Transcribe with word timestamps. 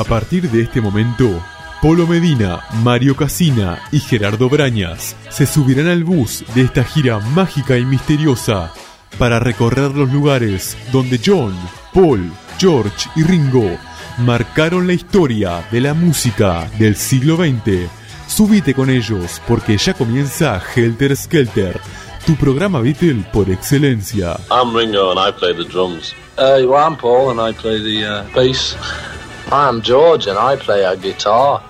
A 0.00 0.04
partir 0.04 0.50
de 0.50 0.62
este 0.62 0.80
momento, 0.80 1.28
Polo 1.82 2.06
Medina, 2.06 2.64
Mario 2.82 3.14
Casina 3.14 3.82
y 3.92 4.00
Gerardo 4.00 4.48
Brañas 4.48 5.14
se 5.28 5.44
subirán 5.44 5.88
al 5.88 6.04
bus 6.04 6.42
de 6.54 6.62
esta 6.62 6.84
gira 6.84 7.18
mágica 7.18 7.76
y 7.76 7.84
misteriosa 7.84 8.72
para 9.18 9.38
recorrer 9.40 9.90
los 9.90 10.10
lugares 10.10 10.74
donde 10.90 11.20
John, 11.22 11.54
Paul, 11.92 12.32
George 12.58 13.10
y 13.14 13.24
Ringo 13.24 13.76
marcaron 14.16 14.86
la 14.86 14.94
historia 14.94 15.68
de 15.70 15.82
la 15.82 15.92
música 15.92 16.70
del 16.78 16.96
siglo 16.96 17.36
XX. 17.36 17.90
Súbite 18.26 18.72
con 18.72 18.88
ellos 18.88 19.42
porque 19.46 19.76
ya 19.76 19.92
comienza 19.92 20.62
Helter 20.74 21.14
Skelter, 21.14 21.78
tu 22.24 22.36
programa 22.36 22.80
Beatle 22.80 23.22
por 23.34 23.50
excelencia. 23.50 24.40
I'm 24.50 24.74
Ringo 24.74 25.10
and 25.10 25.20
I 25.20 25.30
play 25.38 25.54
the 25.54 25.70
drums. 25.70 26.14
Uh, 26.38 26.64
well, 26.66 26.76
I'm 26.76 26.96
Paul 26.96 27.38
and 27.38 27.38
I 27.38 27.52
play 27.52 27.82
the 27.82 28.06
uh, 28.06 28.24
bass. 28.34 28.74
I'm 29.52 29.82
George 29.82 30.28
and 30.28 30.38
I 30.38 30.54
play 30.54 30.84
a 30.84 30.96
guitar. 30.96 31.60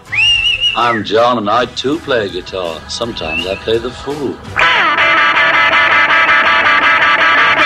I'm 0.76 1.02
John 1.02 1.38
and 1.38 1.48
I 1.48 1.64
too 1.64 1.98
play 2.00 2.26
a 2.26 2.28
guitar. 2.28 2.78
Sometimes 2.90 3.46
I 3.46 3.54
play 3.54 3.78
the 3.78 3.90
fool. 3.90 4.14
When 4.14 4.38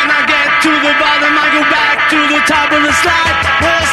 I 0.07 0.23
get 0.31 0.63
to 0.63 0.71
the 0.71 0.95
bottom, 1.03 1.35
I 1.35 1.51
go 1.51 1.63
back 1.67 2.09
to 2.11 2.29
the 2.31 2.39
top 2.47 2.71
of 2.71 2.83
the 2.85 2.93
slide. 3.03 3.84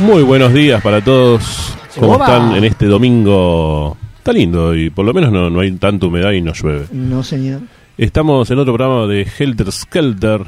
Muy 0.00 0.22
buenos 0.22 0.52
días 0.52 0.82
para 0.82 1.02
todos. 1.02 1.74
¿Cómo 1.98 2.14
Oba. 2.14 2.24
están 2.26 2.56
en 2.56 2.64
este 2.64 2.86
domingo? 2.86 3.96
Está 4.18 4.32
lindo 4.32 4.74
y 4.74 4.90
por 4.90 5.04
lo 5.04 5.12
menos 5.14 5.32
no, 5.32 5.50
no 5.50 5.60
hay 5.60 5.72
tanta 5.72 6.06
humedad 6.06 6.32
y 6.32 6.40
no 6.40 6.52
llueve. 6.52 6.86
No, 6.92 7.22
señor. 7.22 7.60
Estamos 7.98 8.50
en 8.50 8.58
otro 8.58 8.74
programa 8.74 9.06
de 9.06 9.26
Helter 9.38 9.70
Skelter, 9.70 10.42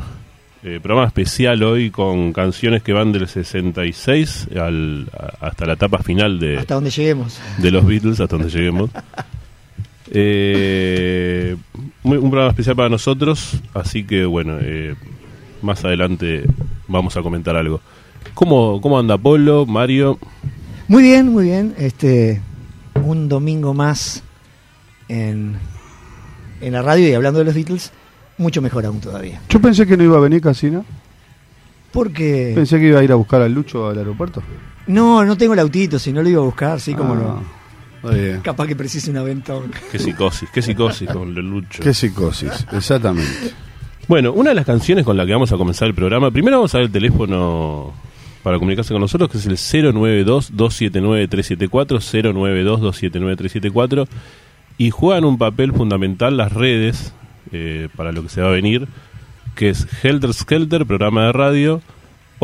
eh, 0.63 0.79
programa 0.83 1.07
especial 1.07 1.63
hoy 1.63 1.91
con 1.91 2.33
canciones 2.33 2.83
que 2.83 2.93
van 2.93 3.13
del 3.13 3.29
66 3.29 4.49
al, 4.59 5.09
a- 5.13 5.47
hasta 5.47 5.67
la 5.67 5.75
etapa 5.75 5.99
final 5.99 6.39
de, 6.39 6.59
Hasta 6.59 6.75
donde 6.75 6.91
lleguemos. 6.91 7.39
de 7.59 7.71
los 7.71 7.85
Beatles, 7.85 8.21
hasta 8.21 8.37
donde 8.37 8.51
lleguemos. 8.53 8.91
Eh, 10.15 11.57
muy- 12.03 12.19
un 12.19 12.29
programa 12.29 12.51
especial 12.51 12.77
para 12.77 12.91
nosotros, 12.91 13.63
así 13.73 14.05
que 14.05 14.27
bueno, 14.27 14.59
eh, 14.61 14.95
más 15.63 15.83
adelante 15.87 16.45
vamos 16.87 17.17
a 17.17 17.23
comentar 17.23 17.57
algo. 17.57 17.81
¿Cómo, 18.35 18.81
cómo 18.81 18.99
anda 18.99 19.19
Polo, 19.19 19.67
Mario? 19.67 20.19
Muy 20.89 21.03
bien, 21.03 21.29
muy 21.29 21.45
bien. 21.45 21.75
Este, 21.79 22.41
un 23.05 23.29
domingo 23.29 23.75
más 23.75 24.23
en, 25.09 25.57
en 26.61 26.73
la 26.73 26.83
radio 26.83 27.09
y 27.09 27.15
hablando 27.15 27.39
de 27.41 27.45
los 27.47 27.55
Beatles, 27.55 27.93
mucho 28.39 28.61
mejor 28.63 28.87
aún 28.87 29.01
todavía. 29.01 29.41
Yo 29.49 29.61
pensé 29.61 29.87
que 29.87 29.97
no 29.97 30.05
iba 30.05 30.17
a 30.17 30.21
venir 30.21 30.41
Casina. 30.41 30.83
Porque 31.93 32.53
Pensé 32.55 32.79
que 32.81 32.87
iba 32.89 33.01
a 33.01 33.05
ir 33.05 33.13
a 33.13 33.17
buscar 33.17 33.43
al 33.43 33.53
Lucho 33.53 33.89
al 33.91 33.99
aeropuerto. 33.99 34.43
no, 34.87 35.25
no 35.25 35.37
tengo 35.37 35.53
el 35.53 35.59
autito, 35.59 35.99
si 35.99 36.11
no 36.13 36.23
lo 36.23 36.29
iba 36.31 36.41
a 36.41 36.45
buscar, 36.45 36.81
sí, 36.81 36.95
como 36.95 37.13
Ah, 37.15 37.43
no. 38.03 38.11
bien. 38.11 38.41
Capaz 38.41 38.67
que 38.67 38.75
precise 38.75 39.11
un 39.11 39.19
aventón. 39.19 39.71
Qué 39.91 39.99
psicosis, 39.99 40.49
qué 40.55 40.63
psicosis 40.63 41.09
con 41.11 41.29
el 41.29 41.35
Lucho. 41.51 41.83
Qué 41.83 41.93
psicosis, 41.93 42.67
exactamente. 42.73 43.53
Bueno, 44.09 44.33
una 44.33 44.49
de 44.51 44.55
las 44.57 44.65
canciones 44.67 45.05
con 45.05 45.19
la 45.19 45.27
que 45.27 45.33
vamos 45.33 45.53
a 45.53 45.57
comenzar 45.59 45.87
el 45.87 45.95
programa, 45.95 46.31
primero 46.31 46.57
vamos 46.57 46.75
a 46.75 46.79
ver 46.79 46.87
el 46.87 46.93
teléfono 46.93 47.93
para 48.43 48.59
comunicarse 48.59 48.93
con 48.93 49.01
nosotros, 49.01 49.31
que 49.31 49.39
es 49.39 49.47
el 49.47 49.57
092-279-374, 49.95 52.01
092-279-374, 52.01 54.09
y 54.79 54.91
juegan 54.91 55.25
un 55.25 55.39
papel 55.39 55.73
fundamental 55.73 56.37
las 56.37 56.53
redes 56.53 57.15
eh, 57.53 57.89
para 57.97 58.11
lo 58.13 58.23
que 58.23 58.29
se 58.29 58.43
va 58.43 58.49
a 58.49 58.53
venir, 58.53 58.87
que 59.55 59.71
es 59.71 59.87
Helter 60.03 60.33
Skelter, 60.33 60.87
programa 60.87 61.27
de 61.27 61.33
radio, 61.33 61.83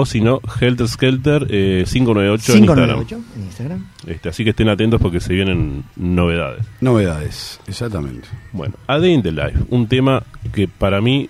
o 0.00 0.06
si 0.06 0.20
no, 0.20 0.40
Helter 0.60 0.86
Skelter 0.86 1.48
eh, 1.50 1.82
598 1.84 2.52
en 2.52 2.58
Instagram. 2.58 3.04
598 3.04 3.34
en 3.34 3.42
Instagram. 3.42 3.86
Este, 4.06 4.28
así 4.28 4.44
que 4.44 4.50
estén 4.50 4.68
atentos 4.68 5.00
porque 5.00 5.18
se 5.18 5.32
vienen 5.32 5.82
novedades. 5.96 6.64
Novedades, 6.80 7.58
exactamente. 7.66 8.28
Bueno, 8.52 8.74
A 8.86 9.00
Day 9.00 9.12
in 9.12 9.22
the 9.22 9.32
Life, 9.32 9.58
un 9.70 9.88
tema 9.88 10.22
que 10.52 10.68
para 10.68 11.00
mí, 11.00 11.28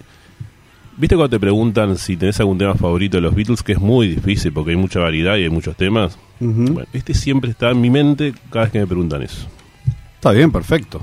viste 0.98 1.16
cuando 1.16 1.30
te 1.30 1.40
preguntan 1.40 1.96
si 1.96 2.16
tenés 2.16 2.38
algún 2.40 2.58
tema 2.58 2.74
favorito 2.74 3.16
de 3.16 3.22
los 3.22 3.34
Beatles, 3.34 3.62
que 3.62 3.72
es 3.72 3.80
muy 3.80 4.08
difícil 4.08 4.52
porque 4.52 4.72
hay 4.72 4.76
mucha 4.76 5.00
variedad 5.00 5.36
y 5.36 5.44
hay 5.44 5.50
muchos 5.50 5.76
temas. 5.76 6.18
Bueno, 6.40 6.84
este 6.92 7.14
siempre 7.14 7.50
está 7.50 7.70
en 7.70 7.80
mi 7.80 7.90
mente 7.90 8.34
cada 8.50 8.64
vez 8.64 8.72
que 8.72 8.80
me 8.80 8.86
preguntan 8.86 9.22
eso. 9.22 9.48
Está 10.14 10.32
bien, 10.32 10.50
perfecto. 10.52 11.00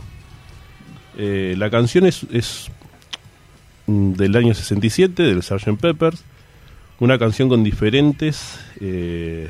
Eh, 1.18 1.56
la 1.58 1.70
canción 1.70 2.06
es, 2.06 2.26
es 2.32 2.70
del 3.88 4.36
año 4.36 4.54
67, 4.54 5.24
del 5.24 5.42
Sgt. 5.42 5.80
Peppers, 5.80 6.24
una 7.00 7.18
canción 7.18 7.50
con 7.50 7.64
diferentes 7.64 8.60
eh, 8.82 9.50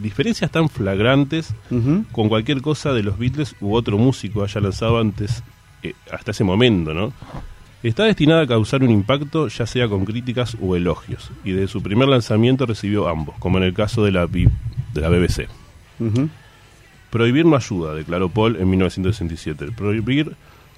diferencias 0.00 0.50
tan 0.50 0.68
flagrantes 0.68 1.54
con 2.12 2.28
cualquier 2.28 2.62
cosa 2.62 2.92
de 2.92 3.02
los 3.02 3.18
Beatles 3.18 3.54
u 3.60 3.74
otro 3.74 3.98
músico 3.98 4.42
haya 4.42 4.60
lanzado 4.60 4.98
antes, 4.98 5.42
eh, 5.82 5.94
hasta 6.10 6.32
ese 6.32 6.44
momento, 6.44 6.94
¿no? 6.94 7.12
Está 7.84 8.04
destinada 8.04 8.42
a 8.42 8.46
causar 8.46 8.82
un 8.82 8.90
impacto, 8.90 9.46
ya 9.48 9.66
sea 9.66 9.88
con 9.88 10.04
críticas 10.06 10.56
o 10.60 10.74
elogios, 10.74 11.30
y 11.44 11.52
desde 11.52 11.68
su 11.68 11.82
primer 11.82 12.08
lanzamiento 12.08 12.64
recibió 12.66 13.06
ambos, 13.08 13.36
como 13.38 13.58
en 13.58 13.64
el 13.64 13.74
caso 13.74 14.04
de 14.04 14.10
la, 14.10 14.24
B- 14.26 14.48
de 14.94 15.00
la 15.00 15.08
BBC. 15.10 15.48
Prohibir 17.10 17.44
no 17.46 17.56
ayuda, 17.56 17.94
declaró 17.94 18.28
Paul 18.30 18.56
en 18.56 18.68
1967. 18.70 19.64
El 19.66 19.72
prohibir 19.72 20.32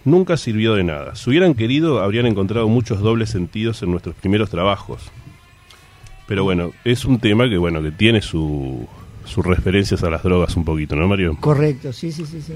nunca 0.04 0.36
sirvió 0.36 0.74
de 0.74 0.84
nada. 0.84 1.14
Si 1.14 1.30
hubieran 1.30 1.54
querido, 1.54 2.02
habrían 2.02 2.26
encontrado 2.26 2.68
muchos 2.68 3.00
dobles 3.00 3.30
sentidos 3.30 3.82
en 3.82 3.90
nuestros 3.92 4.14
primeros 4.16 4.50
trabajos. 4.50 5.00
Pero 6.26 6.42
bueno, 6.44 6.72
es 6.84 7.04
un 7.04 7.20
tema 7.20 7.48
que 7.48 7.56
bueno 7.56 7.80
que 7.82 7.92
tiene 7.92 8.20
su, 8.20 8.86
sus 9.24 9.46
referencias 9.46 10.02
a 10.02 10.10
las 10.10 10.24
drogas 10.24 10.56
un 10.56 10.64
poquito, 10.64 10.96
¿no, 10.96 11.06
Mario? 11.06 11.36
Correcto, 11.40 11.92
sí, 11.92 12.10
sí, 12.10 12.26
sí, 12.26 12.42
sí. 12.42 12.54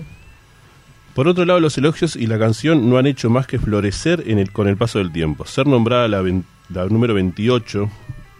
Por 1.15 1.28
otro 1.28 1.44
lado, 1.44 1.60
los 1.60 1.76
elogios 1.76 2.16
y 2.16 2.26
la 2.26 2.38
canción 2.38 2.88
no 2.88 2.97
han 2.98 3.06
hecho 3.06 3.31
más 3.31 3.47
que 3.47 3.59
florecer 3.59 4.25
en 4.26 4.38
el, 4.38 4.53
con 4.53 4.69
el 4.69 4.76
paso 4.76 4.98
del 4.98 5.12
tiempo. 5.12 5.44
Ser 5.44 5.66
nombrada 5.66 6.09
la, 6.09 6.22
la 6.22 6.87
número 6.87 7.15
28 7.15 7.91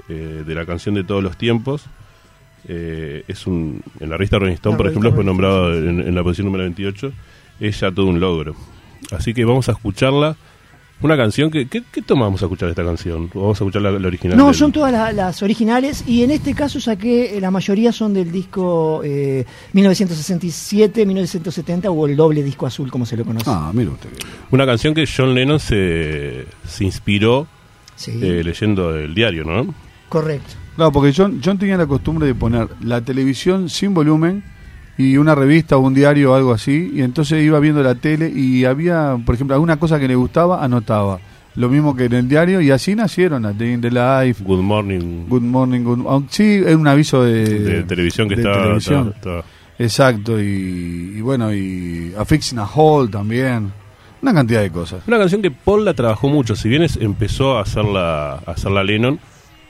eh, 0.08 0.44
de 0.47 0.54
la 0.54 0.64
canción 0.64 0.94
de 0.94 1.04
todos 1.04 1.22
los 1.22 1.36
tiempos. 1.36 1.84
eh, 2.69 3.25
es 3.28 3.47
un, 3.47 3.82
en 3.98 4.10
la 4.10 4.16
revista 4.16 4.38
Rolling 4.38 4.54
Stone, 4.54 4.75
La 4.75 4.78
por 4.78 4.86
ejemplo, 4.88 5.12
fue 5.12 5.25
nombrado 5.25 5.75
en, 5.76 6.00
en 6.00 6.14
la 6.14 6.22
posición 6.22 6.47
número 6.47 6.62
28. 6.64 7.12
Es 7.60 7.81
ya 7.81 7.91
todo 7.91 8.06
un 8.06 8.20
logro. 8.20 8.54
Así 9.10 9.34
que 9.34 9.44
vamos 9.44 9.69
a 9.69 9.72
escucharla. 9.72 10.37
Una 11.03 11.16
canción 11.16 11.50
que... 11.50 11.66
¿Qué, 11.66 11.83
qué 11.91 12.03
toma 12.03 12.25
vamos 12.27 12.43
a 12.43 12.44
escuchar 12.44 12.66
de 12.69 12.72
esta 12.72 12.84
canción? 12.84 13.31
¿O 13.34 13.41
vamos 13.41 13.61
a 13.61 13.65
escuchar 13.65 13.81
la, 13.83 13.91
la 13.93 14.06
original? 14.06 14.37
No, 14.37 14.47
del- 14.47 14.55
son 14.55 14.71
todas 14.71 14.93
la- 14.93 15.12
las 15.12 15.43
originales 15.43 16.05
y 16.06 16.22
en 16.22 16.31
este 16.31 16.55
caso 16.55 16.78
saqué, 16.81 17.37
eh, 17.37 17.41
la 17.41 17.50
mayoría 17.50 17.91
son 17.93 18.12
del 18.12 18.31
disco 18.31 19.00
eh, 19.03 19.47
1967, 19.72 21.06
1970 21.06 21.91
o 21.91 22.06
el 22.06 22.16
doble 22.16 22.43
disco 22.43 22.66
azul 22.66 22.91
como 22.91 23.06
se 23.06 23.16
lo 23.16 23.25
conoce. 23.25 23.47
Ah, 23.49 23.71
mira 23.75 23.91
usted. 23.91 24.11
Una 24.50 24.66
canción 24.66 24.93
que 24.94 25.05
John 25.06 25.34
Lennon 25.34 25.59
se, 25.61 26.47
se 26.66 26.84
inspiró 26.84 27.47
Sí, 27.97 28.12
eh, 28.23 28.43
leyendo 28.44 28.94
el 28.97 29.14
diario, 29.14 29.44
¿no? 29.44 29.75
correcto. 30.08 30.55
Claro, 30.76 30.93
porque 30.93 31.12
John, 31.17 31.41
John 31.44 31.58
tenía 31.58 31.76
la 31.76 31.87
costumbre 31.87 32.26
de 32.26 32.35
poner 32.35 32.67
la 32.82 33.00
televisión 33.02 33.69
sin 33.69 33.93
volumen 33.94 34.43
y 34.98 35.16
una 35.16 35.34
revista 35.34 35.76
o 35.76 35.81
un 35.81 35.94
diario 35.94 36.32
o 36.32 36.34
algo 36.34 36.52
así, 36.52 36.90
y 36.94 37.02
entonces 37.02 37.42
iba 37.42 37.58
viendo 37.60 37.82
la 37.82 37.94
tele 37.94 38.31
y 38.34 38.64
había, 38.64 39.16
por 39.25 39.34
ejemplo, 39.34 39.54
alguna 39.54 39.78
cosa 39.78 39.98
que 39.98 40.08
le 40.08 40.14
gustaba, 40.14 40.62
anotaba. 40.64 41.19
Lo 41.56 41.69
mismo 41.69 41.96
que 41.96 42.04
en 42.04 42.12
el 42.12 42.28
diario, 42.28 42.60
y 42.60 42.70
así 42.70 42.94
nacieron 42.94 43.44
A 43.44 43.52
Day 43.52 43.72
in 43.72 43.81
the 43.81 43.90
Life, 43.90 44.44
Good 44.44 44.62
Morning 44.62 45.26
Good 45.28 45.42
Morning, 45.42 45.81
Good 45.82 46.25
Sí, 46.28 46.62
es 46.64 46.75
un 46.76 46.87
aviso 46.87 47.25
de, 47.25 47.44
de 47.44 47.82
televisión 47.82 48.28
que 48.28 48.37
de 48.37 48.42
estaba, 48.42 48.62
televisión. 48.64 49.12
estaba- 49.16 49.38
estaba- 49.40 49.44
Exacto, 49.78 50.38
y, 50.40 51.14
y 51.16 51.20
bueno, 51.22 51.52
y 51.54 52.12
A 52.19 52.25
Fix 52.26 52.52
in 52.52 52.58
a 52.58 52.66
Hole 52.66 53.08
también. 53.10 53.72
Una 54.22 54.34
cantidad 54.34 54.60
de 54.60 54.70
cosas. 54.70 55.02
Una 55.08 55.19
canción 55.19 55.40
que 55.40 55.50
Paul 55.50 55.87
la 55.87 55.94
trabajó 55.94 56.28
mucho, 56.28 56.54
si 56.54 56.69
bien 56.69 56.82
es- 56.82 56.98
empezó 56.98 57.56
a 57.56 57.62
hacerla, 57.62 58.34
a 58.34 58.50
hacerla 58.50 58.84
Lennon, 58.84 59.19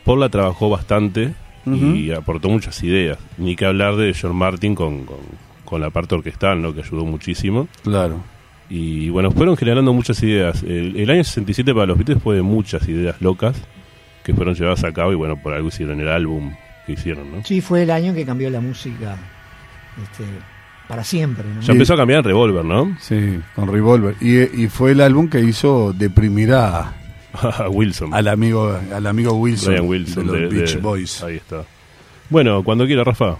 Paul 0.04 0.18
la 0.20 0.28
trabajó 0.28 0.68
bastante 0.68 1.32
y 1.66 2.10
aportó 2.12 2.48
muchas 2.48 2.82
ideas. 2.82 3.18
Ni 3.38 3.56
que 3.56 3.66
hablar 3.66 3.96
de 3.96 4.14
John 4.20 4.36
Martin 4.36 4.74
con, 4.74 5.06
con, 5.64 5.80
la 5.80 5.90
parte 5.90 6.14
orquestal, 6.14 6.60
¿no? 6.60 6.74
que 6.74 6.80
ayudó 6.80 7.04
muchísimo. 7.04 7.68
Claro. 7.82 8.22
Y 8.68 9.08
bueno, 9.10 9.30
fueron 9.30 9.56
generando 9.56 9.92
muchas 9.92 10.22
ideas. 10.22 10.62
El, 10.62 10.96
el 10.96 11.10
año 11.10 11.24
67 11.24 11.74
para 11.74 11.86
los 11.86 11.98
Beatles 11.98 12.22
fue 12.22 12.36
de 12.36 12.42
muchas 12.42 12.88
ideas 12.88 13.20
locas 13.20 13.60
que 14.24 14.34
fueron 14.34 14.54
llevadas 14.54 14.84
a 14.84 14.92
cabo 14.92 15.12
y 15.12 15.16
bueno, 15.16 15.36
por 15.36 15.52
algo 15.54 15.68
hicieron 15.68 16.00
el 16.00 16.08
álbum 16.08 16.54
que 16.86 16.92
hicieron, 16.92 17.30
¿no? 17.32 17.44
Sí, 17.44 17.60
fue 17.60 17.82
el 17.82 17.90
año 17.90 18.14
que 18.14 18.24
cambió 18.24 18.50
la 18.50 18.60
música 18.60 19.16
este, 20.02 20.24
para 20.86 21.02
siempre. 21.04 21.44
Ya 21.62 21.72
empezó 21.72 21.94
a 21.94 21.96
cambiar 21.96 22.18
en 22.18 22.24
Revolver, 22.24 22.64
¿no? 22.64 22.96
Sí, 23.00 23.40
con 23.54 23.68
Revolver. 23.68 24.16
Y, 24.20 24.62
y, 24.62 24.68
fue 24.68 24.92
el 24.92 25.00
álbum 25.00 25.28
que 25.28 25.40
hizo 25.40 25.92
Deprimirá 25.92 26.99
Wilson. 27.70 28.14
Al 28.14 28.28
amigo, 28.28 28.78
al 28.92 29.06
amigo 29.06 29.32
Wilson, 29.34 29.88
Wilson 29.88 30.26
de 30.26 30.32
los 30.32 30.52
de, 30.52 30.58
Beach 30.58 30.80
Boys. 30.80 31.22
Ahí 31.22 31.36
está. 31.36 31.64
Bueno, 32.28 32.62
cuando 32.62 32.86
quiera, 32.86 33.04
Rafa. 33.04 33.36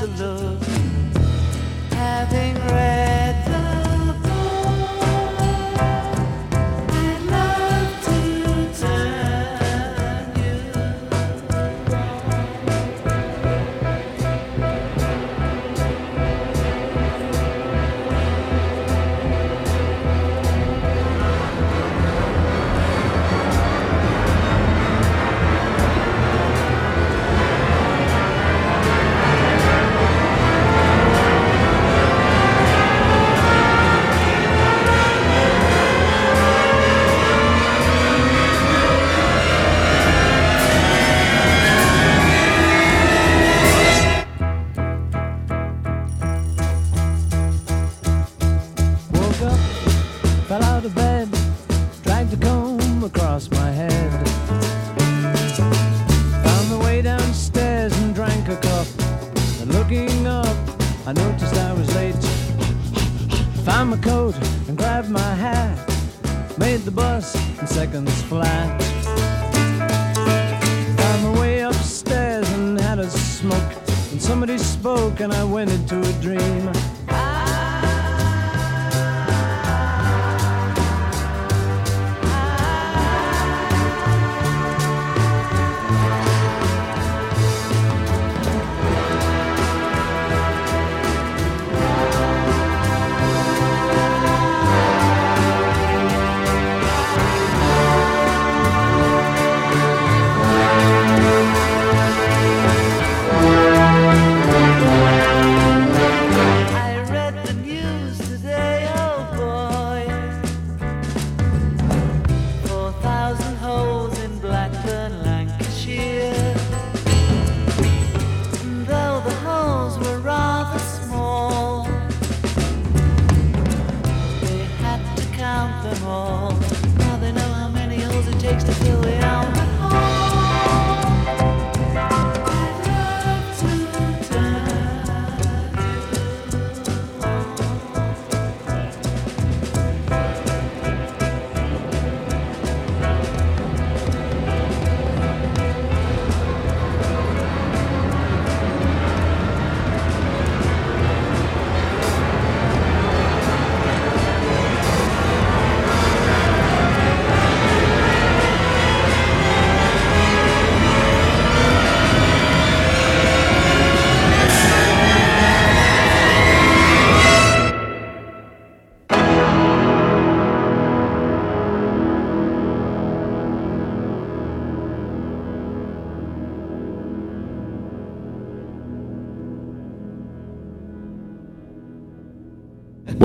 to 0.00 0.06
love. 0.06 0.66
Having 1.90 2.54
read. 2.72 3.29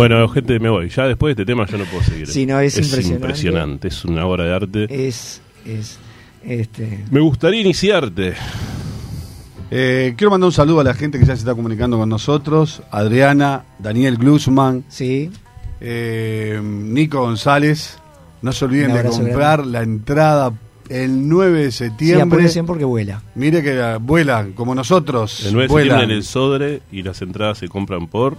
Bueno, 0.07 0.29
gente, 0.29 0.59
me 0.59 0.69
voy. 0.69 0.87
Ya 0.89 1.07
después 1.07 1.35
de 1.35 1.41
este 1.41 1.51
tema 1.51 1.65
yo 1.65 1.79
no 1.79 1.85
puedo 1.85 2.03
seguir. 2.03 2.29
Es, 2.29 3.09
impresionante. 3.09 3.87
Es 3.87 4.05
una 4.05 4.27
obra 4.27 4.43
de 4.43 4.53
arte. 4.53 5.07
Es, 5.07 5.41
es, 5.65 5.97
este... 6.43 7.05
Me 7.09 7.21
gustaría 7.21 7.61
iniciarte. 7.61 8.35
Eh, 9.71 10.13
quiero 10.15 10.29
mandar 10.29 10.45
un 10.45 10.53
saludo 10.53 10.81
a 10.81 10.83
la 10.83 10.93
gente 10.93 11.17
que 11.17 11.25
ya 11.25 11.35
se 11.35 11.39
está 11.39 11.55
comunicando 11.55 11.97
con 11.97 12.07
nosotros. 12.07 12.83
Adriana, 12.91 13.65
Daniel 13.79 14.17
Glusman. 14.17 14.83
Sí. 14.89 15.31
Eh, 15.81 16.61
Nico 16.63 17.21
González. 17.21 17.97
No 18.43 18.51
se 18.51 18.65
olviden 18.65 18.93
de 18.93 19.05
comprar 19.05 19.65
la 19.65 19.81
entrada 19.81 20.53
el 20.87 21.27
9 21.27 21.63
de 21.63 21.71
septiembre. 21.71 22.47
Sí, 22.47 22.61
porque 22.61 22.85
vuela. 22.85 23.23
Mire 23.33 23.63
que 23.63 23.81
ah, 23.81 23.97
vuela 23.99 24.49
como 24.53 24.75
nosotros. 24.75 25.47
El 25.47 25.53
9 25.53 25.67
de 25.67 25.73
septiembre 25.73 26.03
en 26.05 26.11
el 26.11 26.23
Sodre 26.23 26.81
y 26.91 27.01
las 27.01 27.23
entradas 27.23 27.57
se 27.57 27.67
compran 27.69 28.05
por... 28.05 28.37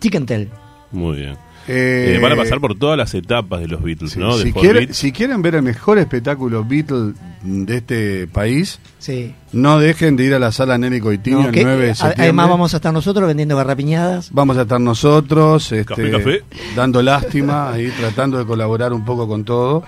Tickentel. 0.00 0.50
Muy 0.92 1.16
bien. 1.18 1.36
Eh, 1.68 2.14
Eh, 2.16 2.18
van 2.20 2.32
a 2.32 2.36
pasar 2.36 2.60
por 2.60 2.76
todas 2.76 2.98
las 2.98 3.14
etapas 3.14 3.60
de 3.60 3.68
los 3.68 3.80
Beatles, 3.80 4.10
sí, 4.12 4.18
¿no? 4.18 4.36
De 4.36 4.42
si, 4.44 4.50
Beats. 4.52 4.96
si 4.96 5.12
quieren 5.12 5.42
ver 5.42 5.54
el 5.54 5.62
mejor 5.62 5.96
espectáculo 5.98 6.64
Beatle 6.64 7.12
de 7.44 7.76
este 7.76 8.26
país, 8.26 8.80
Sí. 8.98 9.32
no 9.52 9.78
dejen 9.78 10.16
de 10.16 10.24
ir 10.24 10.34
a 10.34 10.40
la 10.40 10.50
sala 10.50 10.76
Nelly 10.76 10.98
Coitinho 11.00 11.38
No, 11.42 11.46
el 11.46 11.52
que- 11.54 11.62
9 11.62 11.84
de 11.84 11.90
a- 11.92 11.94
septiembre. 11.94 12.22
además 12.24 12.48
vamos 12.48 12.74
a 12.74 12.78
estar 12.78 12.92
nosotros 12.92 13.28
vendiendo 13.28 13.56
garrapiñadas. 13.56 14.30
Vamos 14.32 14.56
a 14.56 14.62
estar 14.62 14.80
nosotros 14.80 15.70
este, 15.70 15.84
Café, 15.84 16.10
café. 16.10 16.42
dando 16.74 17.00
lástima, 17.00 17.70
ahí 17.72 17.92
tratando 17.96 18.38
de 18.38 18.44
colaborar 18.44 18.92
un 18.92 19.04
poco 19.04 19.28
con 19.28 19.44
todo. 19.44 19.84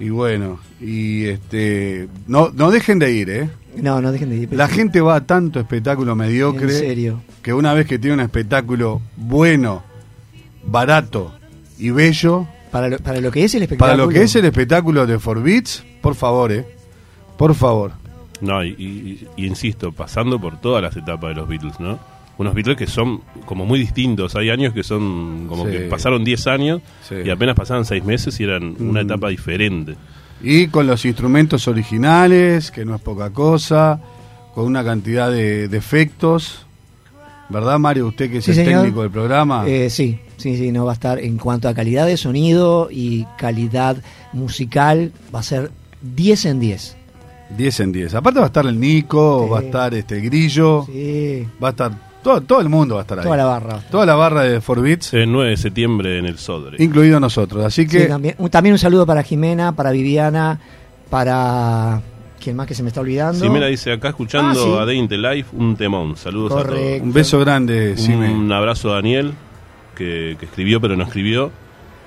Y 0.00 0.08
bueno, 0.08 0.58
y 0.80 1.26
este 1.26 2.08
no, 2.26 2.50
no 2.52 2.72
dejen 2.72 2.98
de 2.98 3.12
ir, 3.12 3.30
¿eh? 3.30 3.48
No, 3.80 4.00
no 4.00 4.10
dejen 4.10 4.30
de 4.30 4.36
ir. 4.38 4.52
La 4.52 4.66
gente 4.66 5.00
va 5.00 5.14
a 5.14 5.20
tanto 5.24 5.60
espectáculo 5.60 6.16
mediocre 6.16 6.64
En 6.64 6.70
serio. 6.78 7.20
que 7.40 7.52
una 7.54 7.72
vez 7.72 7.86
que 7.86 8.00
tiene 8.00 8.14
un 8.14 8.20
espectáculo 8.20 9.00
bueno, 9.16 9.84
barato 10.66 11.32
y 11.78 11.90
bello, 11.90 12.46
Para 12.70 12.88
lo, 12.88 12.98
para 12.98 13.20
lo 13.20 13.30
que 13.30 13.44
es 13.44 13.54
el 13.54 13.62
espectáculo. 13.62 13.92
para 13.92 14.04
lo 14.04 14.08
que 14.12 14.22
es 14.22 14.34
el 14.36 14.44
espectáculo 14.44 15.06
de 15.06 15.18
Forbits, 15.18 15.84
por 16.00 16.14
favor, 16.14 16.52
¿eh? 16.52 16.64
Por 17.36 17.54
favor. 17.54 17.92
No, 18.40 18.64
y, 18.64 18.70
y- 18.70 19.28
y 19.36 19.46
insisto, 19.46 19.92
pasando 19.92 20.40
por 20.40 20.60
todas 20.60 20.82
las 20.82 20.96
etapas 20.96 21.30
de 21.30 21.34
los 21.36 21.48
Beatles, 21.48 21.78
¿no? 21.80 21.98
Unos 22.36 22.52
Beatles 22.54 22.76
que 22.76 22.86
son 22.88 23.20
como 23.46 23.64
muy 23.64 23.78
distintos. 23.78 24.34
Hay 24.34 24.50
años 24.50 24.74
que 24.74 24.82
son 24.82 25.46
como 25.48 25.66
Sí. 25.66 25.70
que 25.72 25.78
pasaron 25.82 26.24
10 26.24 26.46
años 26.48 26.80
Sí. 27.08 27.14
y 27.24 27.30
apenas 27.30 27.54
pasaban 27.54 27.84
6 27.84 28.04
meses 28.04 28.38
y 28.40 28.44
eran 28.44 28.74
una 28.80 29.02
Mm. 29.02 29.06
etapa 29.06 29.28
diferente. 29.28 29.94
Y 30.42 30.66
con 30.66 30.86
los 30.88 31.04
instrumentos 31.04 31.68
originales, 31.68 32.72
que 32.72 32.84
no 32.84 32.96
es 32.96 33.00
poca 33.00 33.30
cosa, 33.30 34.00
con 34.52 34.66
una 34.66 34.82
cantidad 34.84 35.30
de, 35.30 35.68
de 35.68 35.78
efectos. 35.78 36.66
¿Verdad, 37.48 37.78
Mario? 37.78 38.06
Usted 38.08 38.30
que 38.30 38.38
es 38.38 38.44
Sí, 38.44 38.52
el 38.52 38.56
señor. 38.56 38.80
técnico 38.82 39.02
del 39.02 39.10
programa. 39.10 39.66
Eh, 39.68 39.90
sí, 39.90 40.18
sí, 40.36 40.56
sí, 40.56 40.72
no 40.72 40.84
va 40.86 40.92
a 40.92 40.94
estar 40.94 41.18
en 41.18 41.36
cuanto 41.38 41.68
a 41.68 41.74
calidad 41.74 42.06
de 42.06 42.16
sonido 42.16 42.88
y 42.90 43.26
calidad 43.38 43.96
musical, 44.32 45.12
va 45.34 45.40
a 45.40 45.42
ser 45.42 45.70
10 46.02 46.44
en 46.46 46.60
10. 46.60 46.96
10 47.56 47.80
en 47.80 47.92
10. 47.92 48.14
Aparte 48.14 48.40
va 48.40 48.46
a 48.46 48.48
estar 48.48 48.66
el 48.66 48.80
Nico, 48.80 49.44
Sí. 49.44 49.50
va 49.52 49.58
a 49.58 49.62
estar 49.62 49.94
este 49.94 50.20
Grillo, 50.20 50.84
Sí, 50.86 51.46
va 51.62 51.68
a 51.68 51.70
estar 51.70 51.92
todo, 52.22 52.40
todo 52.40 52.60
el 52.62 52.70
mundo 52.70 52.94
va 52.94 53.02
a 53.02 53.04
estar 53.04 53.18
ahí. 53.18 53.24
toda 53.24 53.36
la 53.36 53.44
barra. 53.44 53.80
Toda 53.90 54.06
la 54.06 54.14
barra 54.14 54.42
de 54.44 54.60
Forbits, 54.62 55.12
El 55.12 55.30
9 55.30 55.50
de 55.50 55.56
septiembre 55.58 56.18
en 56.18 56.24
el 56.24 56.38
Sodre. 56.38 56.82
incluido 56.82 57.20
nosotros. 57.20 57.62
Así 57.64 57.82
Sí, 57.82 57.88
que 57.88 58.06
también, 58.06 58.34
un, 58.38 58.48
también 58.48 58.72
un 58.72 58.78
saludo 58.78 59.04
para 59.04 59.22
Jimena, 59.22 59.72
para 59.76 59.90
Viviana, 59.90 60.58
para... 61.10 62.00
¿Quién 62.44 62.56
más 62.56 62.66
que 62.66 62.74
se 62.74 62.82
me 62.82 62.88
está 62.88 63.00
olvidando? 63.00 63.40
Simena 63.42 63.66
dice 63.66 63.90
acá 63.90 64.10
escuchando 64.10 64.50
Ah, 64.50 64.54
sí. 64.76 64.82
a 64.82 64.84
Day 64.84 64.98
in 64.98 65.08
the 65.08 65.16
Life, 65.16 65.48
un 65.56 65.74
temón. 65.76 66.14
Saludos 66.16 66.52
Correcto. 66.52 67.02
un 67.02 67.12
beso 67.12 67.40
grande, 67.40 67.94
a 67.94 67.96
Sime. 67.96 68.26
todos. 68.28 68.38
Un 68.38 68.52
abrazo 68.52 68.92
a 68.92 68.96
Daniel, 68.96 69.32
que, 69.96 70.36
que 70.38 70.44
escribió 70.44 70.78
pero 70.80 70.94
no 70.94 71.04
escribió. 71.04 71.50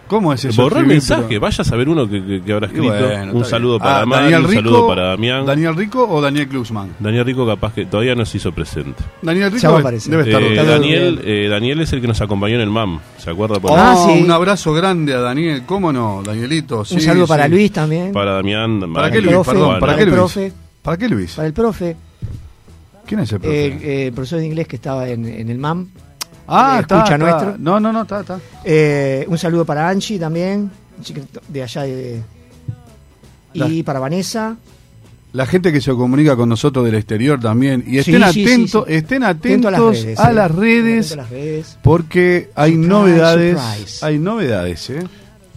¿Cómo 0.08 0.32
es 0.34 0.46
eso? 0.46 0.62
Borró 0.62 0.78
el 0.78 0.84
escribir, 0.84 0.96
mensaje, 1.02 1.26
pero- 1.28 1.42
vaya 1.42 1.62
a 1.62 1.66
saber 1.66 1.90
uno 1.90 2.08
que, 2.10 2.26
que- 2.26 2.42
que 2.42 2.54
habrá 2.54 2.68
escrito. 2.68 2.88
bueno, 2.88 3.34
un 3.34 3.46
saludo 3.46 3.74
bien. 3.74 3.82
para 3.84 4.02
Ah, 4.02 4.06
Mari, 4.06 4.24
Daniel 4.24 4.40
un 4.42 4.48
Rico, 4.50 4.62
saludo 4.64 4.88
para 4.88 5.04
Damián. 5.10 5.46
¿Daniel 5.46 5.76
Rico 5.76 6.08
o 6.10 6.22
Daniel 6.22 6.48
Glusman? 6.48 6.90
Daniel 7.00 7.26
Rico 7.26 7.46
capaz 7.46 7.74
que 7.74 7.86
todavía 7.86 8.16
no 8.16 8.26
se 8.26 8.38
hizo 8.38 8.52
presente. 8.54 9.04
Daniel 9.22 9.52
Rico 9.52 9.82
debe 9.82 9.98
estar 9.98 10.14
Eh. 10.32 10.56
Daniel, 10.66 11.22
eh, 11.26 11.48
Daniel 11.50 11.82
es 11.82 11.92
el 11.94 12.02
que 12.02 12.08
nos 12.08 12.22
acompañó 12.22 12.56
en 12.56 12.62
el 12.62 12.70
MAM, 12.70 13.00
¿se 13.18 13.30
acuerda? 13.30 13.60
Por- 13.60 13.72
Oh, 13.72 13.76
Ah, 13.78 13.96
sí. 14.08 14.22
Un 14.24 14.32
abrazo 14.32 14.74
grande 14.74 15.14
a 15.14 15.20
Daniel, 15.20 15.64
¿cómo 15.66 15.92
no, 15.92 16.22
Danielito? 16.24 16.80
un 16.80 16.86
saludo 17.02 17.26
sí. 17.26 17.30
para 17.30 17.48
Luis 17.48 17.72
también. 17.72 18.12
Para 18.14 18.32
Damián. 18.34 18.80
¿Para 18.80 18.92
Mari, 18.92 19.12
qué 19.12 19.22
Luis? 19.22 19.32
profe, 19.34 19.52
Perdón. 19.52 19.68
¿para 19.68 19.80
para 19.82 19.96
qué 19.96 20.02
el 20.04 20.08
Luis? 20.10 20.18
profe. 20.18 20.54
¿Para 20.82 20.98
qué 20.98 21.10
Luis? 21.10 21.34
Para 21.36 21.48
el 21.48 21.54
profe, 21.54 21.96
¿Quién 23.06 23.20
es 23.22 23.32
el 23.34 23.40
profe? 23.40 23.66
eh, 23.68 24.08
eh, 24.08 24.12
profesor 24.14 24.40
de 24.40 24.46
inglés 24.46 24.68
que 24.68 24.76
estaba 24.78 25.08
en, 25.10 25.26
en 25.26 25.50
el 25.50 25.58
MAM. 25.58 25.90
Ah, 26.48 26.75
eh, 26.77 26.82
está, 26.82 26.98
escucha 26.98 27.16
está. 27.16 27.18
nuestro. 27.18 27.56
No, 27.60 27.80
no, 27.80 27.92
no, 27.94 28.01
está, 28.04 28.22
está. 28.22 28.39
Eh, 28.63 29.25
un 29.27 29.38
saludo 29.38 29.66
para 29.66 29.88
Angie 29.89 30.18
también, 30.20 30.70
de 31.48 31.63
allá 31.63 31.84
de... 31.84 32.22
Y 33.54 33.60
La- 33.60 33.86
para 33.86 34.00
Vanessa, 34.00 34.56
La 35.34 35.46
gente 35.46 35.72
que 35.72 35.82
se 35.82 35.92
comunica 35.92 36.36
con 36.36 36.50
nosotros 36.50 36.86
del 36.86 36.96
exterior 36.96 37.39
también. 37.39 37.84
Y 37.88 37.98
estén 37.98 38.24
sí, 38.32 38.44
atentos, 38.44 38.86
sí, 38.88 38.92
sí. 38.92 38.98
estén 38.98 39.24
atento 39.24 39.68
atentos 39.68 39.68
a 39.68 39.72
las 39.72 40.04
redes. 40.04 40.20
a 40.20 40.32
las 40.34 40.51
redes, 40.56 41.06
Atento 41.08 41.13
a 41.13 41.18
las 41.24 41.30
redes. 41.30 41.77
porque 41.84 42.50
hay 42.56 42.72
Surprise, 42.74 42.89
novedades. 42.89 43.60
surprise. 43.60 44.06
Hay 44.06 44.20
novedades, 44.20 44.89
¿eh? 44.92 45.04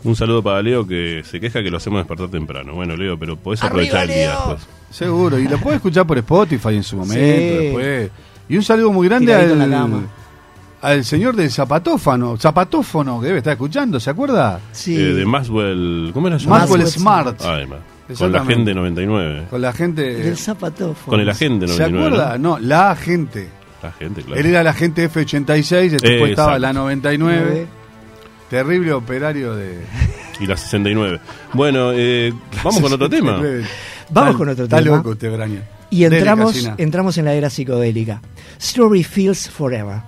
Un 0.03 0.17
saludo 0.17 0.43
para 0.43 0.63
Leo 0.63 0.87
que 0.87 1.23
se 1.31 1.39
queja 1.41 1.63
que 1.63 1.71
lo 1.71 1.77
hacemos 1.77 2.01
despertar 2.01 2.29
temprano. 2.31 2.75
Bueno, 2.75 2.97
Leo, 2.97 3.19
pero 3.19 3.37
podés 3.37 3.63
¡Arriba, 3.63 3.69
aprovechar 3.69 4.03
el 4.05 4.09
día 4.17 4.31
después. 4.31 4.61
Seguro. 4.91 5.39
Y 5.39 5.47
lo 5.47 5.59
puede 5.59 5.77
escuchar 5.77 6.07
por 6.07 6.17
Spotify 6.19 6.77
en 6.77 6.83
su 6.83 6.97
momento. 6.97 7.15
Sí. 7.23 7.65
Después. 7.65 8.11
Y 8.49 8.57
un 8.57 8.63
saludo 8.63 8.93
muy 8.93 9.09
grande 9.09 9.27
Tiradito 9.27 9.53
en 9.53 9.59
la 9.59 9.65
al, 9.65 9.71
cama. 9.71 10.03
Al 10.83 11.05
señor 11.05 11.37
del 11.37 11.51
zapatófano, 11.51 12.37
zapatófono 12.37 13.21
que 13.21 13.27
debe 13.29 13.39
estar 13.39 13.53
escuchando, 13.53 14.01
¿se 14.01 14.11
acuerda? 14.11 14.61
Sí. 14.73 14.97
Eh, 14.97 15.15
de 15.15 15.27
Maxwell. 15.27 16.11
¿Cómo 16.15 16.29
era 16.29 16.39
su 16.39 16.49
Maxwell 16.49 16.81
Maxwell 16.83 17.01
Smart. 17.03 17.41
Ah, 17.45 17.55
además. 17.55 17.79
Con 18.19 18.33
la. 18.33 18.41
Agente 18.41 18.75
99. 18.75 19.47
Con 19.51 19.61
la 19.63 19.73
gente. 19.73 20.03
Del 20.03 20.37
zapatófono. 20.37 21.07
Con 21.07 21.21
el 21.21 21.29
Agente 21.29 21.69
¿Se 21.69 21.79
99. 21.79 22.07
acuerda? 22.17 22.39
No, 22.39 22.59
la 22.59 22.97
gente. 22.97 23.49
¿no? 23.83 23.89
La 23.89 23.93
gente, 23.93 24.23
claro. 24.23 24.41
Él 24.41 24.47
era 24.47 24.63
la 24.63 24.73
gente 24.75 25.09
F86, 25.11 25.75
el 25.75 25.91
tipo 26.01 26.27
Eh, 26.27 26.31
estaba 26.31 26.59
la 26.59 26.73
99. 26.73 27.67
Terrible 28.49 28.93
operario 28.93 29.55
de. 29.55 29.81
Y 30.41 30.47
la 30.47 30.57
69. 30.57 31.21
Bueno, 31.53 31.93
eh, 31.95 32.33
vamos 32.65 32.81
con 32.81 32.93
otro 32.93 33.09
tema. 33.11 33.33
Vamos 33.37 34.31
Está- 34.31 34.33
con 34.39 34.49
otro 34.49 34.65
está 34.65 34.83
tema. 34.83 34.97
loco 34.97 35.11
usted, 35.11 35.33
Braña. 35.33 35.63
Y 35.91 36.05
entramos, 36.05 36.69
entramos 36.79 37.17
en 37.19 37.25
la 37.27 37.35
era 37.35 37.49
psicodélica. 37.51 38.21
Strawberry 38.61 39.05
Fields 39.05 39.49
Forever. 39.51 40.01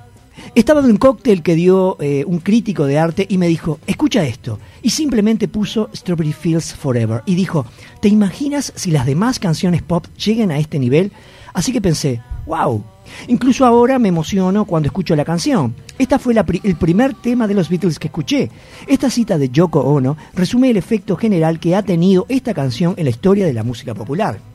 Estaba 0.54 0.80
en 0.80 0.86
un 0.86 0.96
cóctel 0.96 1.42
que 1.42 1.54
dio 1.54 1.96
eh, 2.00 2.24
un 2.26 2.38
crítico 2.38 2.86
de 2.86 2.98
arte 2.98 3.26
y 3.28 3.38
me 3.38 3.48
dijo, 3.48 3.78
escucha 3.86 4.24
esto. 4.24 4.58
Y 4.82 4.90
simplemente 4.90 5.48
puso 5.48 5.88
Strawberry 5.94 6.32
Fields 6.32 6.74
Forever. 6.74 7.22
Y 7.26 7.34
dijo, 7.34 7.66
¿te 8.00 8.08
imaginas 8.08 8.72
si 8.76 8.90
las 8.90 9.06
demás 9.06 9.38
canciones 9.38 9.82
pop 9.82 10.06
lleguen 10.16 10.50
a 10.50 10.58
este 10.58 10.78
nivel? 10.78 11.12
Así 11.54 11.72
que 11.72 11.80
pensé, 11.80 12.20
wow. 12.46 12.82
Incluso 13.28 13.66
ahora 13.66 13.98
me 13.98 14.08
emociono 14.08 14.64
cuando 14.64 14.86
escucho 14.86 15.16
la 15.16 15.24
canción. 15.24 15.74
Esta 15.98 16.18
fue 16.18 16.34
el 16.34 16.76
primer 16.76 17.14
tema 17.14 17.46
de 17.46 17.54
los 17.54 17.68
Beatles 17.68 17.98
que 17.98 18.08
escuché. 18.08 18.50
Esta 18.86 19.10
cita 19.10 19.38
de 19.38 19.48
Yoko 19.50 19.80
Ono 19.80 20.16
resume 20.34 20.70
el 20.70 20.76
efecto 20.76 21.16
general 21.16 21.60
que 21.60 21.76
ha 21.76 21.82
tenido 21.82 22.26
esta 22.28 22.54
canción 22.54 22.94
en 22.96 23.04
la 23.04 23.10
historia 23.10 23.46
de 23.46 23.52
la 23.52 23.62
música 23.62 23.94
popular. 23.94 24.51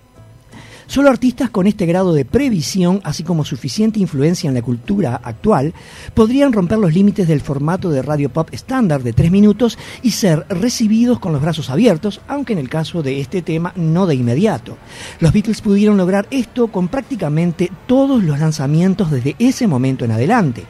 Solo 0.88 1.10
artistas 1.10 1.50
con 1.50 1.68
este 1.68 1.86
grado 1.86 2.14
de 2.14 2.24
previsión, 2.24 3.02
así 3.04 3.24
como 3.24 3.44
suficiente 3.44 4.00
influencia 4.00 4.48
en 4.48 4.54
la 4.54 4.62
cultura 4.62 5.20
actual, 5.22 5.74
podrían 6.14 6.54
romper 6.54 6.78
los 6.78 6.94
límites 6.94 7.28
del 7.28 7.42
formato 7.42 7.90
de 7.90 8.02
radio 8.02 8.30
pop 8.30 8.48
estándar 8.54 9.04
de 9.04 9.12
tres 9.12 9.30
minutos 9.30 9.78
y 10.02 10.12
ser 10.12 10.46
recibidos 10.48 11.20
con 11.20 11.34
los 11.34 11.42
brazos 11.42 11.70
abiertos, 11.70 12.22
aunque 12.30 12.54
en 12.54 12.60
el 12.60 12.70
caso 12.70 13.04
de 13.04 13.20
este 13.20 13.42
tema 13.42 13.74
no 13.76 14.06
de 14.08 14.16
inmediato. 14.16 14.78
Los 15.20 15.34
Beatles 15.34 15.60
pudieron 15.60 15.98
lograr 15.98 16.26
esto 16.32 16.70
con 16.70 16.88
prácticamente 16.88 17.70
todos 17.86 18.24
los 18.24 18.40
lanzamientos 18.40 19.12
desde 19.12 19.36
ese 19.40 19.68
momento 19.68 20.06
en 20.06 20.12
adelante. 20.12 20.64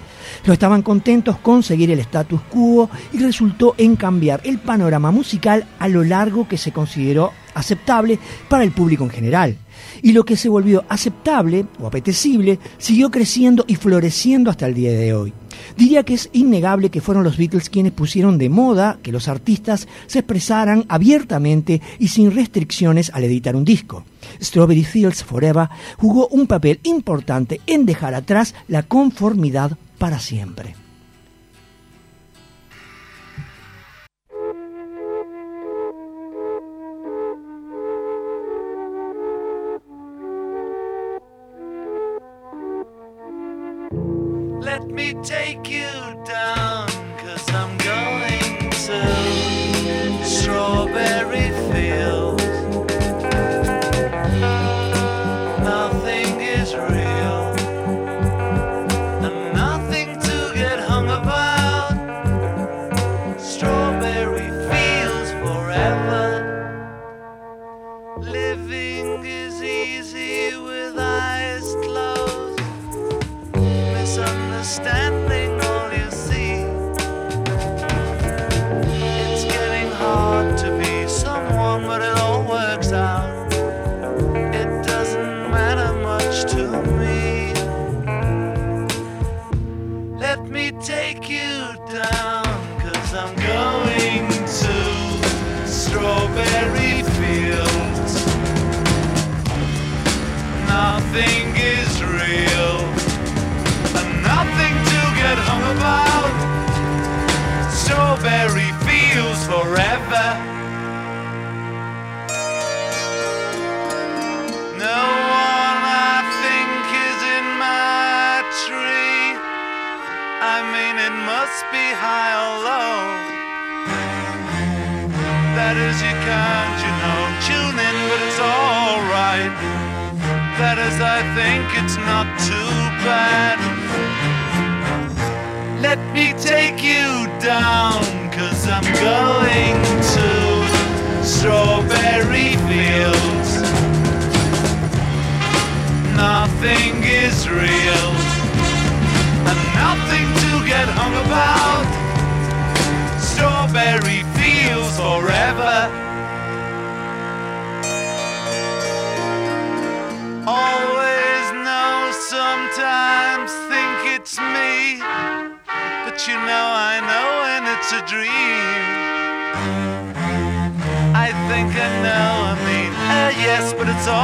No 0.48 0.52
estaban 0.52 0.82
contentos 0.82 1.38
con 1.38 1.62
seguir 1.62 1.92
el 1.92 2.00
status 2.00 2.42
quo 2.50 2.90
y 3.14 3.20
resultó 3.20 3.76
en 3.78 3.96
cambiar 3.96 4.42
el 4.46 4.58
panorama 4.58 5.12
musical 5.12 5.68
a 5.78 5.88
lo 5.88 6.04
largo 6.04 6.48
que 6.48 6.58
se 6.58 6.72
consideró 6.72 7.34
aceptable 7.54 8.18
para 8.50 8.64
el 8.64 8.72
público 8.72 9.04
en 9.04 9.10
general. 9.12 9.58
Y 10.01 10.13
lo 10.13 10.25
que 10.25 10.38
se 10.38 10.50
volvió 10.50 10.86
aceptable 10.89 11.66
o 11.80 11.88
apetecible 11.88 12.60
siguió 12.77 13.12
creciendo 13.12 13.66
y 13.68 13.75
floreciendo 13.75 14.50
hasta 14.50 14.68
el 14.68 14.74
día 14.74 14.92
de 14.92 15.13
hoy. 15.13 15.34
Diría 15.75 16.04
que 16.04 16.13
es 16.13 16.30
innegable 16.34 16.89
que 16.89 17.01
fueron 17.01 17.24
los 17.24 17.38
Beatles 17.38 17.70
quienes 17.70 17.92
pusieron 17.92 18.38
de 18.38 18.50
moda 18.50 19.00
que 19.01 19.12
los 19.12 19.27
artistas 19.27 19.88
se 20.08 20.20
expresaran 20.20 20.86
abiertamente 20.88 21.82
y 22.00 22.10
sin 22.10 22.32
restricciones 22.32 23.12
al 23.13 23.24
editar 23.24 23.56
un 23.56 23.66
disco. 23.66 24.06
Strawberry 24.42 24.84
Fields 24.84 25.24
Forever 25.24 25.70
jugó 25.98 26.27
un 26.27 26.48
papel 26.48 26.80
importante 26.84 27.62
en 27.68 27.86
dejar 27.86 28.13
atrás 28.13 28.56
la 28.68 28.84
conformidad 28.84 29.77
para 29.98 30.20
siempre. 30.20 30.87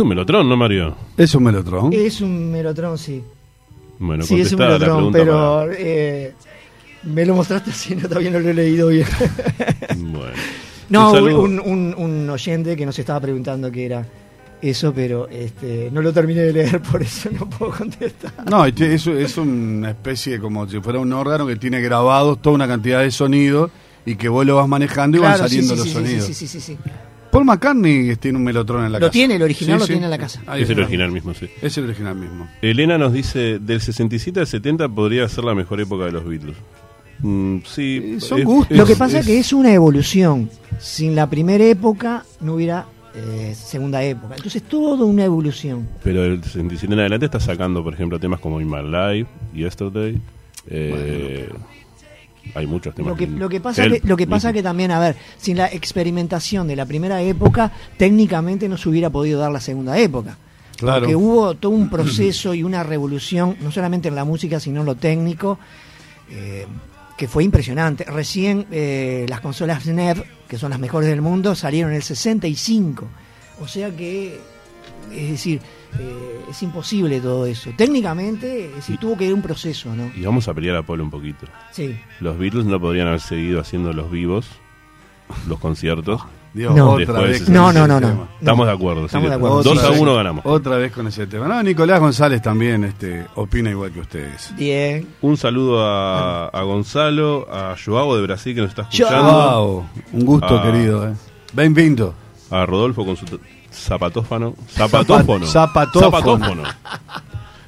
Es 0.00 0.02
un 0.02 0.08
melotron, 0.08 0.48
¿no, 0.48 0.56
Mario? 0.56 0.94
Es 1.16 1.34
un 1.34 1.42
melotron. 1.44 1.92
Es 1.92 2.20
un 2.22 2.50
Melotron, 2.50 2.96
sí. 2.96 3.22
Bueno, 3.98 4.24
sí, 4.24 4.40
es 4.40 4.50
un 4.52 4.58
pregunta 4.58 5.18
pero 5.18 5.70
eh, 5.72 6.32
me 7.02 7.26
lo 7.26 7.34
mostraste 7.34 7.70
así, 7.70 7.94
no, 7.96 8.08
todavía 8.08 8.30
no 8.30 8.40
lo 8.40 8.48
he 8.48 8.54
leído 8.54 8.88
bien. 8.88 9.06
Bueno. 9.98 10.32
no, 10.88 11.12
Un 11.12 11.34
un, 11.34 11.60
un- 11.60 11.94
un 11.96 12.30
oyente 12.30 12.74
que 12.76 12.86
nos 12.86 12.98
estaba 12.98 13.20
preguntando 13.20 13.70
qué 13.70 13.84
era 13.86 14.06
eso, 14.62 14.92
pero 14.94 15.28
este, 15.28 15.90
no 15.92 16.00
lo 16.02 16.12
terminé 16.12 16.40
de 16.40 16.52
leer, 16.52 16.80
por 16.90 17.02
eso 17.02 17.28
no 17.38 17.48
puedo 17.48 17.72
contestar. 17.72 18.32
No, 18.50 18.64
es, 18.64 18.80
es, 18.80 19.06
es 19.06 19.36
una 19.36 19.90
especie 19.90 20.38
como 20.40 20.66
si 20.68 20.80
fuera 20.80 20.98
un 20.98 21.12
órgano 21.12 21.46
que 21.46 21.56
tiene 21.56 21.80
grabados 21.82 22.40
toda 22.40 22.54
una 22.54 22.66
cantidad 22.68 23.00
de 23.00 23.10
sonidos 23.10 23.70
y 24.06 24.16
que 24.16 24.28
vos 24.30 24.46
lo 24.46 24.56
vas 24.56 24.66
manejando 24.68 25.18
y 25.18 25.20
van 25.20 25.32
Claro, 25.34 25.48
saliendo 25.48 25.74
sí, 25.74 25.78
los 25.78 25.86
sí, 25.88 25.92
sonidos. 25.92 26.24
Sí, 26.24 26.34
sí, 26.34 26.46
sí, 26.46 26.60
sí, 26.60 26.74
sí. 26.74 26.78
Paul 27.30 27.44
McCartney 27.44 28.16
tiene 28.16 28.38
un 28.38 28.44
melotron 28.44 28.84
en 28.84 28.92
la 28.92 28.98
Lo 28.98 29.06
casa. 29.06 29.12
tiene, 29.12 29.36
el 29.36 29.42
original 29.42 29.78
lo 29.78 29.86
tiene 29.86 30.04
en 30.04 30.10
la 30.10 30.18
casa. 30.18 30.42
Ahí 30.46 30.62
Es 30.62 30.70
el 30.70 30.80
original 30.80 31.12
mismo, 31.12 31.32
sí. 31.34 31.46
Es 31.62 31.78
el 31.78 31.84
original 31.84 32.16
mismo. 32.16 32.48
Elena 32.60 32.98
nos 32.98 33.12
dice, 33.12 33.58
del 33.60 33.80
67 33.80 34.40
al 34.40 34.46
70 34.46 34.88
podría 34.88 35.28
ser 35.28 35.44
la 35.44 35.54
mejor 35.54 35.80
época 35.80 36.06
de 36.06 36.12
los 36.12 36.24
Beatles. 36.24 36.56
Mm, 37.20 37.58
sí. 37.66 38.14
Eh, 38.16 38.20
son 38.20 38.38
es- 38.40 38.44
gustos. 38.44 38.76
Lo 38.76 38.84
que 38.86 38.96
pasa 38.96 39.20
es 39.20 39.26
que 39.26 39.38
es 39.38 39.52
una 39.52 39.72
evolución. 39.72 40.50
Sin 40.78 41.14
la 41.14 41.28
primera 41.28 41.62
época 41.64 42.24
no 42.40 42.54
hubiera 42.54 42.86
eh, 43.14 43.54
segunda 43.56 44.02
época. 44.02 44.36
Entonces 44.36 44.62
todo 44.62 45.04
una 45.06 45.24
evolución. 45.24 45.88
Pero 46.02 46.24
el 46.24 46.42
67 46.42 46.92
en 46.94 47.00
adelante 47.00 47.26
está 47.26 47.38
sacando, 47.40 47.82
por 47.84 47.92
ejemplo, 47.94 48.18
temas 48.18 48.40
como 48.40 48.60
In 48.60 48.68
My 48.70 48.82
Life, 48.82 49.28
Yesterday. 49.54 50.20
eh, 50.68 51.48
hay 52.54 52.66
muchos 52.66 52.94
temas. 52.94 53.10
Lo 53.10 53.16
que, 53.16 53.26
lo 53.26 53.48
que 53.48 53.60
pasa 53.60 53.88
que, 53.88 54.00
lo 54.04 54.16
que 54.16 54.26
pasa 54.26 54.52
que 54.52 54.62
también, 54.62 54.90
a 54.90 54.98
ver, 54.98 55.16
sin 55.38 55.56
la 55.56 55.66
experimentación 55.66 56.68
de 56.68 56.76
la 56.76 56.86
primera 56.86 57.22
época, 57.22 57.72
técnicamente 57.96 58.68
no 58.68 58.76
se 58.76 58.88
hubiera 58.88 59.10
podido 59.10 59.40
dar 59.40 59.52
la 59.52 59.60
segunda 59.60 59.98
época. 59.98 60.36
Claro. 60.76 61.00
Porque 61.00 61.16
hubo 61.16 61.54
todo 61.54 61.72
un 61.72 61.90
proceso 61.90 62.54
y 62.54 62.62
una 62.62 62.82
revolución, 62.82 63.56
no 63.60 63.70
solamente 63.70 64.08
en 64.08 64.14
la 64.14 64.24
música, 64.24 64.58
sino 64.60 64.80
en 64.80 64.86
lo 64.86 64.94
técnico, 64.94 65.58
eh, 66.30 66.66
que 67.18 67.28
fue 67.28 67.44
impresionante. 67.44 68.04
Recién 68.04 68.66
eh, 68.70 69.26
las 69.28 69.40
consolas 69.40 69.84
NEV, 69.84 70.24
que 70.48 70.56
son 70.56 70.70
las 70.70 70.78
mejores 70.78 71.08
del 71.10 71.20
mundo, 71.20 71.54
salieron 71.54 71.90
en 71.90 71.96
el 71.96 72.02
65. 72.02 73.06
O 73.60 73.68
sea 73.68 73.94
que, 73.94 74.40
es 75.12 75.30
decir, 75.30 75.60
eh, 75.98 76.40
es 76.50 76.62
imposible 76.62 77.20
todo 77.20 77.46
eso. 77.46 77.70
Técnicamente, 77.76 78.66
es 78.66 78.74
decir, 78.76 78.98
tuvo 78.98 79.16
que 79.16 79.26
ir 79.26 79.34
un 79.34 79.42
proceso, 79.42 79.94
¿no? 79.94 80.10
Y 80.16 80.22
vamos 80.24 80.46
a 80.48 80.54
pelear 80.54 80.76
a 80.76 80.82
Polo 80.82 81.04
un 81.04 81.10
poquito. 81.10 81.46
Sí. 81.72 81.96
Los 82.20 82.38
Beatles 82.38 82.66
no 82.66 82.80
podrían 82.80 83.06
haber 83.08 83.20
seguido 83.20 83.60
haciendo 83.60 83.92
los 83.92 84.10
vivos, 84.10 84.46
los 85.48 85.58
conciertos. 85.58 86.22
Dios, 86.52 86.74
No. 86.74 86.90
otra 86.94 86.98
Después 87.06 87.22
vez. 87.30 87.38
de 87.40 87.44
con 87.44 87.54
No, 87.54 87.70
ese 87.70 87.78
no, 87.86 88.00
no. 88.00 88.28
Estamos 88.40 88.66
de 88.66 88.72
acuerdo. 88.72 89.06
Estamos 89.06 89.26
sí, 89.26 89.30
de 89.30 89.36
acuerdo. 89.36 89.62
2 89.62 89.66
a 89.66 89.70
Otra 89.86 89.90
1 90.00 90.04
vez- 90.10 90.16
ganamos. 90.16 90.46
Otra 90.46 90.76
vez 90.78 90.92
con 90.92 91.06
ese 91.06 91.26
tema. 91.28 91.46
No, 91.46 91.62
Nicolás 91.62 92.00
González 92.00 92.42
también 92.42 92.82
este, 92.82 93.24
opina 93.36 93.70
igual 93.70 93.92
que 93.92 94.00
ustedes. 94.00 94.52
Bien. 94.56 95.06
Un 95.20 95.36
saludo 95.36 95.80
a, 95.86 96.48
a 96.48 96.62
Gonzalo, 96.62 97.46
a 97.52 97.76
Joao 97.82 98.16
de 98.16 98.22
Brasil 98.22 98.52
que 98.56 98.62
nos 98.62 98.70
está 98.70 98.82
escuchando, 98.82 99.32
Wow, 99.32 99.86
un 100.12 100.24
gusto, 100.26 100.60
querido. 100.62 101.08
Eh. 101.08 101.12
Bem-vindo. 101.52 102.14
a 102.50 102.66
Rodolfo 102.66 103.06
con 103.06 103.16
su 103.16 103.26
zapatófano. 103.72 104.54
Zapatófono. 104.70 105.46
zapatófono. 105.46 106.10
Zapatófono. 106.10 106.62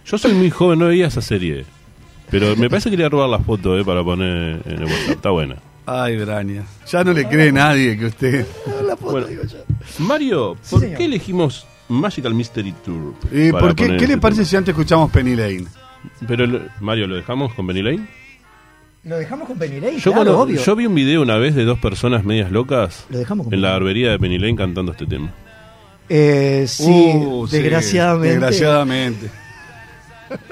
Yo 0.04 0.18
soy 0.18 0.34
muy 0.34 0.50
joven, 0.50 0.78
no 0.78 0.86
veía 0.88 1.06
esa 1.06 1.20
serie. 1.20 1.64
Pero 2.30 2.56
me 2.56 2.68
parece 2.70 2.88
que 2.90 2.96
quería 2.96 3.08
robar 3.08 3.28
la 3.28 3.38
foto 3.38 3.78
eh, 3.78 3.84
para 3.84 4.02
poner 4.02 4.62
en 4.64 4.72
el 4.78 4.84
WhatsApp. 4.84 5.10
Está 5.10 5.30
buena. 5.30 5.56
Ay, 5.84 6.16
Brania. 6.16 6.64
Ya 6.90 7.04
no 7.04 7.12
le 7.12 7.26
cree 7.28 7.52
nadie 7.52 7.98
que 7.98 8.06
usted. 8.06 8.46
Bueno, 9.00 9.26
Mario, 9.98 10.56
¿por 10.70 10.80
qué 10.80 11.04
elegimos 11.04 11.66
Magical 11.88 12.34
Mystery 12.34 12.72
Tour? 12.84 13.14
Eh, 13.32 13.52
¿por 13.52 13.74
qué, 13.74 13.96
¿Qué 13.96 14.06
le 14.06 14.16
parece 14.18 14.44
si 14.44 14.56
antes 14.56 14.72
escuchamos 14.72 15.10
Penny 15.10 15.34
Lane? 15.36 15.66
Pero, 16.26 16.46
Mario, 16.80 17.06
¿lo 17.06 17.16
dejamos 17.16 17.52
con 17.54 17.66
Penny 17.66 17.82
Lane? 17.82 18.06
¿Lo 19.04 19.16
dejamos 19.18 19.48
con 19.48 19.58
Penny 19.58 19.80
Lane? 19.80 19.98
Yo, 19.98 20.12
Claro, 20.12 20.14
cuando- 20.36 20.40
obvio. 20.40 20.62
yo 20.62 20.76
vi 20.76 20.86
un 20.86 20.94
video 20.94 21.22
una 21.22 21.36
vez 21.36 21.54
de 21.56 21.64
dos 21.64 21.78
personas 21.80 22.24
medias 22.24 22.50
locas 22.52 23.04
Lo 23.10 23.18
dejamos 23.18 23.44
con 23.46 23.54
en 23.54 23.60
la 23.60 23.72
barbería 23.72 24.10
de 24.12 24.18
Penny 24.18 24.38
Lane 24.38 24.54
cantando 24.56 24.92
este 24.92 25.06
tema. 25.06 25.32
Eh, 26.14 26.66
sí, 26.68 26.84
Uh, 27.14 27.46
sí, 27.46 27.56
desgraciadamente. 27.56 28.28
desgraciadamente. 28.28 29.30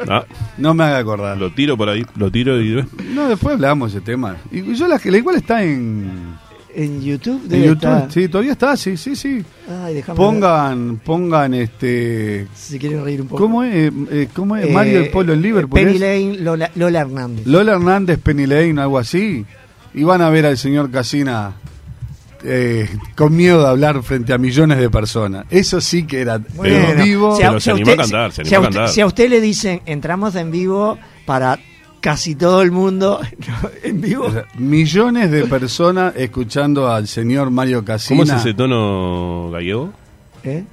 Ah, 0.09 0.25
No 0.57 0.73
me 0.75 0.85
haga 0.85 0.99
acordar. 0.99 1.37
lo 1.37 1.53
tiro 1.53 1.77
por 1.77 1.89
ahí, 1.91 2.05
lo 2.17 2.31
tiro 2.31 2.61
y... 2.61 2.83
No, 3.15 3.29
después 3.29 3.55
hablamos 3.55 3.93
de 3.93 3.99
ese 3.99 4.05
tema. 4.07 4.37
Y 4.51 4.75
yo 4.75 4.89
la, 4.89 4.99
la 5.05 5.17
igual 5.19 5.37
está 5.37 5.63
en, 5.63 6.35
En 6.75 7.03
YouTube 7.03 7.43
en 7.51 7.63
YouTube. 7.63 7.75
estar. 7.75 8.13
Sí, 8.13 8.29
todavía 8.29 8.53
está, 8.53 8.77
sí, 8.77 8.97
sí, 8.97 9.15
sí. 9.17 9.45
Ay, 9.69 9.95
déjame 9.97 10.19
ver 10.19 10.27
Pongan, 10.27 10.97
pongan 11.05 11.53
este. 11.55 12.47
Si 12.55 12.79
quieren 12.79 13.05
reír 13.05 13.21
un 13.23 13.29
poco. 13.29 13.43
¿Cómo 13.43 13.63
es? 13.63 13.93
Eh, 14.11 14.29
¿Cómo 14.35 14.57
es? 14.57 14.67
Eh, 14.67 14.73
Mario 14.73 15.01
el 15.01 15.11
Polo 15.11 15.33
en 15.35 15.43
Liverpool. 15.43 15.79
Penny. 15.81 15.99
Lane, 15.99 16.37
Lola, 16.41 16.71
Lola 16.75 17.01
Hernández. 17.01 17.47
Lola 17.47 17.73
Hernández, 17.73 18.19
Penny 18.23 18.47
Lane, 18.47 18.81
algo 18.81 18.99
así. 18.99 19.45
Y 19.95 20.05
van 20.05 20.23
a 20.23 20.31
ver 20.31 20.47
al 20.47 20.57
señor 20.59 20.91
Casina 20.91 21.53
eh, 22.45 22.89
con 23.17 23.35
miedo 23.37 23.63
de 23.63 23.69
hablar 23.69 24.03
frente 24.03 24.33
a 24.33 24.39
millones 24.39 24.79
de 24.79 24.89
personas. 24.91 25.47
Eso 25.51 25.81
sí 25.81 26.07
que 26.07 26.21
era 26.21 26.37
en 26.65 27.05
vivo. 27.05 27.37
Si 27.37 27.43
a- 27.43 27.49
Pero 27.49 27.61
si 27.61 27.65
se 27.65 27.71
a 27.71 27.75
animó 27.75 27.91
a 27.91 27.93
usted- 27.95 28.03
cantar, 28.03 28.33
se 28.33 28.45
si 28.45 28.55
a 28.55 28.59
animó 28.59 28.67
a 28.67 28.69
usted- 28.69 28.79
cantar. 28.81 28.95
Si 28.95 29.01
a 29.01 29.07
usted 29.07 29.29
le 29.31 29.41
dicen, 29.41 29.81
entramos 29.87 30.35
en 30.37 30.51
vivo 30.51 30.99
para 31.27 31.59
casi 32.01 32.35
todo 32.35 32.63
el 32.63 32.71
mundo 32.71 33.21
en 33.83 34.01
vivo. 34.01 34.25
O 34.27 34.31
sea, 34.33 34.47
millones 34.59 35.31
de 35.31 35.45
personas 35.47 36.15
escuchando 36.17 36.91
al 36.91 37.07
señor 37.09 37.51
Mario 37.51 37.85
Casina. 37.85 38.21
¿Cómo 38.25 38.33
es 38.35 38.41
ese 38.41 38.55
tono 38.55 39.51
gallego? 39.51 39.93
¿Eh? 40.45 40.65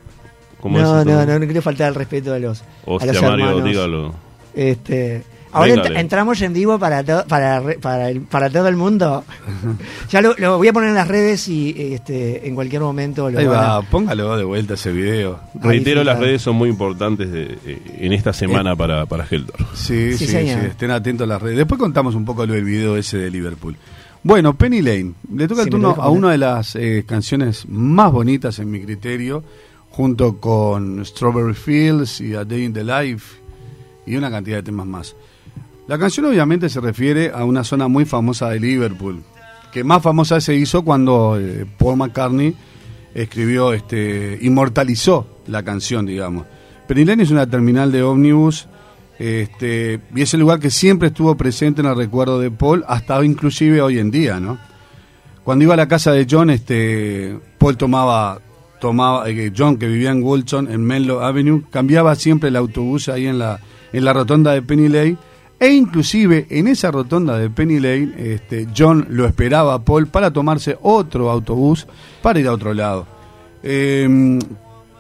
¿Cómo 0.62 0.80
no, 0.80 0.84
es 0.84 0.90
ese 0.90 1.12
no, 1.14 1.20
tono? 1.22 1.34
no, 1.34 1.40
no 1.40 1.46
quiero 1.46 1.62
faltar 1.62 1.90
el 1.90 1.96
respeto 1.96 2.34
a 2.34 2.40
los, 2.40 2.62
a 2.62 2.66
Hostia, 2.86 3.14
los 3.14 3.22
Mario, 3.22 3.46
hermanos. 3.50 3.64
dígalo. 3.66 4.16
Este, 4.56 5.24
ahora 5.58 5.74
ent- 5.76 6.00
entramos 6.00 6.42
en 6.42 6.54
vivo 6.54 6.80
para, 6.80 7.04
to- 7.04 7.26
para, 7.28 7.60
re- 7.60 7.78
para, 7.80 8.10
el- 8.10 8.22
para 8.22 8.50
todo 8.50 8.68
el 8.68 8.76
mundo. 8.76 9.24
ya 10.10 10.22
lo, 10.22 10.34
lo 10.38 10.58
voy 10.58 10.68
a 10.68 10.74
poner 10.74 10.90
en 10.90 10.96
las 10.96 11.08
redes 11.08 11.48
y 11.48 11.76
este, 11.94 12.48
en 12.48 12.56
cualquier 12.56 12.82
momento 12.82 13.30
lo 13.30 13.40
Ahí 13.40 13.46
van 13.46 13.58
a- 13.60 13.68
va, 13.80 13.82
póngalo 13.84 14.38
de 14.38 14.44
vuelta 14.44 14.76
ese 14.76 14.92
video. 14.92 15.40
Reitero, 15.56 16.04
las 16.04 16.20
redes 16.20 16.42
son 16.42 16.56
muy 16.56 16.70
importantes 16.70 17.32
de- 17.32 17.58
eh, 17.66 17.82
en 18.00 18.14
esta 18.14 18.34
semana 18.34 18.76
para, 18.76 19.06
para 19.06 19.26
Heldor. 19.30 19.56
Sí, 19.74 20.18
Sí, 20.18 20.28
sí, 20.28 20.36
estén 20.38 20.92
atentos 20.92 21.26
a 21.26 21.28
las 21.28 21.42
redes. 21.42 21.58
Después 21.58 21.80
contamos 21.80 22.16
un 22.16 22.26
poco 22.26 22.46
lo 22.46 22.54
del 22.54 22.64
video 22.64 22.98
ese 22.98 23.18
de 23.18 23.30
Liverpool. 23.32 23.76
Bueno, 24.24 24.54
Penny 24.56 24.82
Lane. 24.82 25.14
Le 25.34 25.48
toca 25.48 25.62
Sí, 25.62 25.68
el 25.68 25.72
turno 25.72 25.96
a 25.98 26.10
una 26.10 26.32
de 26.32 26.38
las 26.38 26.76
eh, 26.76 27.06
canciones 27.08 27.66
más 27.70 28.12
bonitas 28.12 28.60
en 28.60 28.70
mi 28.70 28.82
criterio, 28.82 29.44
junto 29.90 30.38
con 30.38 31.04
Strawberry 31.06 31.54
Fields 31.54 32.20
y 32.22 32.36
A 32.36 32.44
Day 32.44 32.66
in 32.66 32.74
the 32.74 32.84
Life 32.84 33.38
y 34.06 34.16
una 34.16 34.30
cantidad 34.30 34.58
de 34.58 34.64
temas 34.64 34.86
más. 34.86 35.16
La 35.88 35.98
canción 35.98 36.26
obviamente 36.26 36.68
se 36.68 36.82
refiere 36.82 37.32
a 37.34 37.46
una 37.46 37.64
zona 37.64 37.88
muy 37.88 38.04
famosa 38.04 38.50
de 38.50 38.60
Liverpool, 38.60 39.24
que 39.72 39.86
más 39.86 40.04
famosa 40.04 40.42
se 40.42 40.54
hizo 40.54 40.84
cuando 40.84 41.40
eh, 41.40 41.66
Paul 41.78 41.96
McCartney 41.96 42.56
escribió, 43.14 43.72
este, 43.72 44.38
inmortalizó 44.42 45.40
la 45.48 45.64
canción, 45.64 46.06
digamos. 46.06 46.46
Penny 46.88 47.06
Lane 47.06 47.24
es 47.24 47.32
una 47.32 47.50
terminal 47.50 47.92
de 47.92 48.04
ómnibus 48.04 48.68
este, 49.18 50.02
y 50.14 50.22
es 50.22 50.34
el 50.34 50.42
lugar 50.42 50.60
que 50.60 50.70
siempre 50.70 51.08
estuvo 51.08 51.36
presente 51.36 51.82
en 51.82 51.88
el 51.88 51.96
recuerdo 51.96 52.40
de 52.40 52.52
Paul, 52.52 52.84
hasta 52.88 53.24
inclusive 53.24 53.82
hoy 53.82 53.98
en 54.00 54.12
día, 54.12 54.42
¿no? 54.42 54.60
Cuando 55.46 55.64
iba 55.64 55.74
a 55.74 55.78
la 55.78 55.88
casa 55.88 56.12
de 56.12 56.28
John, 56.30 56.50
este, 56.50 57.40
Paul 57.58 57.78
tomaba, 57.78 58.42
tomaba 58.82 59.30
eh, 59.30 59.54
John 59.58 59.78
que 59.78 59.88
vivía 59.88 60.12
en 60.12 60.22
Wilson, 60.22 60.70
en 60.70 60.84
Menlo 60.84 61.24
Avenue, 61.24 61.64
cambiaba 61.72 62.14
siempre 62.16 62.50
el 62.50 62.58
autobús 62.58 63.08
ahí 63.08 63.26
en 63.26 63.40
la, 63.40 63.62
en 63.94 64.04
la 64.04 64.12
rotonda 64.12 64.52
de 64.52 64.62
Penny 64.62 64.90
Lane, 64.90 65.18
e 65.60 65.70
inclusive 65.70 66.46
en 66.50 66.68
esa 66.68 66.92
rotonda 66.92 67.38
de 67.38 67.50
Penny 67.50 67.80
Lane, 67.80 68.14
este, 68.18 68.68
John 68.76 69.08
lo 69.10 69.26
esperaba 69.26 69.74
a 69.74 69.84
Paul 69.84 70.08
para 70.08 70.32
tomarse 70.32 70.78
otro 70.82 71.32
autobús 71.32 71.88
para 72.22 72.40
ir 72.40 72.48
a 72.48 72.54
otro 72.54 72.74
lado. 72.74 73.08
Eh, 73.64 74.40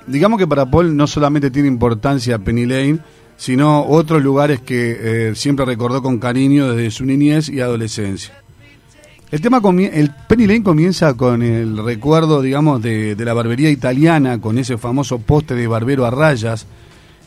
digamos 0.08 0.39
que 0.39 0.48
para 0.48 0.70
Paul 0.70 0.96
no 0.96 1.06
solamente 1.06 1.52
tiene 1.52 1.67
importancia 1.67 2.39
Penny 2.39 2.65
Lane, 2.65 3.00
sino 3.38 3.86
otros 3.86 4.24
lugares 4.24 4.62
que 4.62 5.30
eh, 5.30 5.36
siempre 5.36 5.65
recordó 5.65 6.02
con 6.02 6.17
cariño 6.17 6.74
desde 6.74 6.89
su 6.91 7.06
niñez 7.06 7.50
y 7.50 7.62
adolescencia. 7.62 8.34
El 9.30 9.41
tema 9.41 9.62
el 9.91 10.12
Penny 10.28 10.48
Lane 10.48 10.63
comienza 10.63 11.13
con 11.15 11.43
el 11.43 11.78
recuerdo, 11.84 12.41
digamos, 12.41 12.82
de, 12.82 13.13
de 13.13 13.26
la 13.26 13.34
barbería 13.34 13.70
italiana, 13.70 14.39
con 14.39 14.58
ese 14.58 14.78
famoso 14.78 15.20
poste 15.20 15.54
de 15.54 15.67
barbero 15.67 16.06
a 16.06 16.10
rayas, 16.10 16.65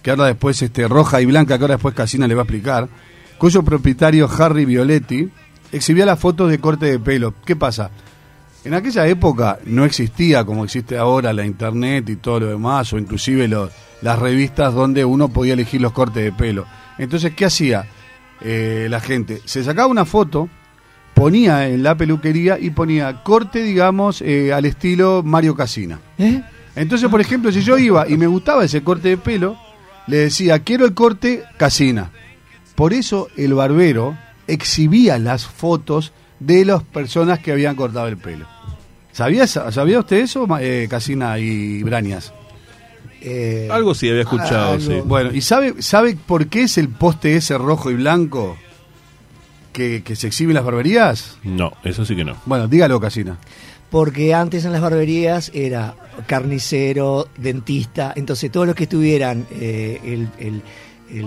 que 0.03 0.11
ahora 0.11 0.25
después 0.25 0.61
este 0.62 0.88
roja 0.88 1.21
y 1.21 1.27
blanca, 1.27 1.59
que 1.59 1.64
ahora 1.64 1.75
después 1.75 1.95
Casina 1.95 2.27
le 2.27 2.35
va 2.35 2.40
a 2.40 2.45
explicar, 2.45 2.88
cuyo 3.40 3.62
propietario 3.62 4.29
Harry 4.38 4.66
Violetti 4.66 5.29
exhibía 5.72 6.05
las 6.05 6.20
fotos 6.20 6.50
de 6.50 6.59
corte 6.61 6.85
de 6.87 6.98
pelo. 6.98 7.35
¿Qué 7.44 7.57
pasa? 7.57 7.90
En 8.64 8.74
aquella 8.74 9.07
época 9.09 9.59
no 9.64 9.87
existía 9.87 10.44
como 10.44 10.64
existe 10.64 10.98
ahora 10.98 11.33
la 11.33 11.46
internet 11.46 12.09
y 12.11 12.16
todo 12.16 12.40
lo 12.40 12.46
demás, 12.48 12.92
o 12.92 12.98
inclusive 12.98 13.48
lo- 13.48 13.70
las 14.03 14.18
revistas 14.18 14.74
donde 14.74 15.05
uno 15.07 15.31
podía 15.31 15.55
elegir 15.55 15.81
los 15.81 15.92
cortes 15.92 16.22
de 16.22 16.33
pelo. 16.33 16.66
Entonces, 16.98 17.33
¿qué 17.35 17.46
hacía 17.46 17.87
eh, 18.42 18.88
la 18.90 19.00
gente? 19.00 19.40
Se 19.46 19.64
sacaba 19.64 19.87
una 19.88 20.05
foto, 20.05 20.50
ponía 21.14 21.66
en 21.68 21.83
la 21.83 21.94
peluquería 21.94 22.59
y 22.59 22.68
ponía 22.70 23.22
corte, 23.22 23.62
digamos, 23.62 24.20
eh, 24.20 24.53
al 24.53 24.66
estilo 24.66 25.22
Mario 25.24 25.55
Casina. 25.57 25.98
¿Eh? 26.18 26.42
Entonces, 26.76 27.09
por 27.09 27.20
ejemplo, 27.22 27.50
si 27.53 27.62
yo 27.62 27.79
iba 27.79 28.07
y 28.07 28.18
me 28.18 28.26
gustaba 28.26 28.64
ese 28.66 28.83
corte 28.83 29.09
de 29.09 29.16
pelo, 29.16 29.57
le 30.07 30.18
decía, 30.18 30.59
quiero 30.59 30.85
el 30.85 30.92
corte 30.92 31.42
Casina. 31.57 32.11
Por 32.74 32.92
eso 32.92 33.28
el 33.37 33.54
barbero 33.54 34.16
exhibía 34.46 35.18
las 35.18 35.46
fotos 35.46 36.12
de 36.38 36.64
las 36.64 36.83
personas 36.83 37.38
que 37.38 37.52
habían 37.52 37.76
cortado 37.76 38.09
el 38.09 38.16
pelo. 38.16 38.46
¿Sabía, 39.12 39.46
¿sabía 39.46 39.98
usted 39.98 40.18
eso, 40.18 40.46
eh, 40.61 40.87
Casina 40.88 41.38
y 41.38 41.83
Brañas? 41.83 42.33
Eh, 43.20 43.68
Algo 43.70 43.94
sí 43.94 44.09
había 44.09 44.22
escuchado, 44.22 44.72
algo. 44.72 44.80
sí. 44.87 45.00
Bueno, 45.04 45.30
¿y 45.33 45.42
sabe, 45.42 45.83
sabe 45.83 46.16
por 46.26 46.46
qué 46.46 46.62
es 46.62 46.78
el 46.78 46.88
poste 46.88 47.37
ese 47.37 47.59
rojo 47.59 47.90
y 47.90 47.94
blanco 47.94 48.56
que, 49.72 50.02
que 50.02 50.16
se 50.16 50.28
exhibe 50.28 50.52
en 50.52 50.54
las 50.54 50.64
barberías? 50.64 51.37
No, 51.44 51.72
eso 51.85 52.04
sí 52.06 52.16
que 52.16 52.24
no. 52.24 52.37
Bueno, 52.46 52.66
dígalo, 52.66 52.98
Casina. 53.00 53.37
Porque 53.90 54.33
antes 54.33 54.64
en 54.64 54.72
las 54.72 54.80
barberías 54.80 55.50
era 55.52 55.96
carnicero, 56.26 57.28
dentista, 57.37 58.12
entonces 58.16 58.50
todos 58.50 58.66
los 58.66 58.76
que 58.76 58.85
estuvieran 58.85 59.46
eh, 59.50 60.00
el, 60.04 60.28
el- 60.38 60.62
el 61.12 61.26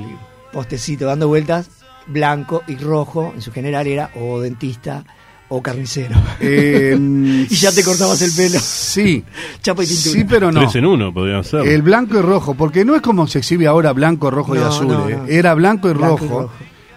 postecito 0.54 1.06
dando 1.06 1.28
vueltas, 1.28 1.70
blanco 2.08 2.63
y 2.68 2.76
rojo, 2.78 3.32
en 3.36 3.42
su 3.42 3.52
general 3.52 3.88
era 3.88 4.12
o 4.16 4.39
dentista 4.39 5.04
o 5.50 5.62
carnicero. 5.62 6.16
Eh, 6.39 6.96
y 7.50 7.56
ya 7.56 7.72
te 7.72 7.84
cortabas 7.84 8.22
el 8.22 8.32
pelo. 8.32 8.60
Sí. 8.60 9.24
Chapa 9.62 9.84
y 9.84 9.88
pintura. 9.88 10.12
Sí, 10.13 10.24
pero 10.28 10.52
no. 10.52 10.62
Tres 10.62 10.76
en 10.76 10.86
uno 10.86 11.13
podrían 11.13 11.44
ser. 11.44 11.68
El 11.68 11.82
blanco 11.82 12.18
y 12.18 12.22
rojo, 12.22 12.54
porque 12.56 12.86
no 12.86 12.96
es 12.96 13.02
como 13.02 13.28
se 13.28 13.39
exhibe 13.39 13.68
ahora 13.68 13.92
blanco, 13.94 14.32
rojo 14.32 14.56
y 14.56 14.60
azul. 14.60 14.88
no, 14.88 15.10
eh. 15.10 15.18
no. 15.18 15.28
Era 15.28 15.54
blanco 15.54 15.89
y 15.89 15.94
Blanco 15.94 16.24
y 16.26 16.28
rojo, 16.28 16.42
rojo. 16.44 16.54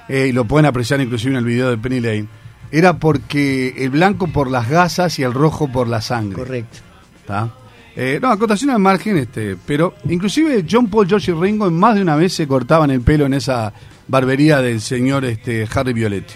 eh, 0.08 0.26
y 0.28 0.32
lo 0.32 0.44
pueden 0.44 0.66
apreciar 0.66 1.00
inclusive 1.00 1.32
en 1.32 1.38
el 1.38 1.44
video 1.44 1.70
de 1.70 1.78
Penny 1.78 2.00
Lane. 2.00 2.26
Era 2.72 2.98
porque 2.98 3.74
el 3.78 3.90
blanco 3.90 4.26
por 4.28 4.50
las 4.50 4.68
gasas 4.68 5.18
y 5.18 5.22
el 5.22 5.32
rojo 5.32 5.68
por 5.70 5.86
la 5.88 6.00
sangre. 6.00 6.36
Correcto. 6.36 6.78
¿tá? 7.26 7.50
Eh, 7.98 8.18
no, 8.20 8.30
acotación 8.30 8.70
al 8.70 8.78
margen, 8.78 9.16
este, 9.16 9.56
pero 9.64 9.94
inclusive 10.10 10.66
John 10.70 10.88
Paul, 10.88 11.08
George 11.08 11.30
y 11.30 11.34
Ringo 11.34 11.66
en 11.66 11.78
más 11.78 11.94
de 11.94 12.02
una 12.02 12.14
vez 12.14 12.34
se 12.34 12.46
cortaban 12.46 12.90
el 12.90 13.00
pelo 13.00 13.24
en 13.24 13.32
esa 13.32 13.72
barbería 14.06 14.60
del 14.60 14.82
señor 14.82 15.24
este, 15.24 15.66
Harry 15.74 15.94
Violetti. 15.94 16.34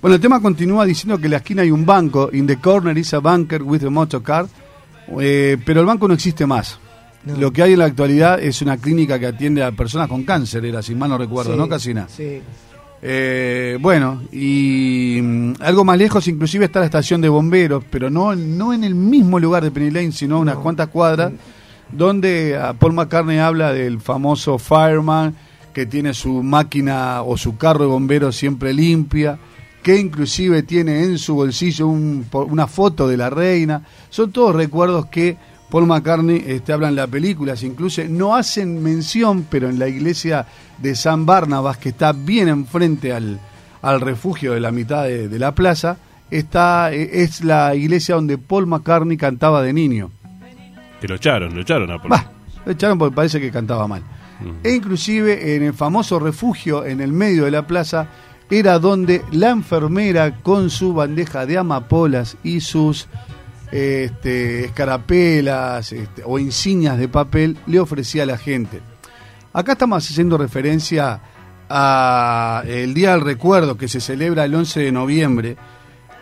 Bueno, 0.00 0.14
el 0.14 0.20
tema 0.20 0.40
continúa 0.40 0.84
diciendo 0.84 1.18
que 1.18 1.24
en 1.24 1.32
la 1.32 1.36
esquina 1.38 1.62
hay 1.62 1.72
un 1.72 1.84
banco, 1.84 2.30
in 2.32 2.46
the 2.46 2.58
corner 2.58 2.96
is 2.96 3.12
a 3.12 3.18
banker 3.18 3.62
with 3.62 3.82
a 3.84 3.90
motor 3.90 4.22
car, 4.22 4.46
eh, 5.20 5.58
pero 5.64 5.80
el 5.80 5.86
banco 5.86 6.06
no 6.06 6.14
existe 6.14 6.46
más. 6.46 6.78
No. 7.24 7.36
Lo 7.36 7.52
que 7.52 7.64
hay 7.64 7.72
en 7.72 7.80
la 7.80 7.86
actualidad 7.86 8.40
es 8.40 8.62
una 8.62 8.76
clínica 8.76 9.18
que 9.18 9.26
atiende 9.26 9.64
a 9.64 9.72
personas 9.72 10.06
con 10.08 10.22
cáncer, 10.22 10.64
era, 10.64 10.80
si 10.80 10.94
mal 10.94 11.10
no 11.10 11.18
recuerdo, 11.18 11.52
Sí, 11.52 11.58
¿no, 11.58 11.68
Casina? 11.68 12.06
Sí. 12.08 12.40
Eh, 13.04 13.78
bueno, 13.80 14.22
y 14.30 15.18
mm, 15.20 15.54
algo 15.60 15.84
más 15.84 15.98
lejos 15.98 16.28
inclusive 16.28 16.66
está 16.66 16.78
la 16.78 16.86
estación 16.86 17.20
de 17.20 17.28
bomberos, 17.28 17.82
pero 17.90 18.08
no, 18.10 18.34
no 18.36 18.72
en 18.72 18.84
el 18.84 18.94
mismo 18.94 19.40
lugar 19.40 19.64
de 19.64 19.72
Penny 19.72 19.90
Lane, 19.90 20.12
sino 20.12 20.38
unas 20.38 20.56
cuantas 20.58 20.86
cuadras, 20.88 21.32
donde 21.90 22.56
ah, 22.56 22.74
Paul 22.78 22.92
McCartney 22.92 23.38
habla 23.38 23.72
del 23.72 24.00
famoso 24.00 24.56
fireman 24.58 25.34
que 25.74 25.84
tiene 25.86 26.14
su 26.14 26.42
máquina 26.44 27.22
o 27.22 27.36
su 27.36 27.56
carro 27.56 27.80
de 27.80 27.90
bomberos 27.90 28.36
siempre 28.36 28.72
limpia, 28.72 29.36
que 29.82 29.98
inclusive 29.98 30.62
tiene 30.62 31.02
en 31.02 31.18
su 31.18 31.34
bolsillo 31.34 31.88
un- 31.88 32.26
po- 32.30 32.44
una 32.44 32.68
foto 32.68 33.08
de 33.08 33.16
la 33.16 33.30
reina. 33.30 33.82
Son 34.10 34.30
todos 34.30 34.54
recuerdos 34.54 35.06
que 35.06 35.36
Paul 35.72 35.86
McCartney 35.86 36.44
este, 36.46 36.74
habla 36.74 36.88
en 36.90 36.96
la 36.96 37.06
película, 37.06 37.56
se 37.56 37.66
incluye, 37.66 38.06
no 38.06 38.36
hacen 38.36 38.82
mención, 38.82 39.46
pero 39.48 39.70
en 39.70 39.78
la 39.78 39.88
iglesia 39.88 40.44
de 40.76 40.94
San 40.94 41.24
Barnabas, 41.24 41.78
que 41.78 41.88
está 41.88 42.12
bien 42.12 42.48
enfrente 42.48 43.14
al, 43.14 43.40
al 43.80 44.02
refugio 44.02 44.52
de 44.52 44.60
la 44.60 44.70
mitad 44.70 45.04
de, 45.04 45.28
de 45.28 45.38
la 45.38 45.54
plaza, 45.54 45.96
está, 46.30 46.92
eh, 46.92 47.22
es 47.22 47.42
la 47.42 47.74
iglesia 47.74 48.16
donde 48.16 48.36
Paul 48.36 48.66
McCartney 48.66 49.16
cantaba 49.16 49.62
de 49.62 49.72
niño. 49.72 50.10
Que 51.00 51.08
lo 51.08 51.14
echaron, 51.14 51.54
lo 51.54 51.62
echaron 51.62 51.90
a 51.90 51.96
Paul. 51.96 52.10
Bah, 52.10 52.30
lo 52.66 52.72
echaron 52.72 52.98
porque 52.98 53.16
parece 53.16 53.40
que 53.40 53.50
cantaba 53.50 53.88
mal. 53.88 54.02
E 54.62 54.74
inclusive 54.74 55.56
en 55.56 55.62
el 55.62 55.72
famoso 55.72 56.18
refugio 56.18 56.84
en 56.84 57.00
el 57.00 57.12
medio 57.12 57.46
de 57.46 57.50
la 57.50 57.66
plaza 57.66 58.08
era 58.50 58.78
donde 58.78 59.22
la 59.30 59.48
enfermera 59.48 60.42
con 60.42 60.68
su 60.68 60.92
bandeja 60.92 61.46
de 61.46 61.56
amapolas 61.56 62.36
y 62.44 62.60
sus 62.60 63.08
este, 63.72 64.66
escarapelas 64.66 65.92
este, 65.92 66.22
o 66.24 66.38
insignias 66.38 66.98
de 66.98 67.08
papel 67.08 67.56
le 67.66 67.80
ofrecía 67.80 68.22
a 68.22 68.26
la 68.26 68.38
gente. 68.38 68.80
Acá 69.52 69.72
estamos 69.72 70.08
haciendo 70.08 70.38
referencia 70.38 71.20
a 71.68 72.62
el 72.66 72.92
Día 72.92 73.12
del 73.12 73.22
Recuerdo 73.22 73.76
que 73.76 73.88
se 73.88 74.00
celebra 74.00 74.44
el 74.44 74.54
11 74.54 74.80
de 74.80 74.92
noviembre 74.92 75.56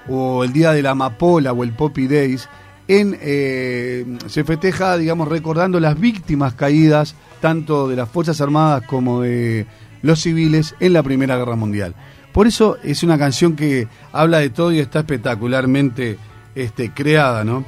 o 0.09 0.45
el 0.45 0.53
Día 0.53 0.73
de 0.73 0.83
la 0.83 0.91
Amapola 0.91 1.53
o 1.53 1.65
el 1.65 1.73
Poppy 1.73 2.07
Days 2.07 2.49
en, 2.87 3.17
eh, 3.21 4.19
se 4.27 4.43
festeja, 4.45 4.97
digamos, 4.97 5.29
recordando 5.29 5.79
las 5.79 5.99
víctimas 5.99 6.55
caídas 6.55 7.15
tanto 7.41 7.89
de 7.89 7.97
las 7.97 8.09
Fuerzas 8.09 8.41
Armadas 8.41 8.83
como 8.87 9.23
de 9.23 9.67
los 10.03 10.21
civiles 10.21 10.75
en 10.81 10.93
la 10.93 11.03
Primera 11.03 11.37
Guerra 11.37 11.57
Mundial. 11.57 11.95
Por 12.33 12.47
eso 12.47 12.79
es 12.83 13.03
una 13.03 13.19
canción 13.19 13.57
que 13.57 13.89
habla 14.13 14.39
de 14.39 14.51
todo 14.51 14.73
y 14.73 14.79
está 14.79 15.01
espectacularmente 15.01 16.19
este, 16.55 16.93
creada, 16.93 17.45
¿no? 17.45 17.65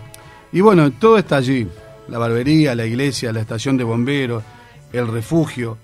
Y 0.53 0.61
bueno, 0.61 0.91
todo 0.93 1.19
está 1.19 1.37
allí, 1.37 1.67
la 2.09 2.19
barbería, 2.19 2.75
la 2.75 2.85
iglesia, 2.87 3.33
la 3.33 3.41
estación 3.41 3.77
de 3.77 3.85
bomberos, 3.85 4.43
el 4.93 5.09
refugio. 5.09 5.79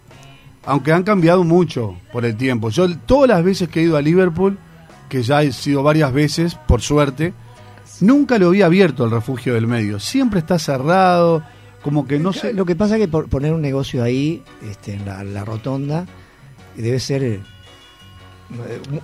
aunque 0.67 0.93
han 0.93 1.03
cambiado 1.03 1.45
mucho 1.45 1.97
por 2.13 2.25
el 2.27 2.37
tiempo. 2.37 2.69
Yo 2.69 2.95
todas 3.07 3.29
las 3.31 3.43
veces 3.43 3.69
que 3.71 3.81
he 3.81 3.85
ido 3.85 3.97
a 3.97 4.03
Liverpool, 4.03 4.59
que 5.09 5.23
ya 5.23 5.43
he 5.43 5.51
sido 5.53 5.83
varias 5.83 6.13
veces, 6.13 6.57
por 6.67 6.83
suerte, 6.83 7.33
nunca 8.01 8.39
lo 8.39 8.49
había 8.49 8.67
abierto 8.67 9.05
el 9.07 9.11
refugio 9.11 9.55
del 9.55 9.67
medio. 9.67 9.99
Siempre 9.99 10.41
está 10.41 10.59
cerrado, 10.59 11.43
como 11.83 12.07
que 12.07 12.19
no 12.19 12.35
sé... 12.35 12.53
Lo 12.53 12.67
que 12.67 12.77
pasa 12.77 12.97
es 12.97 13.01
que 13.01 13.09
por 13.09 13.29
poner 13.31 13.55
un 13.55 13.63
negocio 13.63 14.03
ahí, 14.03 14.43
este, 14.69 14.93
en 14.93 15.07
la, 15.07 15.25
la 15.25 15.43
rotonda, 15.47 16.05
debe 16.77 17.01
ser 17.01 17.23
eh, 17.25 17.41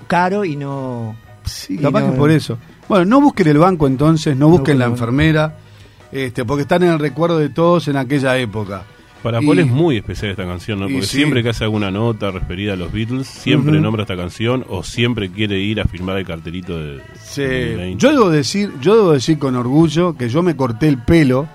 caro 0.06 0.44
y 0.44 0.56
no... 0.56 1.16
Sí, 1.44 1.78
capaz 1.78 2.00
no- 2.02 2.12
que 2.12 2.18
por 2.18 2.30
eso. 2.30 2.58
Bueno, 2.88 3.04
no 3.06 3.20
busquen 3.20 3.48
el 3.48 3.58
banco 3.58 3.86
entonces, 3.86 4.36
no 4.36 4.48
busquen 4.48 4.78
la 4.78 4.86
enfermera, 4.86 5.56
este, 6.12 6.44
porque 6.44 6.62
están 6.62 6.82
en 6.82 6.90
el 6.90 6.98
recuerdo 6.98 7.38
de 7.38 7.48
todos 7.48 7.88
en 7.88 7.96
aquella 7.96 8.36
época. 8.38 8.82
Para 9.22 9.42
Y- 9.42 9.46
Paul 9.46 9.58
es 9.60 9.66
muy 9.66 9.96
especial 9.96 10.32
esta 10.32 10.44
canción, 10.44 10.80
¿no? 10.80 10.86
Porque 10.86 11.06
sí. 11.06 11.16
siempre 11.16 11.42
que 11.42 11.48
hace 11.48 11.64
alguna 11.64 11.90
nota 11.90 12.30
referida 12.30 12.74
a 12.74 12.76
los 12.76 12.92
Beatles, 12.92 13.26
siempre 13.26 13.80
nombra 13.80 14.02
esta 14.02 14.16
canción 14.18 14.66
o 14.68 14.82
siempre 14.84 15.30
quiere 15.30 15.58
ir 15.60 15.80
a 15.80 15.84
firmar 15.86 16.18
el 16.18 16.26
cartelito 16.26 16.78
de, 16.78 17.00
Sí, 17.22 17.40
de. 17.42 17.94
Yo 17.96 18.10
debo 18.12 18.28
decir, 18.28 18.70
yo 18.82 18.96
debo 18.96 19.12
decir 19.12 19.38
con 19.38 19.56
orgullo 19.56 20.14
que 20.14 20.28
yo 20.28 20.42
me 20.42 20.54
corté 20.56 20.88
el 20.88 20.98
pelo 20.98 21.48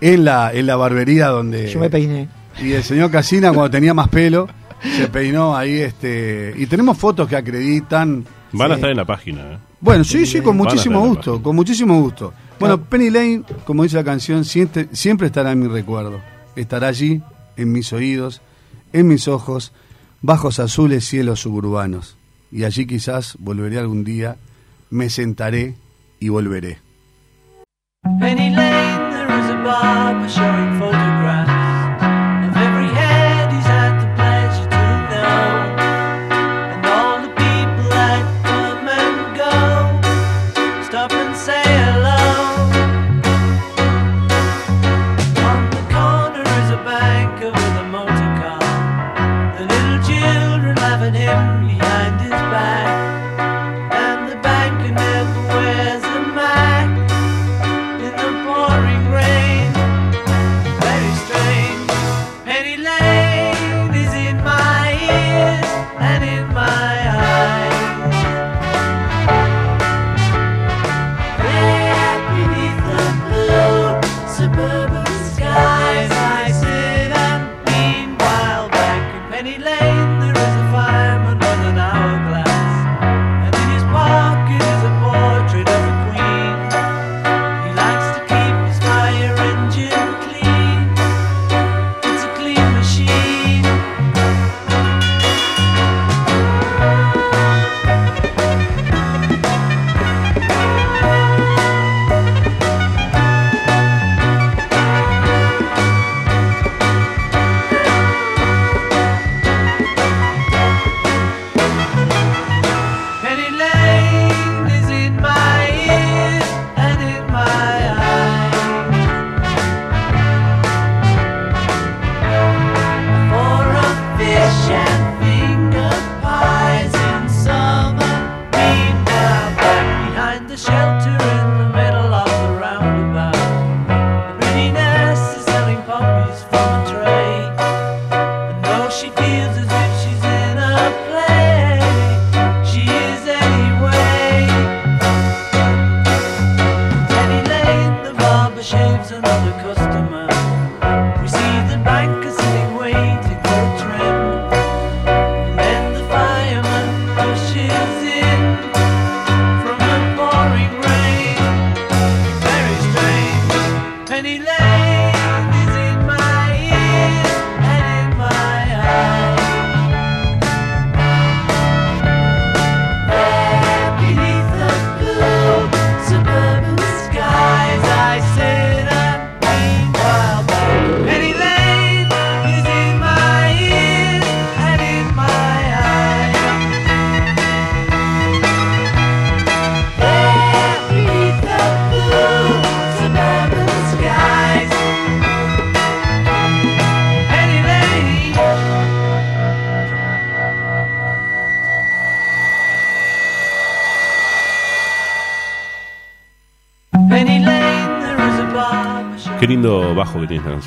en 0.00 0.24
la 0.24 0.52
en 0.52 0.66
la 0.68 0.76
barbería 0.76 1.26
donde 1.26 1.68
Yo 1.68 1.80
me 1.80 1.90
peiné. 1.90 2.28
y 2.62 2.70
el 2.70 2.84
señor 2.84 3.10
Casina 3.10 3.48
cuando 3.52 3.68
tenía 3.70 3.94
más 3.94 4.06
pelo 4.06 4.46
se 4.96 5.08
peinó 5.08 5.56
ahí 5.56 5.72
este 5.80 6.54
y 6.56 6.66
tenemos 6.66 6.96
fotos 6.96 7.26
que 7.28 7.34
acreditan 7.34 8.24
Van 8.52 8.70
a 8.70 8.76
estar 8.76 8.90
en 8.90 8.96
la 8.96 9.04
página, 9.04 9.40
¿eh? 9.54 9.58
Bueno, 9.80 10.04
sí, 10.04 10.26
sí, 10.26 10.40
con 10.40 10.56
muchísimo 10.56 11.00
gusto, 11.06 11.42
con 11.42 11.54
muchísimo 11.56 12.00
gusto. 12.00 12.32
Bueno, 12.58 12.76
Claro. 12.78 12.90
Penny 12.90 13.10
Lane, 13.10 13.42
como 13.64 13.84
dice 13.84 13.96
la 13.96 14.04
canción, 14.04 14.44
siempre, 14.44 14.88
siempre 14.92 15.28
estará 15.28 15.52
en 15.52 15.60
mi 15.60 15.68
recuerdo. 15.68 16.20
Estará 16.56 16.88
allí, 16.88 17.22
en 17.56 17.70
mis 17.72 17.92
oídos, 17.92 18.40
en 18.92 19.06
mis 19.06 19.28
ojos, 19.28 19.72
bajos 20.22 20.58
azules 20.58 21.04
cielos 21.06 21.40
suburbanos. 21.40 22.16
Y 22.50 22.64
allí 22.64 22.86
quizás 22.86 23.36
volveré 23.38 23.78
algún 23.78 24.02
día, 24.04 24.36
me 24.90 25.10
sentaré 25.10 25.76
y 26.18 26.30
volveré. 26.30 26.78
Penny 28.20 28.50
Lane, 28.50 29.10
there 29.10 29.38
is 29.38 29.50
a 29.50 29.62
barber 29.62 30.28
showing 30.28 30.78
photographs 30.78 31.57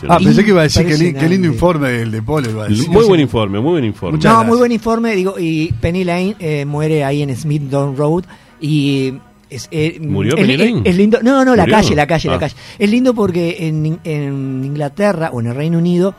Ah, 0.10 0.18
pensé 0.24 0.44
que 0.44 0.50
iba 0.52 0.62
a 0.62 0.64
decir 0.64 0.86
que, 0.86 0.98
li- 0.98 1.14
qué 1.14 1.28
lindo 1.30 1.48
informe 1.48 1.90
del 1.90 2.12
de 2.12 2.22
Polo. 2.22 2.50
Iba 2.50 2.66
a 2.66 2.68
decir. 2.68 2.90
muy 2.90 3.06
buen 3.06 3.20
informe, 3.20 3.60
muy 3.60 3.72
buen 3.72 3.86
informe. 3.86 4.18
Muchas 4.18 4.32
no, 4.32 4.38
gracias. 4.38 4.50
muy 4.50 4.58
buen 4.58 4.72
informe, 4.72 5.16
digo, 5.16 5.36
y 5.40 5.72
Penny 5.74 6.04
Lane 6.04 6.36
eh, 6.40 6.66
muere 6.66 7.04
ahí 7.04 7.22
en 7.22 7.36
Smith 7.36 7.64
Down 7.64 7.96
Road 7.98 8.24
y 8.60 9.14
es, 9.50 9.68
eh, 9.72 10.00
¿Murió 10.02 10.36
es- 10.36 10.42
Penny 10.42 10.54
es- 10.54 10.60
Lane? 10.60 10.82
es 10.86 10.96
lindo, 10.98 11.20
no, 11.22 11.44
no, 11.46 11.56
la 11.56 11.64
¿Murió? 11.64 11.76
calle, 11.76 11.96
la 11.96 12.08
calle, 12.08 12.30
Ah. 12.30 12.32
la 12.34 12.40
calle. 12.40 12.56
Es 12.80 12.90
lindo 12.90 13.14
porque 13.14 13.58
en, 13.68 14.00
en 14.04 14.64
Inglaterra 14.66 15.30
o 15.34 15.42
en 15.42 15.48
el 15.48 15.56
Reino 15.56 15.78
Unido, 15.78 16.16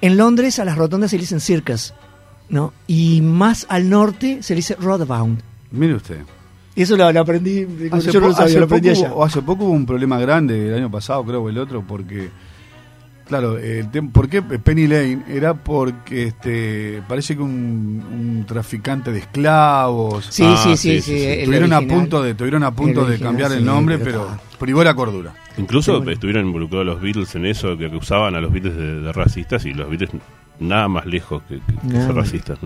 en 0.00 0.16
Londres 0.16 0.58
a 0.58 0.64
las 0.64 0.76
rotondas 0.76 1.10
se 1.10 1.16
le 1.16 1.20
dicen 1.22 1.40
circus, 1.40 1.94
¿no? 2.48 2.72
Y 2.86 3.20
más 3.22 3.66
al 3.68 3.88
norte 3.88 4.42
se 4.42 4.54
le 4.54 4.56
dice 4.58 4.74
roadbound. 4.80 5.40
Mire 5.70 5.94
usted. 5.94 6.18
Y 6.74 6.82
eso 6.82 6.96
lo, 6.96 7.12
lo 7.12 7.20
aprendí, 7.20 7.66
Hace, 7.90 8.10
yo 8.12 8.20
no 8.20 8.28
lo 8.28 8.32
sabía, 8.32 8.46
hace 8.46 8.58
lo 8.58 8.64
aprendí 8.64 8.88
poco, 8.88 9.00
allá. 9.04 9.14
hubo- 9.14 9.24
hace 9.24 9.42
poco 9.42 9.64
hubo 9.64 9.72
un 9.72 9.84
problema 9.86 10.18
grande 10.18 10.68
el 10.68 10.74
año 10.74 10.90
pasado, 10.90 11.22
creo, 11.22 11.42
o 11.42 11.48
el 11.50 11.58
otro, 11.58 11.84
porque, 11.86 12.30
claro, 13.26 13.58
el 13.58 13.88
¿por 14.12 14.28
qué 14.28 14.42
Penny 14.42 14.86
Lane? 14.86 15.24
Era 15.28 15.54
porque 15.54 16.24
este 16.28 17.02
parece 17.08 17.36
que 17.36 17.42
un, 17.42 18.02
un 18.40 18.44
traficante 18.46 19.12
de 19.12 19.18
esclavos 19.20 20.26
Sí, 20.30 20.44
Ah, 20.46 20.56
sí, 20.56 20.76
sí, 20.76 20.76
sí, 20.76 21.00
sí, 21.02 21.12
sí, 21.12 21.18
sí. 21.18 21.24
el 21.26 21.38
estuvieron 21.40 21.72
a 21.72 21.80
punto 21.82 22.22
de 22.22 22.30
estuvieron 22.30 22.62
a 22.64 22.70
punto 22.74 23.06
El 23.06 23.12
de 23.12 23.18
cambiar 23.24 23.52
el 23.52 23.64
nombre, 23.64 23.98
pero 23.98 24.28
privó 24.58 24.82
la 24.84 24.94
cordura. 24.94 25.34
Incluso 25.58 25.92
Sí, 25.92 25.98
bueno. 25.98 26.12
estuvieron 26.12 26.46
involucrados 26.46 26.86
los 26.86 27.00
Beatles 27.00 27.34
en 27.34 27.46
eso, 27.46 27.76
que 27.76 27.86
acusaban 27.86 28.34
a 28.34 28.40
los 28.40 28.50
Beatles 28.52 28.76
de, 28.76 29.00
de 29.00 29.12
racistas 29.12 29.64
y 29.66 29.74
los 29.74 29.88
Beatles 29.88 30.10
nada 30.60 30.88
más 30.88 31.04
lejos 31.06 31.42
que, 31.48 31.56
que- 31.56 31.60
que 31.80 31.86
Nada 31.88 32.06
ser 32.06 32.14
racistas. 32.14 32.58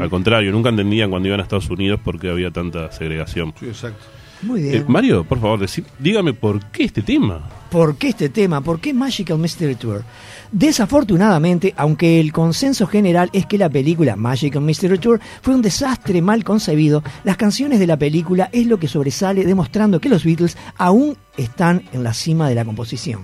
Al 0.00 0.10
contrario, 0.10 0.50
nunca 0.50 0.68
entendían 0.70 1.10
cuando 1.10 1.28
iban 1.28 1.40
a 1.40 1.42
Estados 1.44 1.68
Unidos 1.70 2.00
por 2.02 2.18
qué 2.18 2.30
había 2.30 2.50
tanta 2.50 2.90
segregación. 2.90 3.52
Sí, 3.60 3.66
exacto. 3.66 4.04
Muy 4.44 4.68
Eh. 4.68 4.84
Mario, 4.86 5.24
por 5.24 5.40
favor, 5.40 5.60
decí- 5.60 5.84
dígame 5.98 6.32
por 6.34 6.64
qué 6.66 6.84
este 6.84 7.02
tema. 7.02 7.48
¿Por 7.70 7.96
qué 7.96 8.08
este 8.10 8.28
tema? 8.28 8.60
¿Por 8.60 8.78
qué 8.80 8.92
Magical 8.94 9.38
Mystery 9.38 9.74
Tour? 9.74 10.04
Desafortunadamente, 10.52 11.74
aunque 11.76 12.20
el 12.20 12.32
consenso 12.32 12.86
general 12.86 13.30
es 13.32 13.46
que 13.46 13.58
la 13.58 13.68
película 13.68 14.16
Magical 14.16 14.62
Mystery 14.62 14.98
Tour 14.98 15.20
fue 15.42 15.54
un 15.54 15.62
desastre 15.62 16.22
mal 16.22 16.42
concebido, 16.42 17.02
las 17.24 17.36
canciones 17.36 17.78
de 17.80 17.86
la 17.86 17.96
película 17.96 18.48
es 18.52 18.66
lo 18.66 18.78
que 18.78 18.88
sobresale 18.88 19.44
demostrando 19.44 20.00
que 20.00 20.08
los 20.08 20.24
Beatles 20.24 20.56
aún 20.76 21.16
están 21.36 21.82
en 21.92 22.02
la 22.02 22.14
cima 22.14 22.48
de 22.48 22.54
la 22.54 22.64
composición. 22.64 23.22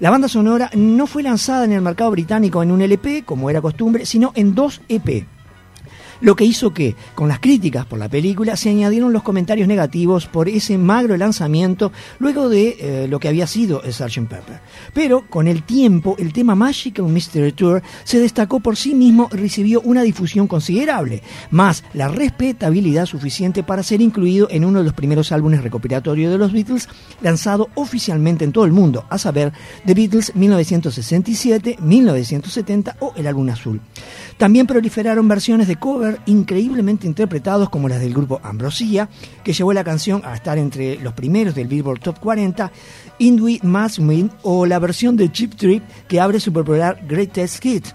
La 0.00 0.10
banda 0.10 0.28
sonora 0.28 0.70
no 0.74 1.06
fue 1.06 1.22
lanzada 1.22 1.64
en 1.64 1.72
el 1.72 1.80
mercado 1.80 2.10
británico 2.10 2.62
en 2.62 2.70
un 2.70 2.82
LP, 2.82 3.22
como 3.24 3.48
era 3.50 3.60
costumbre, 3.60 4.04
sino 4.06 4.32
en 4.34 4.54
dos 4.54 4.80
EP. 4.88 5.26
Lo 6.24 6.36
que 6.36 6.46
hizo 6.46 6.72
que, 6.72 6.96
con 7.14 7.28
las 7.28 7.38
críticas 7.38 7.84
por 7.84 7.98
la 7.98 8.08
película, 8.08 8.56
se 8.56 8.70
añadieron 8.70 9.12
los 9.12 9.22
comentarios 9.22 9.68
negativos 9.68 10.24
por 10.24 10.48
ese 10.48 10.78
magro 10.78 11.14
lanzamiento 11.18 11.92
luego 12.18 12.48
de 12.48 12.76
eh, 12.80 13.08
lo 13.10 13.20
que 13.20 13.28
había 13.28 13.46
sido 13.46 13.82
el 13.82 13.92
Sgt. 13.92 14.26
Pepper. 14.26 14.60
Pero 14.94 15.28
con 15.28 15.46
el 15.48 15.64
tiempo, 15.64 16.16
el 16.18 16.32
tema 16.32 16.54
Magical 16.54 17.04
Mystery 17.08 17.52
Tour 17.52 17.82
se 18.04 18.20
destacó 18.20 18.60
por 18.60 18.78
sí 18.78 18.94
mismo 18.94 19.28
y 19.34 19.36
recibió 19.36 19.82
una 19.82 20.00
difusión 20.00 20.46
considerable, 20.46 21.22
más 21.50 21.84
la 21.92 22.08
respetabilidad 22.08 23.04
suficiente 23.04 23.62
para 23.62 23.82
ser 23.82 24.00
incluido 24.00 24.48
en 24.50 24.64
uno 24.64 24.78
de 24.78 24.86
los 24.86 24.94
primeros 24.94 25.30
álbumes 25.30 25.62
recopilatorios 25.62 26.32
de 26.32 26.38
los 26.38 26.54
Beatles, 26.54 26.88
lanzado 27.20 27.68
oficialmente 27.74 28.46
en 28.46 28.52
todo 28.52 28.64
el 28.64 28.72
mundo, 28.72 29.04
a 29.10 29.18
saber, 29.18 29.52
The 29.84 29.92
Beatles 29.92 30.34
1967, 30.34 31.76
1970 31.82 32.96
o 33.00 33.12
El 33.14 33.26
Álbum 33.26 33.50
Azul. 33.50 33.82
También 34.38 34.66
proliferaron 34.66 35.28
versiones 35.28 35.68
de 35.68 35.76
cover 35.76 36.13
increíblemente 36.26 37.06
interpretados 37.06 37.70
como 37.70 37.88
las 37.88 38.00
del 38.00 38.14
grupo 38.14 38.40
Ambrosia, 38.42 39.08
que 39.42 39.52
llevó 39.52 39.72
la 39.72 39.84
canción 39.84 40.22
a 40.24 40.34
estar 40.34 40.58
entre 40.58 40.96
los 41.00 41.12
primeros 41.12 41.54
del 41.54 41.68
Billboard 41.68 42.00
Top 42.00 42.18
40, 42.20 42.70
Indui 43.18 43.60
Must 43.62 43.98
Win 43.98 44.30
o 44.42 44.66
la 44.66 44.78
versión 44.78 45.16
de 45.16 45.30
Chip 45.30 45.54
Trip 45.54 45.82
que 46.08 46.20
abre 46.20 46.40
su 46.40 46.52
popular 46.52 47.00
Greatest 47.06 47.62
Hit. 47.62 47.86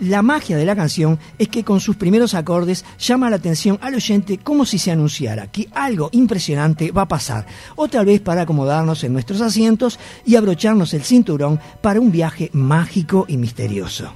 La 0.00 0.22
magia 0.22 0.56
de 0.56 0.64
la 0.64 0.74
canción 0.74 1.18
es 1.38 1.48
que 1.48 1.62
con 1.62 1.78
sus 1.80 1.96
primeros 1.96 2.34
acordes 2.34 2.84
llama 2.98 3.30
la 3.30 3.36
atención 3.36 3.78
al 3.80 3.94
oyente 3.94 4.38
como 4.38 4.66
si 4.66 4.78
se 4.78 4.90
anunciara 4.90 5.46
que 5.52 5.68
algo 5.72 6.08
impresionante 6.12 6.90
va 6.90 7.02
a 7.02 7.08
pasar, 7.08 7.46
o 7.76 7.86
tal 7.86 8.06
vez 8.06 8.20
para 8.20 8.42
acomodarnos 8.42 9.04
en 9.04 9.12
nuestros 9.12 9.40
asientos 9.40 9.98
y 10.26 10.34
abrocharnos 10.34 10.94
el 10.94 11.04
cinturón 11.04 11.60
para 11.80 12.00
un 12.00 12.10
viaje 12.10 12.50
mágico 12.52 13.24
y 13.28 13.36
misterioso. 13.36 14.12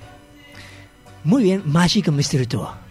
Muy 1.22 1.44
bien, 1.44 1.62
Magic 1.64 2.11
Mystery 2.11 2.46
Tour. 2.46 2.88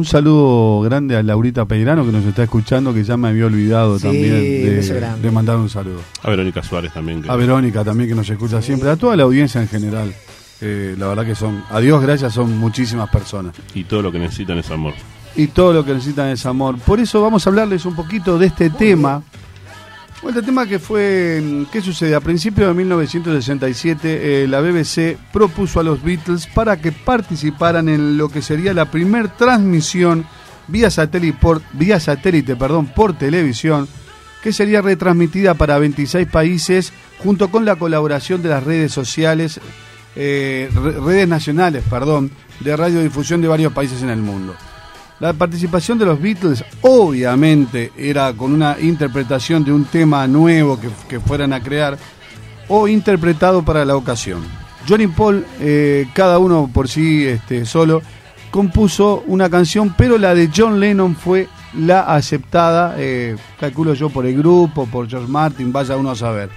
Un 0.00 0.06
saludo 0.06 0.80
grande 0.80 1.14
a 1.14 1.22
Laurita 1.22 1.66
Peirano 1.66 2.06
que 2.06 2.10
nos 2.12 2.24
está 2.24 2.42
escuchando, 2.44 2.94
que 2.94 3.04
ya 3.04 3.18
me 3.18 3.28
había 3.28 3.44
olvidado 3.44 3.98
Sí, 3.98 4.04
también 4.04 5.20
de, 5.20 5.30
mandar 5.30 5.56
un 5.58 5.68
saludo. 5.68 6.00
A 6.22 6.30
Verónica 6.30 6.62
Suárez 6.62 6.90
también. 6.94 7.20
que- 7.22 7.30
A 7.30 7.36
Verónica 7.36 7.84
también 7.84 8.08
que 8.08 8.14
nos 8.16 8.28
escucha 8.30 8.62
siempre, 8.62 8.88
a 8.88 8.96
toda 8.96 9.14
la 9.14 9.24
audiencia 9.24 9.60
en 9.60 9.68
general. 9.68 10.14
Eh, 10.62 10.94
la 10.98 11.08
verdad 11.08 11.26
que 11.26 11.34
son, 11.34 11.62
a 11.70 11.80
Dios 11.80 12.02
gracias, 12.02 12.32
son 12.32 12.56
muchísimas 12.58 13.10
personas. 13.10 13.54
Y 13.74 13.84
todo 13.84 14.00
lo 14.00 14.10
que 14.10 14.18
necesitan 14.18 14.56
es 14.58 14.70
amor. 14.70 14.94
Y 15.36 15.48
todo 15.48 15.74
lo 15.74 15.84
que 15.84 15.92
necesitan 15.92 16.28
es 16.28 16.44
amor. 16.46 16.78
Por 16.78 16.98
eso 16.98 17.20
vamos 17.20 17.46
a 17.46 17.50
hablarles 17.50 17.84
un 17.84 17.94
poquito 17.94 18.38
de 18.38 18.46
este 18.46 18.70
tema. 18.70 19.22
Bueno, 20.22 20.42
tema 20.42 20.66
que 20.66 20.78
fue, 20.78 21.40
mm, 21.42 21.64
¿qué 21.72 21.80
sucede? 21.80 22.14
A 22.14 22.20
principios 22.20 22.68
de 22.68 22.74
1967 22.74 24.42
eh, 24.44 24.48
la 24.48 24.60
BBC 24.60 25.16
propuso 25.32 25.80
a 25.80 25.82
los 25.82 26.02
Beatles 26.02 26.46
para 26.46 26.76
que 26.78 26.92
participaran 26.92 27.88
en 27.88 28.18
lo 28.18 28.28
que 28.28 28.42
sería 28.42 28.74
la 28.74 28.90
primer 28.90 29.28
transmisión 29.28 30.26
vía 30.68 30.90
satélite 30.90 31.38
por, 31.40 31.62
vía 31.72 31.98
satélite, 31.98 32.54
perdón, 32.54 32.88
por 32.94 33.16
televisión, 33.16 33.88
que 34.42 34.52
sería 34.52 34.82
retransmitida 34.82 35.54
para 35.54 35.78
26 35.78 36.28
países 36.28 36.92
junto 37.18 37.50
con 37.50 37.64
la 37.64 37.76
colaboración 37.76 38.42
de 38.42 38.50
las 38.50 38.62
redes 38.62 38.92
sociales 38.92 39.58
eh, 40.16 40.68
re- 40.74 41.00
redes 41.00 41.28
nacionales, 41.28 41.82
perdón, 41.88 42.30
de 42.60 42.76
radiodifusión 42.76 43.40
de 43.40 43.48
varios 43.48 43.72
países 43.72 44.02
en 44.02 44.10
el 44.10 44.20
mundo. 44.20 44.54
La 45.20 45.34
participación 45.34 45.98
de 45.98 46.06
los 46.06 46.20
Beatles 46.20 46.64
obviamente 46.80 47.92
era 47.96 48.32
con 48.32 48.54
una 48.54 48.76
interpretación 48.80 49.62
de 49.62 49.70
un 49.70 49.84
tema 49.84 50.26
nuevo 50.26 50.80
que, 50.80 50.88
que 51.08 51.20
fueran 51.20 51.52
a 51.52 51.60
crear 51.60 51.98
o 52.68 52.88
interpretado 52.88 53.62
para 53.62 53.84
la 53.84 53.96
ocasión. 53.96 54.42
John 54.88 55.02
y 55.02 55.06
Paul, 55.08 55.44
eh, 55.60 56.08
cada 56.14 56.38
uno 56.38 56.70
por 56.72 56.88
sí 56.88 57.26
este, 57.26 57.66
solo, 57.66 58.00
compuso 58.50 59.22
una 59.26 59.50
canción, 59.50 59.94
pero 59.96 60.16
la 60.16 60.34
de 60.34 60.50
John 60.56 60.80
Lennon 60.80 61.14
fue 61.14 61.48
la 61.74 62.00
aceptada, 62.00 62.94
eh, 62.96 63.36
calculo 63.58 63.92
yo, 63.92 64.08
por 64.08 64.24
el 64.24 64.36
grupo, 64.38 64.86
por 64.86 65.06
George 65.08 65.28
Martin, 65.30 65.70
vaya 65.70 65.98
uno 65.98 66.12
a 66.12 66.16
saber. 66.16 66.48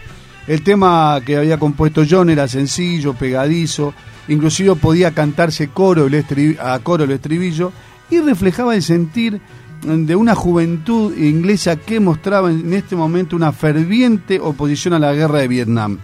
El 0.48 0.64
tema 0.64 1.20
que 1.26 1.38
había 1.38 1.58
compuesto 1.58 2.04
John 2.10 2.30
era 2.30 2.48
sencillo, 2.48 3.14
pegadizo, 3.14 3.94
inclusive 4.30 4.76
podía 4.76 5.12
cantarse 5.12 5.68
coro 5.68 6.08
el 6.08 6.58
a 6.62 6.80
coro 6.80 7.04
el 7.04 7.12
estribillo 7.12 7.74
y 8.14 8.22
reflejaba 8.22 8.76
el 8.76 8.84
sentir 8.84 9.42
de 9.84 10.16
una 10.16 10.36
juventud 10.36 11.16
inglesa 11.18 11.76
que 11.76 12.00
mostraba 12.00 12.50
en 12.50 12.74
este 12.74 12.96
momento 12.96 13.36
una 13.36 13.52
ferviente 13.52 14.40
oposición 14.40 14.94
a 14.94 15.00
la 15.00 15.14
guerra 15.14 15.40
de 15.40 15.48
Vietnam. 15.48 16.00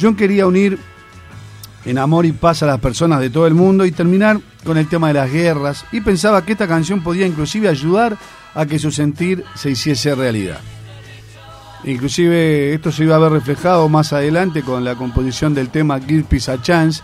John 0.00 0.14
quería 0.14 0.46
unir 0.46 0.78
en 1.84 1.98
amor 1.98 2.24
y 2.24 2.32
paz 2.32 2.62
a 2.62 2.66
las 2.66 2.80
personas 2.80 3.20
de 3.20 3.30
todo 3.30 3.46
el 3.46 3.54
mundo 3.54 3.84
y 3.84 3.92
terminar 3.92 4.40
con 4.64 4.78
el 4.78 4.88
tema 4.88 5.08
de 5.08 5.14
las 5.14 5.30
guerras 5.30 5.84
y 5.92 6.00
pensaba 6.00 6.44
que 6.44 6.52
esta 6.52 6.68
canción 6.68 7.02
podía 7.02 7.26
inclusive 7.26 7.68
ayudar 7.68 8.16
a 8.54 8.66
que 8.66 8.78
su 8.78 8.90
sentir 8.90 9.44
se 9.54 9.70
hiciese 9.70 10.14
realidad. 10.14 10.60
Inclusive 11.84 12.72
esto 12.72 12.90
se 12.90 13.04
iba 13.04 13.16
a 13.16 13.18
ver 13.18 13.32
reflejado 13.32 13.88
más 13.88 14.12
adelante 14.12 14.62
con 14.62 14.84
la 14.84 14.94
composición 14.94 15.52
del 15.52 15.68
tema 15.68 16.00
Give 16.00 16.24
Peace 16.24 16.50
a 16.50 16.62
Chance 16.62 17.02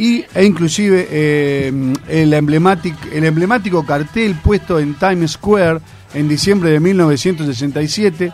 y, 0.00 0.24
e 0.34 0.44
inclusive 0.46 1.06
eh, 1.10 1.70
el, 2.08 2.32
emblemático, 2.32 2.96
el 3.12 3.22
emblemático 3.22 3.84
cartel 3.84 4.34
puesto 4.42 4.78
en 4.78 4.94
Times 4.94 5.32
Square 5.32 5.80
en 6.14 6.26
diciembre 6.26 6.70
de 6.70 6.80
1967 6.80 8.32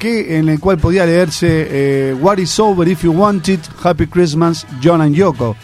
que, 0.00 0.36
en 0.36 0.48
el 0.48 0.58
cual 0.58 0.78
podía 0.78 1.06
leerse 1.06 1.68
eh, 1.70 2.14
What 2.20 2.38
is 2.38 2.58
over 2.58 2.88
if 2.88 3.04
you 3.04 3.12
want 3.12 3.48
it, 3.48 3.60
Happy 3.84 4.08
Christmas, 4.08 4.66
John 4.82 5.00
and 5.00 5.14
Yoko. 5.14 5.56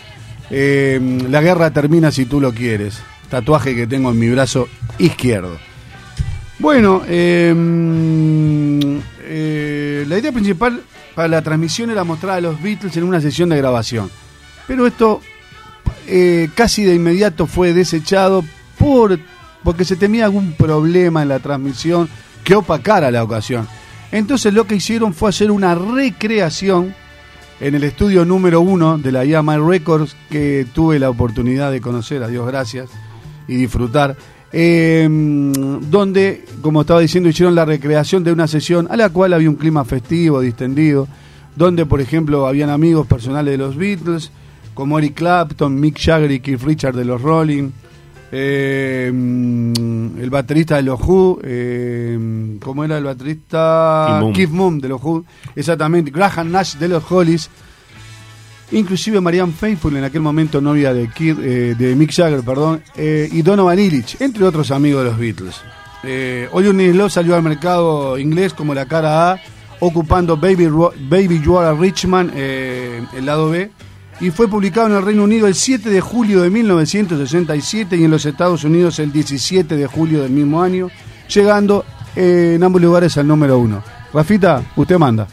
Eh, 0.49 1.01
la 1.29 1.43
guerra 1.43 1.73
termina 1.73 2.13
si 2.13 2.25
tú 2.27 2.41
lo 2.41 2.53
quieres. 2.55 3.01
Tatuaje 3.29 3.75
que 3.75 3.89
tengo 3.89 4.13
en 4.13 4.21
mi 4.21 4.29
brazo 4.29 4.69
izquierdo. 4.99 5.59
Bueno, 6.61 7.03
eh, 7.09 7.53
eh, 9.25 10.05
la 10.07 10.19
idea 10.19 10.31
principal 10.31 10.85
para 11.17 11.27
la 11.27 11.43
transmisión 11.43 11.91
era 11.91 12.05
mostrar 12.05 12.39
a 12.39 12.41
los 12.41 12.63
Beatles 12.63 12.97
en 12.97 13.03
una 13.03 13.21
sesión 13.21 13.49
de 13.49 13.57
grabación. 13.57 14.09
Pero 14.69 14.87
esto 14.87 15.21
eh, 16.15 16.51
casi 16.55 16.85
de 16.85 16.95
inmediato 16.95 17.47
fue 17.47 17.73
desechado 17.73 18.45
por, 18.79 19.19
porque 19.65 19.87
se 19.87 19.97
temía 19.97 20.27
algún 20.27 20.53
problema 20.53 21.23
en 21.23 21.29
la 21.29 21.39
transmisión 21.39 22.07
que 22.45 22.55
opacara 22.55 23.11
la 23.11 23.25
ocasión. 23.25 23.67
Entonces 24.11 24.53
lo 24.53 24.67
que 24.67 24.75
hicieron 24.75 25.15
fue 25.15 25.31
hacer 25.31 25.51
una 25.51 25.75
recreación 25.75 26.95
en 27.61 27.75
el 27.75 27.85
estudio 27.85 28.27
número 28.27 28.61
uno 28.61 28.99
de 28.99 29.11
la 29.11 29.25
Yamaha 29.25 29.59
Records 29.59 30.15
que 30.29 30.67
tuve 30.75 30.99
la 30.99 31.09
oportunidad 31.09 31.73
de 31.73 31.81
conocer, 31.81 32.23
a 32.23 32.29
Dios 32.29 32.47
gracias, 32.47 32.91
y 33.49 33.57
disfrutar. 33.57 34.15
eh, 34.53 35.09
donde, 35.11 36.45
como 36.61 36.83
estaba 36.83 37.01
diciendo, 37.01 37.31
hicieron 37.31 37.55
la 37.55 37.65
recreación 37.65 38.23
de 38.23 38.33
una 38.33 38.47
sesión 38.47 38.87
a 38.91 38.97
la 38.97 39.09
cual 39.09 39.33
había 39.33 39.49
un 39.49 39.57
clima 39.57 39.85
festivo, 39.85 40.41
distendido, 40.41 41.09
donde, 41.57 41.87
por 41.87 42.01
ejemplo, 42.01 42.47
habían 42.47 42.69
amigos 42.71 43.07
personales 43.07 43.53
de 43.53 43.59
los 43.59 43.77
Beatles, 43.77 44.31
como 44.75 44.99
Eric 44.99 45.15
Clapton, 45.15 45.79
Mick 45.79 45.99
Jagger 45.99 46.31
y 46.31 46.41
Keith 46.41 46.63
Richards 46.63 46.97
de 46.97 47.05
los 47.05 47.21
Rolling, 47.21 47.71
eh, 48.35 49.09
el 49.09 50.31
baterista 50.31 50.77
de 50.77 50.83
los 50.83 50.99
Who, 50.99 51.41
eh, 51.45 52.57
¿cómo 52.61 52.83
era 52.83 52.97
el 52.97 53.05
baterista? 53.05 54.07
Keith 54.09 54.21
Moon. 54.23 54.33
Keith 54.33 54.51
Moon 54.51 54.81
de 54.81 54.89
los 54.89 55.03
Who, 55.03 55.25
exactamente, 55.55 56.11
Graham 56.11 56.51
Nash 56.51 56.77
de 56.77 56.89
los 56.89 57.05
Hollies, 57.11 57.51
inclusive 58.71 59.21
Marianne 59.21 59.53
Faithfull 59.53 59.97
en 59.97 60.05
aquel 60.05 60.23
momento 60.23 60.63
novia 60.63 60.95
de, 60.95 61.11
Keith, 61.11 61.39
eh, 61.43 61.75
de 61.79 61.95
Mick 61.95 62.11
Jagger, 62.11 62.43
perdón, 62.43 62.83
eh, 62.97 63.29
y 63.31 63.43
Donovan 63.43 63.79
Illich, 63.79 64.17
entre 64.21 64.45
otros 64.45 64.71
amigos 64.71 65.05
de 65.05 65.11
los 65.11 65.19
Beatles. 65.19 65.61
Is 66.05 66.97
Love 66.97 67.13
salió 67.13 67.37
al 67.37 67.43
mercado 67.43 68.19
inglés 68.19 68.55
como 68.55 68.75
la 68.75 68.87
cara 68.87 69.33
A, 69.33 69.41
ocupando 69.79 70.39
Baby, 70.39 70.69
Baby 71.09 71.41
You 71.45 71.59
Are 71.59 71.69
a 71.69 71.79
Richman, 71.79 72.33
el 72.35 73.27
lado 73.27 73.51
B, 73.51 73.71
y 74.23 74.31
fue 74.31 74.47
publicado 74.47 74.87
en 74.87 74.95
el 74.95 75.03
Reino 75.03 75.25
Unido 75.25 75.49
el 75.49 75.57
7 75.57 75.91
de 75.91 76.01
julio 76.01 76.43
de 76.43 76.49
1967 76.49 77.97
y 77.97 78.05
en 78.05 78.11
los 78.11 78.25
Estados 78.25 78.63
Unidos 78.63 79.01
el 79.01 79.13
17 79.13 79.77
de 79.77 79.87
julio 79.89 80.23
del 80.23 80.31
mismo 80.31 80.63
año, 80.63 80.91
llegando 81.29 81.85
eh, 82.15 82.53
en 82.55 82.63
ambos 82.63 82.81
lugares 82.81 83.19
al 83.19 83.27
número 83.27 83.59
uno. 83.59 83.83
Rafita, 84.15 84.63
usted 84.77 84.97
manda. 84.97 85.27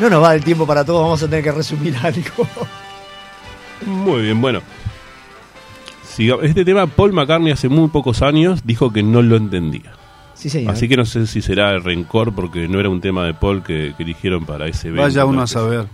No 0.00 0.08
nos 0.08 0.22
va 0.22 0.34
el 0.34 0.42
tiempo 0.42 0.66
para 0.66 0.84
todo, 0.84 1.02
vamos 1.02 1.22
a 1.22 1.28
tener 1.28 1.44
que 1.44 1.52
resumir 1.52 1.94
algo. 2.02 2.46
Muy 3.86 4.22
bien, 4.22 4.40
bueno. 4.40 4.62
Este 6.42 6.66
tema, 6.66 6.86
Paul 6.86 7.14
McCartney 7.14 7.52
hace 7.52 7.70
muy 7.70 7.88
pocos 7.88 8.20
años 8.20 8.60
dijo 8.64 8.92
que 8.92 9.02
no 9.02 9.22
lo 9.22 9.36
entendía. 9.36 9.92
Sí, 10.34 10.50
señor. 10.50 10.72
Así 10.72 10.86
que 10.86 10.96
no 10.96 11.06
sé 11.06 11.26
si 11.26 11.40
será 11.40 11.70
el 11.70 11.82
rencor 11.82 12.34
porque 12.34 12.68
no 12.68 12.78
era 12.78 12.90
un 12.90 13.00
tema 13.00 13.24
de 13.24 13.32
Paul 13.32 13.62
que, 13.62 13.94
que 13.96 14.02
eligieron 14.02 14.44
para 14.44 14.66
ese 14.66 14.88
evento. 14.88 15.02
Vaya 15.02 15.24
uno 15.24 15.38
¿no? 15.38 15.42
a 15.42 15.46
saber. 15.46 15.86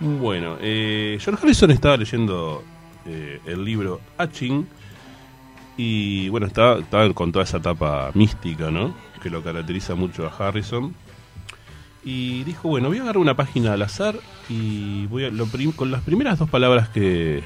Bueno, 0.00 0.56
eh, 0.60 1.18
George 1.20 1.42
Harrison 1.42 1.70
estaba 1.70 1.96
leyendo 1.96 2.62
eh, 3.06 3.40
el 3.46 3.64
libro 3.64 4.00
Hatching 4.18 4.66
y 5.76 6.28
bueno, 6.30 6.46
estaba, 6.46 6.80
estaba 6.80 7.12
con 7.12 7.30
toda 7.30 7.44
esa 7.44 7.58
etapa 7.58 8.10
mística, 8.14 8.70
¿no? 8.70 8.94
Que 9.22 9.30
lo 9.30 9.42
caracteriza 9.42 9.94
mucho 9.94 10.26
a 10.26 10.48
Harrison. 10.48 10.94
Y 12.04 12.42
dijo, 12.44 12.68
bueno, 12.68 12.88
voy 12.88 12.98
a 12.98 13.02
agarrar 13.02 13.18
una 13.18 13.36
página 13.36 13.72
al 13.74 13.82
azar 13.82 14.16
y 14.48 15.06
voy 15.06 15.24
a, 15.24 15.30
lo 15.30 15.46
con 15.76 15.92
las 15.92 16.02
primeras 16.02 16.38
dos 16.38 16.50
palabras 16.50 16.88
que, 16.88 17.42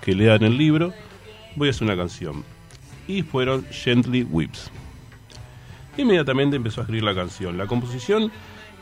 que 0.00 0.14
lea 0.14 0.34
en 0.34 0.42
el 0.42 0.58
libro, 0.58 0.92
voy 1.54 1.68
a 1.68 1.70
hacer 1.70 1.84
una 1.84 1.96
canción. 1.96 2.44
Y 3.06 3.22
fueron 3.22 3.64
Gently 3.70 4.24
Whips. 4.24 4.70
Inmediatamente 5.96 6.56
empezó 6.56 6.80
a 6.80 6.84
escribir 6.84 7.04
la 7.04 7.14
canción. 7.14 7.56
La 7.56 7.66
composición 7.66 8.32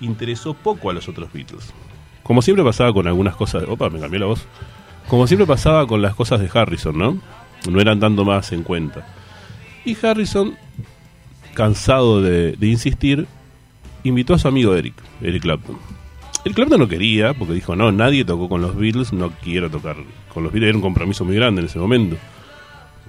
interesó 0.00 0.54
poco 0.54 0.90
a 0.90 0.94
los 0.94 1.08
otros 1.08 1.32
Beatles. 1.32 1.72
Como 2.22 2.40
siempre 2.40 2.64
pasaba 2.64 2.92
con 2.92 3.06
algunas 3.06 3.36
cosas. 3.36 3.64
Opa, 3.68 3.90
me 3.90 4.00
cambié 4.00 4.20
la 4.20 4.26
voz. 4.26 4.46
Como 5.08 5.26
siempre 5.26 5.46
pasaba 5.46 5.86
con 5.86 6.00
las 6.00 6.14
cosas 6.14 6.40
de 6.40 6.48
Harrison, 6.52 6.96
¿no? 6.96 7.20
No 7.68 7.80
eran 7.80 8.00
tanto 8.00 8.24
más 8.24 8.52
en 8.52 8.62
cuenta. 8.62 9.06
Y 9.84 9.96
Harrison, 10.06 10.56
cansado 11.54 12.22
de 12.22 12.56
insistir, 12.60 13.26
invitó 14.04 14.34
a 14.34 14.38
su 14.38 14.48
amigo 14.48 14.74
Eric, 14.74 14.94
Eric 15.20 15.42
Clapton. 15.42 15.76
Eric 16.44 16.56
Clapton 16.56 16.80
no 16.80 16.88
quería, 16.88 17.34
porque 17.34 17.54
dijo, 17.54 17.76
no, 17.76 17.92
nadie 17.92 18.24
tocó 18.24 18.48
con 18.48 18.62
los 18.62 18.76
Beatles, 18.76 19.12
no 19.12 19.30
quiero 19.42 19.70
tocar 19.70 19.96
con 20.32 20.42
los 20.42 20.52
Beatles, 20.52 20.70
era 20.70 20.78
un 20.78 20.82
compromiso 20.82 21.24
muy 21.24 21.36
grande 21.36 21.60
en 21.60 21.66
ese 21.66 21.78
momento. 21.78 22.16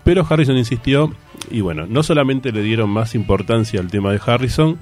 Pero 0.03 0.25
Harrison 0.27 0.57
insistió, 0.57 1.13
y 1.49 1.61
bueno, 1.61 1.85
no 1.87 2.03
solamente 2.03 2.51
le 2.51 2.63
dieron 2.63 2.89
más 2.89 3.15
importancia 3.15 3.79
al 3.79 3.87
tema 3.87 4.11
de 4.11 4.19
Harrison, 4.25 4.77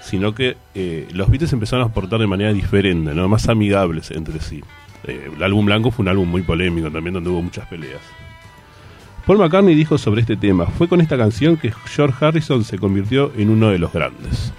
sino 0.00 0.34
que 0.34 0.56
eh, 0.74 1.08
los 1.12 1.28
Beatles 1.28 1.52
empezaron 1.52 1.84
a 1.84 1.90
aportar 1.90 2.20
de 2.20 2.26
manera 2.26 2.52
diferente, 2.52 3.14
¿no? 3.14 3.28
más 3.28 3.48
amigables 3.48 4.10
entre 4.10 4.40
sí. 4.40 4.62
Eh, 5.04 5.30
el 5.34 5.42
álbum 5.42 5.66
blanco 5.66 5.90
fue 5.90 6.04
un 6.04 6.08
álbum 6.08 6.28
muy 6.28 6.42
polémico 6.42 6.90
también, 6.90 7.14
donde 7.14 7.30
hubo 7.30 7.42
muchas 7.42 7.66
peleas. 7.66 8.00
Paul 9.26 9.38
McCartney 9.38 9.74
dijo 9.74 9.98
sobre 9.98 10.22
este 10.22 10.36
tema, 10.36 10.66
fue 10.66 10.88
con 10.88 11.00
esta 11.00 11.16
canción 11.16 11.56
que 11.56 11.72
George 11.86 12.24
Harrison 12.24 12.64
se 12.64 12.78
convirtió 12.78 13.32
en 13.36 13.50
uno 13.50 13.68
de 13.68 13.78
los 13.78 13.92
grandes. 13.92 14.52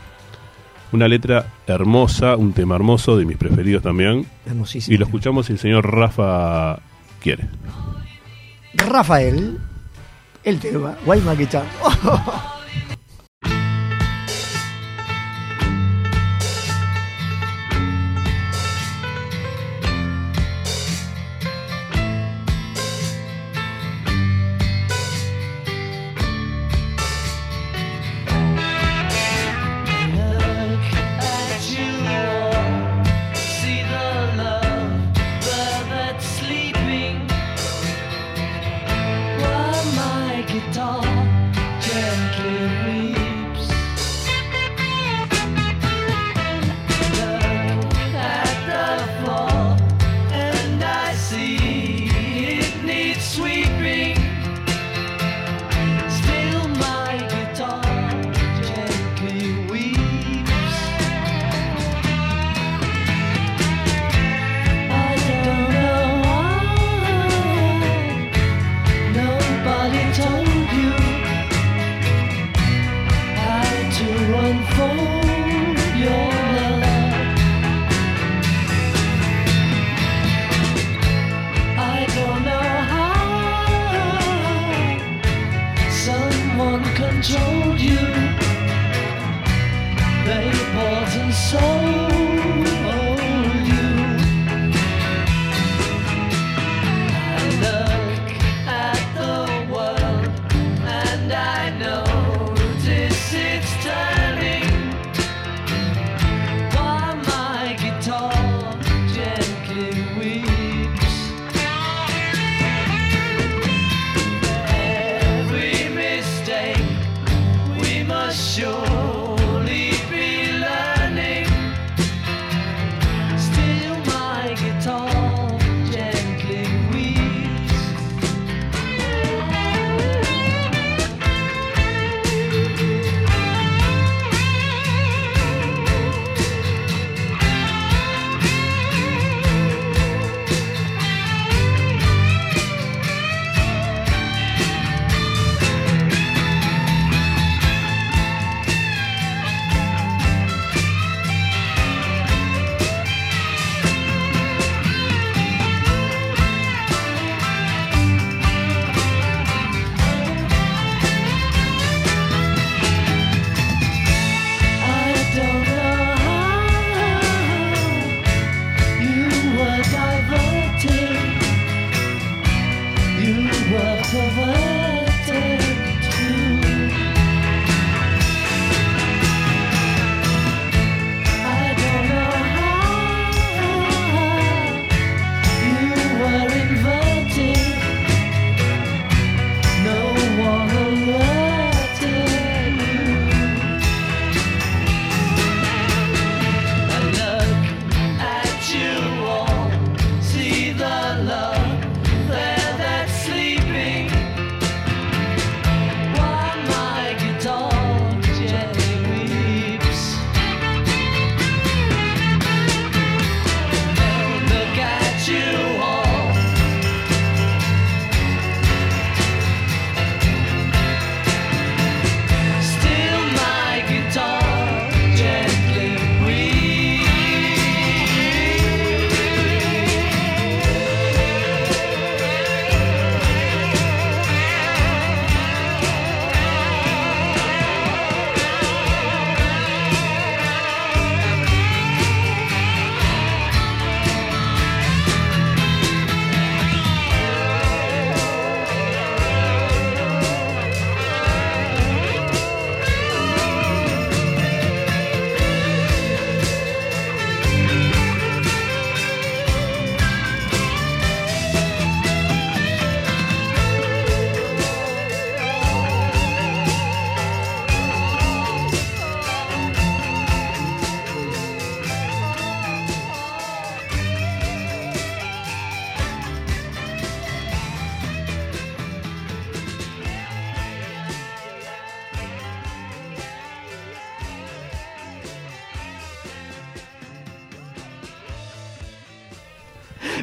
Una 0.92 1.08
letra 1.08 1.46
hermosa, 1.68 2.36
un 2.36 2.54
tema 2.54 2.76
hermoso, 2.76 3.18
de 3.18 3.26
mis 3.26 3.38
preferidos 3.38 3.84
también. 3.84 4.26
Hermosísimo. 4.46 4.94
Y 4.94 4.98
lo 4.98 5.06
escuchamos 5.06 5.46
si 5.46 5.54
el 5.54 5.60
señor 5.60 5.90
Rafa 5.90 6.80
quiere. 7.22 7.48
Rafael, 8.74 9.58
el 10.44 10.60
tema, 10.60 10.96
Guayma 11.06 11.36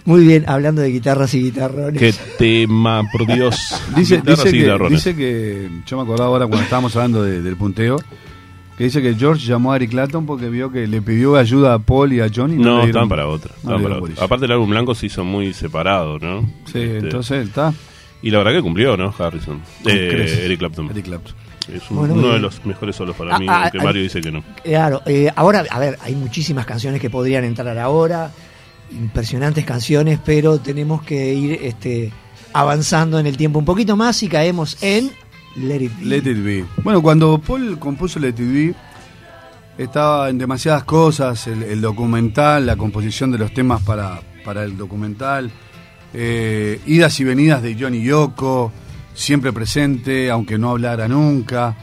Muy 0.08 0.26
bien, 0.26 0.44
hablando 0.48 0.80
de 0.80 0.90
guitarras 0.90 1.34
y 1.34 1.42
guitarrones. 1.42 2.00
Qué 2.00 2.14
tema, 2.38 3.02
por 3.12 3.26
Dios. 3.26 3.54
Dice, 3.96 4.16
Guitarras 4.16 4.44
dice, 4.44 4.48
y 4.48 4.52
que, 4.52 4.58
guitarrones. 4.64 5.04
dice 5.04 5.16
que, 5.16 5.68
yo 5.86 5.96
me 5.98 6.02
acordaba 6.02 6.28
ahora 6.30 6.46
cuando 6.46 6.64
estábamos 6.64 6.96
hablando 6.96 7.22
de- 7.22 7.42
del 7.42 7.56
punteo, 7.56 7.98
que 8.78 8.84
dice 8.84 9.02
que 9.02 9.14
George 9.16 9.44
llamó 9.46 9.72
a 9.72 9.76
Eric 9.76 9.90
Clapton 9.90 10.24
porque 10.24 10.48
vio 10.48 10.72
que 10.72 10.86
le 10.86 11.02
pidió 11.02 11.36
ayuda 11.36 11.74
a 11.74 11.78
Paul 11.78 12.12
y 12.14 12.20
a 12.20 12.28
Johnny. 12.34 12.54
y 12.54 12.56
No, 12.56 12.62
le 12.64 12.70
dieron- 12.70 12.86
estaban 12.88 13.08
para 13.10 13.26
otra. 13.26 13.50
no 13.62 13.76
estaban 13.76 13.82
para 13.82 14.02
otra. 14.02 14.24
Aparte 14.24 14.46
el 14.46 14.52
álbum 14.52 14.70
blanco 14.70 14.94
se 14.94 15.06
hizo 15.06 15.24
muy 15.24 15.52
separado, 15.52 16.18
¿no? 16.18 16.40
Sí, 16.64 16.78
Este, 16.80 16.98
entonces 16.98 17.46
está. 17.46 17.74
Y 18.22 18.30
la 18.30 18.38
verdad 18.38 18.52
que 18.52 18.62
cumplió, 18.62 18.96
¿no? 18.96 19.14
Harrison. 19.18 19.60
Eh. 19.84 20.40
Eric 20.44 20.58
Clapton. 20.60 20.90
Eric 20.90 21.04
Clapton. 21.04 21.34
Es 21.70 21.90
un- 21.90 21.98
Bueno, 21.98 22.14
uno 22.14 22.28
de 22.32 22.38
los 22.38 22.64
mejores 22.64 22.96
solos 22.96 23.14
para 23.14 23.36
Ah, 23.36 23.38
mí, 23.38 23.46
ah, 23.46 23.62
aunque 23.64 23.78
ah, 23.78 23.82
Mario 23.84 24.02
dice 24.02 24.22
que 24.22 24.30
no. 24.32 24.42
Claro, 24.64 25.02
eh, 25.04 25.30
ahora, 25.36 25.64
a 25.68 25.78
ver, 25.78 25.98
hay 26.02 26.14
muchísimas 26.14 26.64
canciones 26.64 26.98
que 27.00 27.10
podrían 27.10 27.44
entrar 27.44 27.76
ahora, 27.78 28.30
impresionantes 28.90 29.64
canciones, 29.64 30.18
pero 30.24 30.58
tenemos 30.58 31.02
que 31.02 31.34
ir 31.34 31.58
este, 31.62 32.12
avanzando 32.52 33.18
en 33.18 33.26
el 33.26 33.36
tiempo 33.36 33.58
un 33.58 33.64
poquito 33.64 33.96
más 33.96 34.22
y 34.22 34.28
caemos 34.28 34.76
en 34.80 35.10
Let 35.56 35.82
It 35.82 36.44
Be. 36.44 36.64
Bueno, 36.82 37.02
cuando 37.02 37.38
Paul 37.38 37.78
compuso 37.78 38.18
Let 38.18 38.28
It 38.30 38.38
Be, 38.38 38.74
estaba 39.76 40.28
en 40.28 40.38
demasiadas 40.38 40.84
cosas, 40.84 41.46
el, 41.46 41.62
el 41.62 41.80
documental, 41.80 42.66
la 42.66 42.76
composición 42.76 43.30
de 43.30 43.38
los 43.38 43.52
temas 43.52 43.82
para, 43.82 44.20
para 44.44 44.64
el 44.64 44.76
documental, 44.76 45.50
eh, 46.14 46.80
idas 46.86 47.18
y 47.20 47.24
venidas 47.24 47.62
de 47.62 47.76
Johnny 47.78 48.02
Yoko, 48.02 48.72
siempre 49.14 49.52
presente, 49.52 50.30
aunque 50.30 50.58
no 50.58 50.70
hablara 50.70 51.08
nunca. 51.08 51.76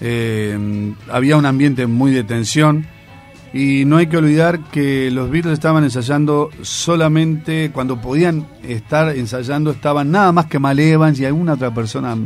Eh, 0.00 0.94
había 1.10 1.36
un 1.36 1.46
ambiente 1.46 1.86
muy 1.86 2.12
de 2.12 2.24
tensión. 2.24 2.86
Y 3.54 3.84
no 3.84 3.98
hay 3.98 4.06
que 4.06 4.16
olvidar 4.16 4.60
que 4.70 5.10
los 5.10 5.30
Beatles 5.30 5.52
estaban 5.54 5.84
ensayando 5.84 6.48
solamente 6.62 7.70
cuando 7.72 8.00
podían 8.00 8.46
estar 8.62 9.14
ensayando, 9.16 9.72
estaban 9.72 10.10
nada 10.10 10.32
más 10.32 10.46
que 10.46 10.58
Mal 10.58 10.78
Evans 10.80 11.20
y 11.20 11.26
alguna 11.26 11.52
otra 11.54 11.72
persona. 11.72 12.16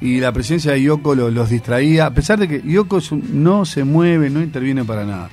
Y 0.00 0.20
la 0.20 0.30
presencia 0.32 0.72
de 0.72 0.82
Yoko 0.82 1.14
lo- 1.14 1.30
los 1.30 1.48
distraía, 1.50 2.06
a 2.06 2.10
pesar 2.14 2.38
de 2.38 2.48
que 2.48 2.62
Yoko 2.62 3.00
no 3.32 3.64
se 3.64 3.82
mueve, 3.84 4.28
no 4.30 4.42
interviene 4.42 4.84
para 4.84 5.04
nada. 5.06 5.30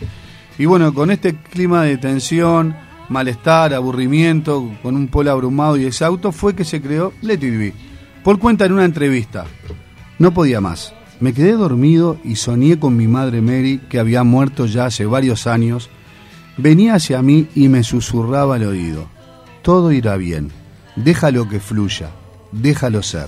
Y 0.58 0.66
bueno, 0.66 0.94
con 0.94 1.12
este 1.12 1.36
clima 1.36 1.84
de 1.84 1.98
tensión, 1.98 2.74
malestar, 3.10 3.74
aburrimiento, 3.74 4.72
con 4.82 4.96
un 4.96 5.08
Paul 5.10 5.28
abrumado 5.28 5.76
y 5.78 5.86
exhausto, 5.86 6.32
fue 6.32 6.56
que 6.56 6.64
se 6.64 6.82
creó 6.82 7.12
Let 7.22 7.34
It 7.36 7.42
Be. 7.60 7.74
Paul 8.24 8.40
cuenta 8.40 8.66
en 8.66 8.72
una 8.72 8.86
entrevista, 8.86 9.46
no 10.18 10.34
podía 10.34 10.62
más. 10.62 10.94
Me 11.20 11.34
quedé 11.34 11.54
dormido 11.54 12.18
y 12.24 12.36
soñé 12.36 12.78
con 12.78 12.98
mi 12.98 13.08
madre 13.08 13.42
Mary, 13.42 13.80
que 13.90 14.00
había 14.00 14.24
muerto 14.24 14.66
ya 14.66 14.86
hace 14.86 15.06
varios 15.06 15.48
años. 15.48 15.90
Venía 16.58 16.96
hacia 16.96 17.22
mí 17.22 17.48
y 17.56 17.70
me 17.70 17.84
susurraba 17.84 18.56
al 18.56 18.64
oído. 18.64 19.08
Todo 19.62 19.92
irá 19.92 20.18
bien. 20.18 20.52
Déjalo 20.96 21.48
que 21.48 21.60
fluya. 21.60 22.12
Déjalo 22.52 23.02
ser. 23.02 23.28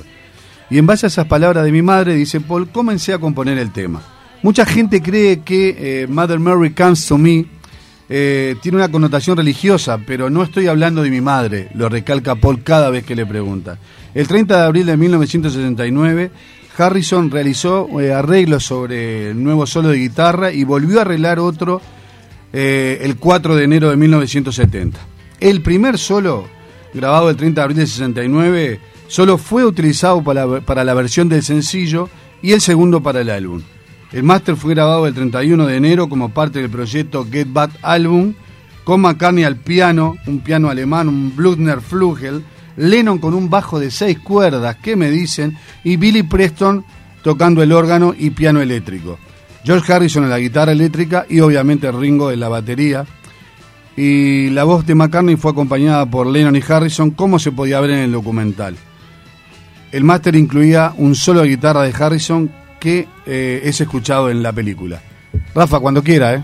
Y 0.69 0.77
en 0.77 0.85
base 0.85 1.05
a 1.05 1.07
esas 1.07 1.27
palabras 1.27 1.63
de 1.63 1.71
mi 1.71 1.81
madre, 1.81 2.15
dice 2.15 2.41
Paul, 2.41 2.69
comencé 2.69 3.13
a 3.13 3.19
componer 3.19 3.57
el 3.57 3.71
tema. 3.71 4.01
Mucha 4.43 4.65
gente 4.65 5.01
cree 5.01 5.39
que 5.39 6.03
eh, 6.03 6.07
Mother 6.07 6.39
Mary 6.39 6.71
Comes 6.71 7.07
to 7.07 7.17
Me 7.17 7.45
eh, 8.09 8.55
tiene 8.61 8.77
una 8.77 8.91
connotación 8.91 9.37
religiosa, 9.37 9.97
pero 10.05 10.29
no 10.29 10.43
estoy 10.43 10.67
hablando 10.67 11.03
de 11.03 11.09
mi 11.09 11.21
madre, 11.21 11.69
lo 11.73 11.89
recalca 11.89 12.35
Paul 12.35 12.63
cada 12.63 12.89
vez 12.89 13.05
que 13.05 13.15
le 13.15 13.25
pregunta. 13.25 13.79
El 14.13 14.27
30 14.27 14.57
de 14.57 14.65
abril 14.65 14.85
de 14.85 14.97
1969, 14.97 16.31
Harrison 16.77 17.31
realizó 17.31 17.87
eh, 17.99 18.13
arreglos 18.13 18.65
sobre 18.65 19.31
el 19.31 19.43
nuevo 19.43 19.65
solo 19.65 19.89
de 19.89 19.97
guitarra 19.97 20.51
y 20.51 20.63
volvió 20.63 20.99
a 20.99 21.01
arreglar 21.01 21.39
otro 21.39 21.81
eh, 22.53 22.99
el 23.01 23.17
4 23.17 23.55
de 23.55 23.63
enero 23.63 23.89
de 23.89 23.97
1970. 23.97 24.99
El 25.39 25.61
primer 25.61 25.97
solo, 25.97 26.47
grabado 26.93 27.29
el 27.29 27.35
30 27.35 27.61
de 27.61 27.63
abril 27.63 27.77
de 27.77 27.87
69, 27.87 28.79
solo 29.07 29.37
fue 29.37 29.65
utilizado 29.65 30.23
para 30.23 30.61
para 30.61 30.83
la 30.83 30.93
versión 30.93 31.29
del 31.29 31.43
sencillo 31.43 32.09
y 32.41 32.51
el 32.51 32.61
segundo 32.61 33.01
para 33.01 33.21
el 33.21 33.29
álbum. 33.29 33.61
El 34.11 34.23
máster 34.23 34.55
fue 34.55 34.73
grabado 34.73 35.05
el 35.05 35.13
31 35.13 35.67
de 35.67 35.75
enero 35.75 36.07
como 36.07 36.29
parte 36.29 36.59
del 36.59 36.69
proyecto 36.69 37.27
Get 37.29 37.47
Back 37.51 37.71
Album, 37.81 38.33
con 38.83 39.01
McCartney 39.01 39.43
al 39.43 39.57
piano, 39.57 40.15
un 40.27 40.39
piano 40.39 40.69
alemán, 40.69 41.09
un 41.09 41.35
Blutner 41.35 41.81
Flugel, 41.81 42.43
Lennon 42.77 43.17
con 43.17 43.33
un 43.33 43.49
bajo 43.49 43.79
de 43.79 43.91
seis 43.91 44.19
cuerdas, 44.19 44.77
¿qué 44.81 44.95
me 44.95 45.09
dicen? 45.09 45.57
Y 45.83 45.97
Billy 45.97 46.23
Preston 46.23 46.85
tocando 47.23 47.61
el 47.61 47.73
órgano 47.73 48.13
y 48.17 48.29
piano 48.29 48.61
eléctrico. 48.61 49.19
George 49.63 49.91
Harrison 49.91 50.23
en 50.23 50.29
la 50.29 50.39
guitarra 50.39 50.71
eléctrica 50.71 51.25
y 51.27 51.41
obviamente 51.41 51.91
Ringo 51.91 52.31
en 52.31 52.39
la 52.39 52.47
batería. 52.47 53.05
Y 53.97 54.49
la 54.51 54.63
voz 54.63 54.85
de 54.85 54.95
McCartney 54.95 55.35
fue 55.35 55.51
acompañada 55.51 56.05
por 56.05 56.27
Lennon 56.27 56.55
y 56.55 56.61
Harrison, 56.65 57.11
como 57.11 57.39
se 57.39 57.51
podía 57.51 57.81
ver 57.81 57.89
en 57.89 57.99
el 57.99 58.11
documental. 58.11 58.77
El 59.91 60.03
máster 60.03 60.35
incluía 60.35 60.93
un 60.97 61.15
solo 61.15 61.41
de 61.41 61.49
guitarra 61.49 61.81
de 61.83 61.93
Harrison 61.97 62.51
que 62.79 63.07
eh, 63.25 63.61
es 63.63 63.81
escuchado 63.81 64.29
en 64.29 64.43
la 64.43 64.53
película. 64.53 65.01
Rafa, 65.55 65.79
cuando 65.79 66.03
quiera, 66.03 66.35
¿eh? 66.35 66.43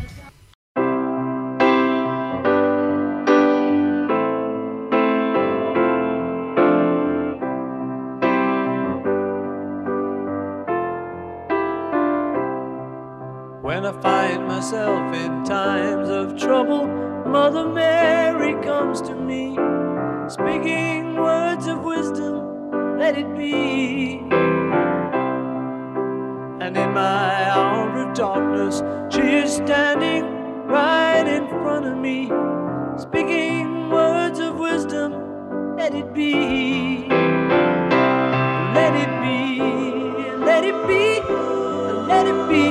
Darkness, 28.81 29.15
she 29.15 29.21
is 29.21 29.55
standing 29.55 30.23
right 30.67 31.27
in 31.27 31.47
front 31.47 31.85
of 31.85 31.97
me, 31.97 32.27
speaking 32.97 33.89
words 33.89 34.39
of 34.39 34.57
wisdom, 34.57 35.75
let 35.77 35.93
it 35.93 36.13
be. 36.13 37.07
Let 38.73 38.95
it 38.95 39.21
be, 39.21 39.59
let 40.39 40.63
it 40.63 40.87
be, 40.87 41.21
let 42.07 42.25
it 42.25 42.49
be, 42.49 42.69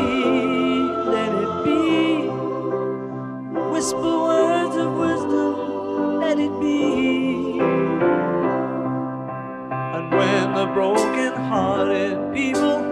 let 1.10 1.32
it 1.32 1.64
be. 1.64 2.28
Whisper 3.70 3.98
words 3.98 4.76
of 4.76 4.92
wisdom, 4.94 6.20
let 6.20 6.38
it 6.38 6.60
be. 6.60 7.60
And 9.94 10.10
when 10.10 10.54
the 10.54 10.66
broken 10.74 11.32
hearted 11.34 12.34
people 12.34 12.91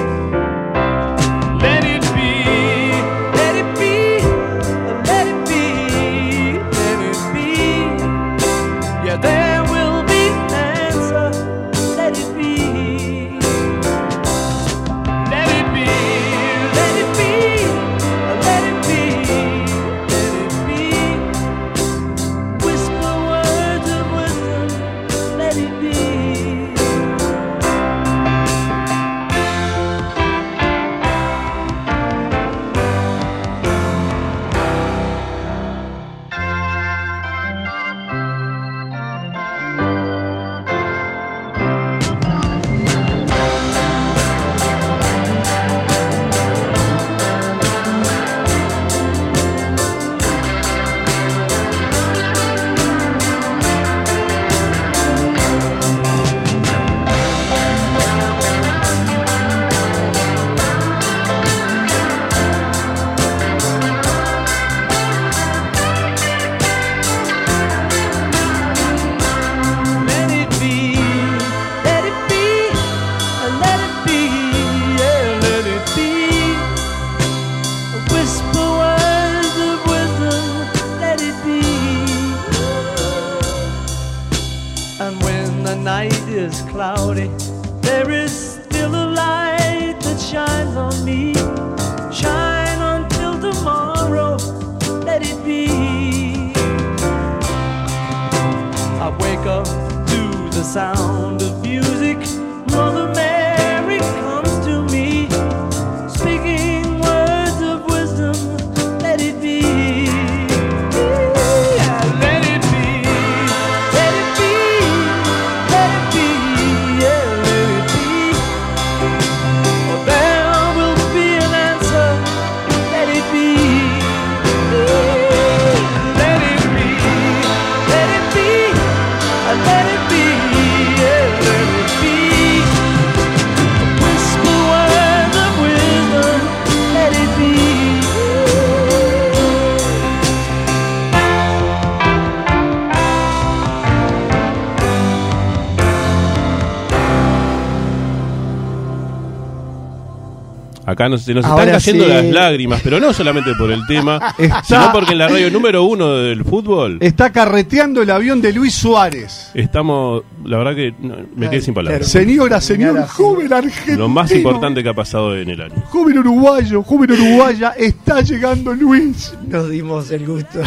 Acá 151.01 151.09
nos, 151.09 151.23
se 151.23 151.33
nos 151.33 151.43
Ahora 151.45 151.63
están 151.63 151.79
cayendo 151.79 152.03
sí. 152.05 152.09
las 152.11 152.25
lágrimas, 152.25 152.81
pero 152.83 152.99
no 152.99 153.11
solamente 153.11 153.55
por 153.55 153.71
el 153.71 153.85
tema, 153.87 154.19
Está- 154.37 154.63
sino 154.63 154.91
porque 154.93 155.13
en 155.13 155.17
la 155.17 155.27
radio 155.29 155.49
número 155.49 155.83
uno 155.83 156.09
del 156.17 156.43
fútbol 156.45 156.97
Está 157.01 157.31
carreteando 157.31 158.03
el 158.03 158.09
avión 158.11 158.39
de 158.39 158.53
Luis 158.53 158.75
Suárez. 158.75 159.49
estamos, 159.55 160.21
la 160.45 160.57
verdad 160.59 160.75
que 160.75 160.93
no, 160.99 161.15
me 161.35 161.49
quedé 161.49 161.61
sin 161.61 161.73
palabras. 161.73 162.07
Señora, 162.07 162.61
señor, 162.61 163.01
joven 163.07 163.51
argentino. 163.51 163.97
Lo 163.97 164.09
más 164.09 164.31
importante 164.31 164.83
que 164.83 164.89
ha 164.89 164.93
pasado 164.93 165.35
en 165.35 165.49
el 165.49 165.61
año. 165.61 165.73
Joven 165.89 166.19
uruguayo, 166.19 166.83
joven 166.83 167.11
uruguaya, 167.13 167.73
está 167.77 168.21
llegando 168.21 168.73
Luis. 168.73 169.33
Nos 169.47 169.69
dimos 169.69 170.11
el 170.11 170.25
gusto. 170.27 170.59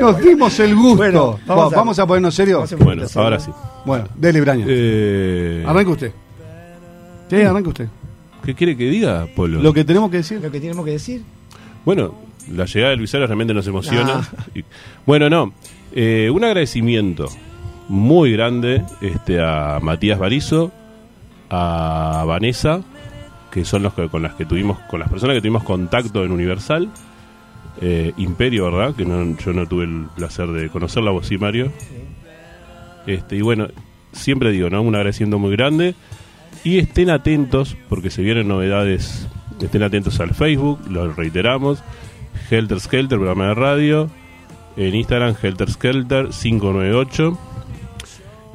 Nos 0.00 0.18
dimos 0.20 0.60
el 0.60 0.76
gusto. 0.76 0.96
Bueno, 0.98 1.40
vamos 1.46 1.72
Va- 1.72 1.76
vamos, 1.76 1.98
a- 1.98 2.02
a, 2.02 2.06
ponernos 2.06 2.32
serios. 2.34 2.72
a 2.72 2.76
Bueno, 2.76 3.02
ahora 3.16 3.40
sí. 3.40 3.50
Bueno, 3.84 4.04
dele, 4.14 4.40
Braña. 4.40 4.64
Eh, 4.68 5.64
Arranca 5.66 5.90
usted. 5.90 6.12
Sí, 7.28 7.36
arranca 7.42 7.68
usted. 7.70 7.88
¿Qué 8.44 8.54
quiere 8.54 8.76
que 8.76 8.84
diga, 8.90 9.26
Polo? 9.34 9.60
Lo 9.62 9.72
que 9.72 9.84
tenemos 9.84 10.10
que 10.10 10.18
decir. 10.18 10.40
Lo 10.42 10.50
que 10.50 10.60
tenemos 10.60 10.84
que 10.84 10.92
decir. 10.92 11.22
Bueno, 11.84 12.14
la 12.52 12.64
llegada 12.64 12.90
de 12.90 12.96
Luis 12.96 13.12
realmente 13.12 13.54
nos 13.54 13.66
emociona. 13.66 14.20
Ah. 14.36 14.44
Y- 14.54 14.64
bueno, 15.06 15.28
no. 15.30 15.52
eh, 15.94 16.30
un 16.32 16.42
agradecimiento 16.44 17.28
muy 17.88 18.32
grande 18.32 18.82
este, 19.00 19.40
a 19.40 19.78
Matías 19.82 20.18
Barizo, 20.18 20.72
a 21.50 22.24
Vanessa, 22.26 22.82
que 23.50 23.64
son 23.64 23.82
los 23.82 23.92
que, 23.94 24.08
con 24.08 24.22
las 24.22 24.34
que 24.34 24.44
tuvimos, 24.46 24.78
con 24.90 25.00
las 25.00 25.08
personas 25.10 25.34
que 25.34 25.40
tuvimos 25.40 25.62
contacto 25.64 26.24
en 26.24 26.32
Universal. 26.32 26.88
Eh, 27.80 28.12
Imperio, 28.16 28.64
¿verdad? 28.70 28.94
Que 28.94 29.04
no- 29.04 29.36
yo 29.38 29.52
no 29.52 29.66
tuve 29.66 29.84
el 29.84 30.06
placer 30.16 30.48
de 30.48 30.68
conocerla, 30.68 31.10
vos 31.10 31.26
sí, 31.26 31.38
Mario. 31.38 31.70
Este, 33.06 33.36
y 33.36 33.40
bueno, 33.40 33.68
siempre 34.12 34.50
digo, 34.52 34.70
¿no? 34.70 34.82
Un 34.82 34.94
agradecimiento 34.94 35.38
muy 35.38 35.50
grande. 35.52 35.94
Y 36.64 36.78
estén 36.78 37.10
atentos, 37.10 37.76
porque 37.88 38.10
se 38.10 38.22
vienen 38.22 38.48
novedades. 38.48 39.26
Estén 39.60 39.82
atentos 39.82 40.20
al 40.20 40.34
Facebook, 40.34 40.80
lo 40.88 41.12
reiteramos. 41.12 41.82
Helter 42.50 42.80
Skelter, 42.80 43.18
programa 43.18 43.48
de 43.48 43.54
radio. 43.54 44.10
En 44.76 44.94
Instagram, 44.94 45.34
Helter 45.40 45.70
Skelter 45.70 46.28
598. 46.28 47.38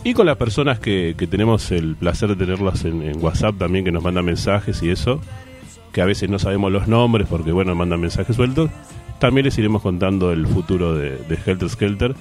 Y 0.03 0.13
con 0.13 0.25
las 0.25 0.37
personas 0.37 0.79
que, 0.79 1.15
que 1.17 1.27
tenemos 1.27 1.71
el 1.71 1.95
placer 1.95 2.29
de 2.29 2.35
tenerlas 2.35 2.85
en, 2.85 3.01
en 3.03 3.21
WhatsApp 3.23 3.57
también, 3.57 3.83
que 3.83 3.91
nos 3.91 4.03
mandan 4.03 4.25
mensajes 4.25 4.81
y 4.83 4.89
eso. 4.89 5.19
Que 5.91 6.01
a 6.01 6.05
veces 6.05 6.29
no 6.29 6.39
sabemos 6.39 6.71
los 6.71 6.87
nombres 6.87 7.27
porque, 7.29 7.51
bueno, 7.51 7.75
mandan 7.75 7.99
mensajes 7.99 8.35
sueltos. 8.35 8.69
También 9.19 9.45
les 9.45 9.57
iremos 9.57 9.81
contando 9.81 10.31
el 10.31 10.47
futuro 10.47 10.95
de, 10.95 11.17
de 11.17 11.37
Helter 11.45 11.69
Skelter. 11.69 12.15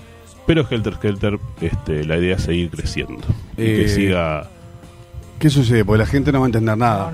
Pero 0.46 0.66
Helter 0.68 0.94
Skelter, 0.94 1.38
este, 1.60 2.04
la 2.04 2.18
idea 2.18 2.36
es 2.36 2.42
seguir 2.42 2.70
creciendo. 2.70 3.24
Y 3.56 3.62
Eh, 3.62 3.76
que 3.82 3.88
siga 3.88 4.48
¿Qué 5.38 5.50
sucede? 5.50 5.84
Porque 5.84 5.98
la 5.98 6.06
gente 6.06 6.32
no 6.32 6.40
va 6.40 6.46
a 6.46 6.48
entender 6.48 6.76
nada. 6.78 7.12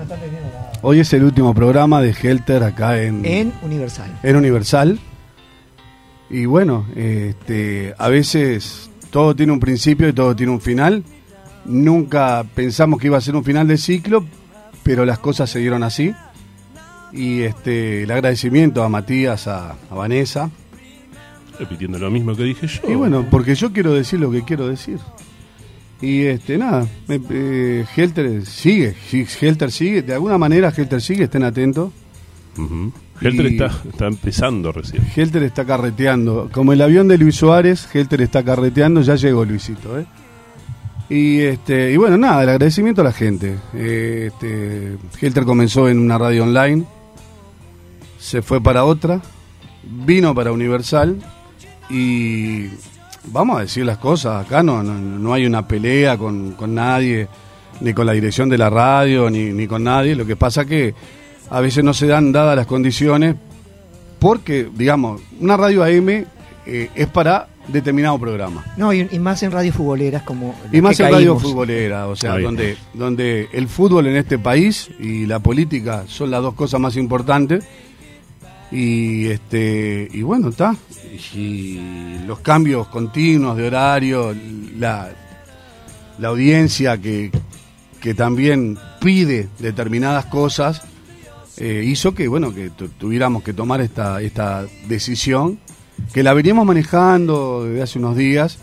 Hoy 0.81 0.99
es 0.99 1.11
el 1.13 1.23
último 1.23 1.53
programa 1.53 2.01
de 2.01 2.11
Helter 2.11 2.63
acá 2.63 3.01
en, 3.01 3.25
En 3.25 3.53
Universal. 3.63 4.19
en 4.23 4.35
Universal. 4.35 4.99
Y 6.29 6.45
bueno, 6.45 6.85
este, 6.95 7.93
a 7.97 8.07
veces 8.09 8.89
todo 9.11 9.35
tiene 9.35 9.51
un 9.51 9.59
principio 9.59 10.07
y 10.07 10.13
todo 10.13 10.35
tiene 10.35 10.51
un 10.51 10.61
final. 10.61 11.03
Nunca 11.65 12.43
pensamos 12.55 12.99
que 12.99 13.07
iba 13.07 13.17
a 13.17 13.21
ser 13.21 13.35
un 13.35 13.43
final 13.43 13.67
de 13.67 13.77
ciclo, 13.77 14.25
pero 14.83 15.05
las 15.05 15.19
cosas 15.19 15.49
se 15.49 15.59
dieron 15.59 15.83
así. 15.83 16.13
Y 17.11 17.41
este, 17.41 18.03
el 18.03 18.11
agradecimiento 18.11 18.83
a 18.83 18.89
Matías, 18.89 19.47
a, 19.47 19.71
a 19.89 19.95
Vanessa. 19.95 20.49
repitiendo 21.59 21.99
lo 21.99 22.09
mismo 22.09 22.35
que 22.35 22.43
dije 22.43 22.67
yo. 22.67 22.89
Y 22.89 22.95
bueno, 22.95 23.25
porque 23.29 23.53
yo 23.55 23.71
quiero 23.71 23.93
decir 23.93 24.19
lo 24.19 24.31
que 24.31 24.43
quiero 24.43 24.67
decir. 24.67 24.99
Y 26.01 26.23
este, 26.23 26.57
nada, 26.57 26.85
eh, 27.07 27.85
Helter 27.95 28.45
sigue, 28.45 28.93
Helter 29.11 29.71
sigue, 29.71 30.01
de 30.01 30.13
alguna 30.13 30.37
manera 30.37 30.73
Helter 30.75 31.01
sigue, 31.01 31.25
estén 31.25 31.43
atentos. 31.43 31.91
Ujú. 32.57 32.91
Helter 33.21 33.45
está, 33.45 33.71
está 33.89 34.07
empezando 34.07 34.71
recién. 34.71 35.03
Helter 35.15 35.43
está 35.43 35.65
carreteando. 35.65 36.49
Como 36.51 36.73
el 36.73 36.81
avión 36.81 37.07
de 37.07 37.17
Luis 37.17 37.35
Suárez, 37.35 37.87
Helter 37.93 38.21
está 38.21 38.43
carreteando, 38.43 39.01
ya 39.01 39.15
llegó 39.15 39.45
Luisito, 39.45 39.97
¿eh? 39.97 40.05
Y 41.09 41.41
este, 41.41 41.91
y 41.91 41.97
bueno, 41.97 42.17
nada, 42.17 42.43
el 42.43 42.49
agradecimiento 42.49 43.01
a 43.01 43.05
la 43.05 43.11
gente. 43.11 43.57
Eh, 43.73 44.31
este, 44.33 44.97
Helter 45.21 45.43
comenzó 45.43 45.87
en 45.87 45.99
una 45.99 46.17
radio 46.17 46.43
online, 46.43 46.85
se 48.19 48.41
fue 48.41 48.61
para 48.61 48.83
otra, 48.83 49.21
vino 49.83 50.33
para 50.33 50.51
Universal 50.51 51.17
y 51.89 52.67
vamos 53.25 53.57
a 53.57 53.61
decir 53.61 53.85
las 53.85 53.97
cosas, 53.97 54.45
acá 54.45 54.63
no, 54.63 54.83
no, 54.83 54.93
no 54.93 55.33
hay 55.33 55.45
una 55.45 55.67
pelea 55.67 56.17
con, 56.17 56.51
con 56.53 56.75
nadie, 56.75 57.27
ni 57.81 57.93
con 57.93 58.05
la 58.05 58.13
dirección 58.13 58.49
de 58.49 58.57
la 58.57 58.69
radio, 58.69 59.29
ni, 59.29 59.51
ni 59.51 59.67
con 59.67 59.83
nadie. 59.83 60.15
Lo 60.15 60.25
que 60.25 60.35
pasa 60.35 60.65
que 60.65 60.93
a 61.49 61.59
veces 61.59 61.83
no 61.83 61.93
se 61.93 62.07
dan 62.07 62.31
dadas 62.31 62.55
las 62.55 62.65
condiciones 62.65 63.35
porque, 64.19 64.69
digamos, 64.73 65.21
una 65.39 65.57
radio 65.57 65.83
AM 65.83 66.09
eh, 66.65 66.89
es 66.95 67.07
para 67.07 67.47
determinado 67.67 68.17
programa. 68.19 68.63
No, 68.77 68.93
y, 68.93 69.07
y 69.11 69.19
más 69.19 69.43
en 69.43 69.51
radio 69.51 69.71
futboleras 69.71 70.23
como. 70.23 70.55
Y 70.71 70.81
más 70.81 70.99
en 70.99 71.07
radio 71.07 71.17
caímos. 71.17 71.43
futbolera, 71.43 72.07
o 72.07 72.15
sea, 72.15 72.37
donde, 72.39 72.77
donde 72.93 73.49
el 73.53 73.67
fútbol 73.67 74.07
en 74.07 74.15
este 74.15 74.39
país 74.39 74.89
y 74.99 75.25
la 75.25 75.39
política 75.39 76.05
son 76.07 76.31
las 76.31 76.41
dos 76.41 76.53
cosas 76.53 76.79
más 76.79 76.95
importantes. 76.97 77.65
Y 78.73 79.27
este 79.27 80.07
y 80.11 80.21
bueno, 80.23 80.49
está. 80.49 80.75
Y 81.35 81.79
los 82.25 82.39
cambios 82.39 82.87
continuos 82.87 83.55
de 83.55 83.67
horario, 83.67 84.35
la, 84.77 85.09
la 86.17 86.27
audiencia 86.29 86.97
que, 86.97 87.29
que 88.01 88.13
también 88.15 88.77
pide 88.99 89.47
determinadas 89.59 90.25
cosas, 90.25 90.81
eh, 91.57 91.83
hizo 91.85 92.15
que 92.15 92.27
bueno 92.27 92.53
que 92.53 92.71
tu- 92.71 92.87
tuviéramos 92.89 93.43
que 93.43 93.53
tomar 93.53 93.79
esta, 93.81 94.19
esta 94.21 94.65
decisión, 94.87 95.59
que 96.11 96.23
la 96.23 96.33
veníamos 96.33 96.65
manejando 96.65 97.65
desde 97.65 97.83
hace 97.83 97.99
unos 97.99 98.17
días. 98.17 98.57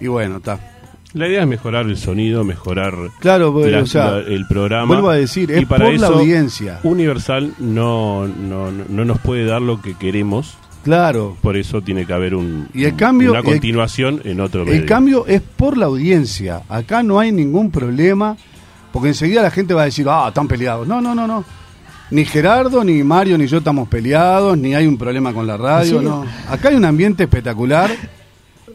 Y 0.00 0.06
bueno, 0.08 0.38
está. 0.38 0.75
La 1.12 1.28
idea 1.28 1.42
es 1.42 1.48
mejorar 1.48 1.86
el 1.86 1.96
sonido, 1.96 2.44
mejorar 2.44 2.94
Claro, 3.20 3.52
pues, 3.52 3.72
la- 3.72 3.78
o 3.82 3.86
sea, 3.86 4.10
la- 4.12 4.18
el 4.18 4.46
programa. 4.46 4.86
vuelvo 4.86 5.08
a 5.10 5.16
decir, 5.16 5.50
es 5.50 5.62
y 5.62 5.64
para 5.66 5.86
por 5.86 5.98
la 5.98 6.08
audiencia. 6.08 6.80
Universal 6.82 7.52
no, 7.58 8.26
no, 8.26 8.70
no- 8.70 8.84
no 8.88 9.04
nos 9.04 9.18
puede 9.20 9.44
dar 9.46 9.62
lo 9.62 9.80
que 9.80 9.94
queremos, 9.94 10.56
Claro. 10.84 11.36
por 11.40 11.56
eso 11.56 11.80
tiene 11.82 12.04
que 12.06 12.12
haber 12.12 12.34
un, 12.34 12.68
Y 12.74 12.84
el 12.84 12.96
cambio- 12.96 13.30
una 13.30 13.38
el- 13.40 13.44
continuación 13.46 14.20
en 14.24 14.40
otro 14.40 14.64
medio. 14.64 14.78
El 14.80 14.86
cambio 14.86 15.26
es 15.26 15.40
por 15.40 15.78
la 15.78 15.86
audiencia. 15.86 16.62
Acá 16.68 17.02
no 17.02 17.18
hay 17.18 17.32
ningún 17.32 17.70
problema, 17.70 18.36
porque 18.92 19.08
enseguida 19.08 19.42
la 19.42 19.50
gente 19.50 19.74
va 19.74 19.82
a 19.82 19.86
decir, 19.86 20.06
ah, 20.08 20.26
están 20.28 20.46
peleados. 20.48 20.86
No, 20.86 21.00
no, 21.00 21.14
no, 21.14 21.26
no. 21.26 21.44
Ni 22.10 22.24
Gerardo, 22.24 22.84
ni 22.84 23.02
Mario, 23.02 23.36
ni 23.36 23.46
yo 23.48 23.58
estamos 23.58 23.88
peleados, 23.88 24.56
ni 24.56 24.74
hay 24.74 24.86
un 24.86 24.96
problema 24.96 25.32
con 25.32 25.44
la 25.46 25.56
radio, 25.56 25.98
¿Sí? 25.98 26.04
no. 26.04 26.24
Acá 26.48 26.68
hay 26.68 26.76
un 26.76 26.84
ambiente 26.84 27.24
espectacular 27.24 27.90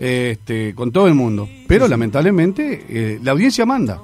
este, 0.01 0.73
con 0.75 0.91
todo 0.91 1.07
el 1.07 1.13
mundo. 1.13 1.47
Pero 1.67 1.87
lamentablemente 1.87 2.85
eh, 2.89 3.19
la 3.23 3.31
audiencia 3.31 3.65
manda. 3.65 3.99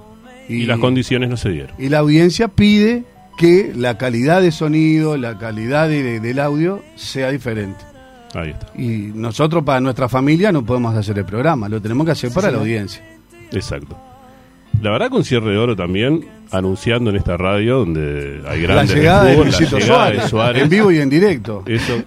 y 0.47 0.65
las 0.65 0.79
condiciones 0.79 1.29
no 1.29 1.35
se 1.37 1.49
dieron. 1.49 1.75
y 1.79 1.89
la 1.89 1.97
audiencia 1.99 2.47
pide 2.47 3.03
que 3.37 3.73
la 3.75 3.97
calidad 3.97 4.41
de 4.41 4.51
sonido, 4.51 5.17
la 5.17 5.37
calidad 5.37 5.89
de- 5.89 6.19
del 6.19 6.39
audio 6.39 6.81
sea 6.95 7.29
diferente. 7.31 7.83
Ahí 8.33 8.49
está. 8.51 8.67
Y 8.75 9.11
nosotros 9.13 9.63
para 9.63 9.79
nuestra 9.79 10.07
familia 10.07 10.51
no 10.51 10.63
podemos 10.65 10.95
hacer 10.95 11.17
el 11.17 11.25
programa, 11.25 11.67
lo 11.69 11.81
tenemos 11.81 12.05
que 12.05 12.11
hacer 12.11 12.31
para 12.31 12.51
la 12.51 12.59
audiencia. 12.59 13.03
Exacto. 13.51 13.97
La 14.81 14.91
verdad 14.91 15.09
con 15.09 15.23
cierre 15.23 15.51
de 15.51 15.57
oro 15.57 15.75
también, 15.75 16.25
anunciando 16.51 17.09
en 17.09 17.15
esta 17.15 17.35
radio 17.37 17.79
donde 17.79 18.43
hay 18.47 18.61
La 18.61 18.67
grandes 18.67 18.95
llegada 18.95 19.23
de 19.23 19.33
fútbol, 19.33 19.49
la 19.51 19.57
llegada 19.59 19.85
Suárez, 19.85 20.21
de 20.23 20.29
Suárez. 20.29 20.63
en 20.63 20.69
vivo 20.69 20.91
y 20.91 20.97
en 20.99 21.09
directo. 21.09 21.63
Eso. 21.65 22.03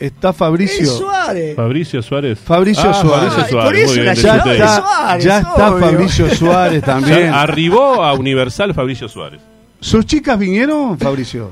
Está 0.00 0.32
Fabricio. 0.32 0.82
¡Es 0.82 0.96
Suárez! 0.96 1.54
Fabricio 1.56 2.02
Suárez. 2.02 2.38
Fabricio 2.38 2.88
Ah, 2.90 2.94
Suárez. 2.94 3.32
Fabricio 3.34 3.42
Por 3.42 3.62
Suárez. 3.62 3.90
eso 3.90 4.02
la 4.02 4.14
Ya 4.14 4.36
está, 4.36 4.42
Suárez, 4.80 5.24
ya 5.24 5.38
está 5.40 5.70
obvio. 5.74 5.86
Fabricio 5.90 6.34
Suárez 6.34 6.82
también. 6.82 7.20
Ya 7.24 7.42
arribó 7.42 8.02
a 8.02 8.14
Universal 8.14 8.72
Fabricio 8.74 9.08
Suárez. 9.08 9.40
¿Sus 9.80 10.06
chicas 10.06 10.38
vinieron, 10.38 10.98
Fabricio? 10.98 11.50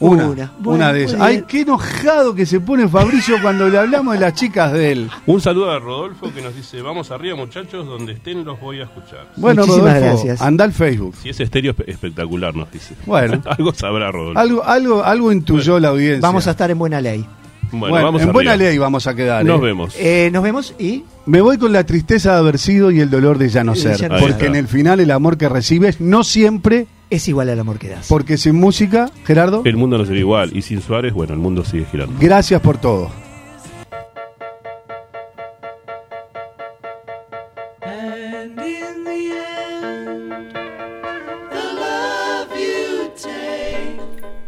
Una, 0.00 0.26
Una. 0.30 0.52
una, 0.64 0.92
de 0.92 1.04
esas. 1.04 1.18
muy 1.18 1.26
Ay, 1.28 1.44
qué 1.46 1.60
enojado 1.60 2.34
que 2.34 2.44
se 2.44 2.58
pone 2.58 2.88
Fabricio 2.88 3.36
cuando 3.40 3.68
le 3.68 3.78
hablamos 3.78 4.14
de 4.14 4.20
las 4.20 4.34
chicas 4.34 4.72
de 4.72 4.90
él. 4.90 5.10
Un 5.26 5.40
saludo 5.40 5.70
a 5.70 5.78
Rodolfo 5.78 6.32
que 6.34 6.42
nos 6.42 6.56
dice, 6.56 6.82
vamos 6.82 7.12
arriba 7.12 7.36
muchachos, 7.36 7.86
donde 7.86 8.14
estén 8.14 8.44
los 8.44 8.58
voy 8.60 8.80
a 8.80 8.84
escuchar. 8.84 9.28
Bueno, 9.36 9.62
Muchísimas 9.64 9.94
Rodolfo, 10.00 10.24
gracias. 10.24 10.42
anda 10.42 10.64
al 10.64 10.72
Facebook. 10.72 11.14
Si 11.22 11.28
es 11.28 11.38
estéreo 11.38 11.72
espe- 11.76 11.84
espectacular, 11.86 12.52
nos 12.56 12.68
dice. 12.72 12.96
Bueno. 13.06 13.40
Algo 13.46 13.72
sabrá 13.72 14.10
Rodolfo. 14.10 14.40
Algo, 14.40 14.64
algo, 14.64 15.04
algo 15.04 15.30
intuyó 15.30 15.78
la 15.78 15.88
audiencia. 15.90 16.20
Vamos 16.20 16.48
a 16.48 16.50
estar 16.50 16.68
en 16.72 16.78
buena 16.80 17.00
ley. 17.00 17.24
Bueno, 17.72 17.90
Bueno, 17.94 18.04
vamos 18.06 18.20
en 18.22 18.28
arriba. 18.28 18.32
buena 18.34 18.56
ley 18.56 18.78
vamos 18.78 19.06
a 19.06 19.14
quedar. 19.14 19.44
Nos 19.44 19.60
¿eh? 19.60 19.64
vemos. 19.64 19.94
Eh, 19.98 20.30
nos 20.32 20.42
vemos 20.42 20.74
y 20.78 21.04
Me 21.26 21.40
voy 21.40 21.58
con 21.58 21.72
la 21.72 21.84
tristeza 21.84 22.32
de 22.32 22.38
haber 22.38 22.58
sido 22.58 22.90
y 22.90 23.00
el 23.00 23.10
dolor 23.10 23.38
de 23.38 23.48
ya 23.48 23.64
no 23.64 23.74
ser. 23.74 23.96
ya 23.96 24.08
no 24.08 24.14
ser. 24.18 24.20
porque 24.20 24.44
está. 24.44 24.46
en 24.46 24.56
el 24.56 24.68
final 24.68 25.00
el 25.00 25.10
amor 25.10 25.36
que 25.38 25.48
recibes 25.48 26.00
no 26.00 26.22
siempre, 26.24 26.86
es 27.10 27.26
igual 27.28 27.48
al 27.50 27.58
amor 27.60 27.78
que 27.78 27.88
das. 27.88 28.06
porque 28.08 28.36
sin 28.36 28.56
música, 28.56 29.10
Gerardo, 29.24 29.62
El 29.64 29.76
mundo 29.76 29.98
no 29.98 30.04
sería 30.04 30.20
igual. 30.20 30.50
Y 30.56 30.62
sin 30.62 30.80
Suárez, 30.82 31.12
bueno, 31.12 31.32
el 31.34 31.40
mundo 31.40 31.64
sigue 31.64 31.86
girando. 31.90 32.14
gracias 32.20 32.60
por 32.60 32.78
todo. 32.78 33.10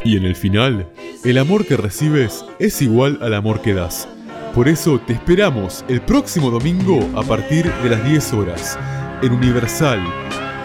Y 0.04 0.18
en 0.18 0.24
el 0.24 0.36
final, 0.36 0.86
el 1.24 1.38
amor 1.38 1.66
que 1.66 1.78
recibes 1.78 2.44
es 2.58 2.82
igual 2.82 3.18
al 3.22 3.32
amor 3.32 3.62
que 3.62 3.72
das. 3.72 4.06
Por 4.54 4.68
eso 4.68 5.00
te 5.00 5.14
esperamos 5.14 5.82
el 5.88 6.02
próximo 6.02 6.50
domingo 6.50 7.00
a 7.16 7.22
partir 7.22 7.72
de 7.82 7.88
las 7.88 8.04
10 8.04 8.32
horas, 8.34 8.78
en 9.22 9.32
Universal, 9.32 10.00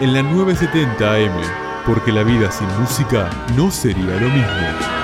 en 0.00 0.12
la 0.12 0.22
970 0.22 1.14
AM, 1.14 1.40
porque 1.86 2.12
la 2.12 2.22
vida 2.22 2.52
sin 2.52 2.68
música 2.78 3.30
no 3.56 3.70
sería 3.70 4.20
lo 4.20 4.28
mismo. 4.28 4.99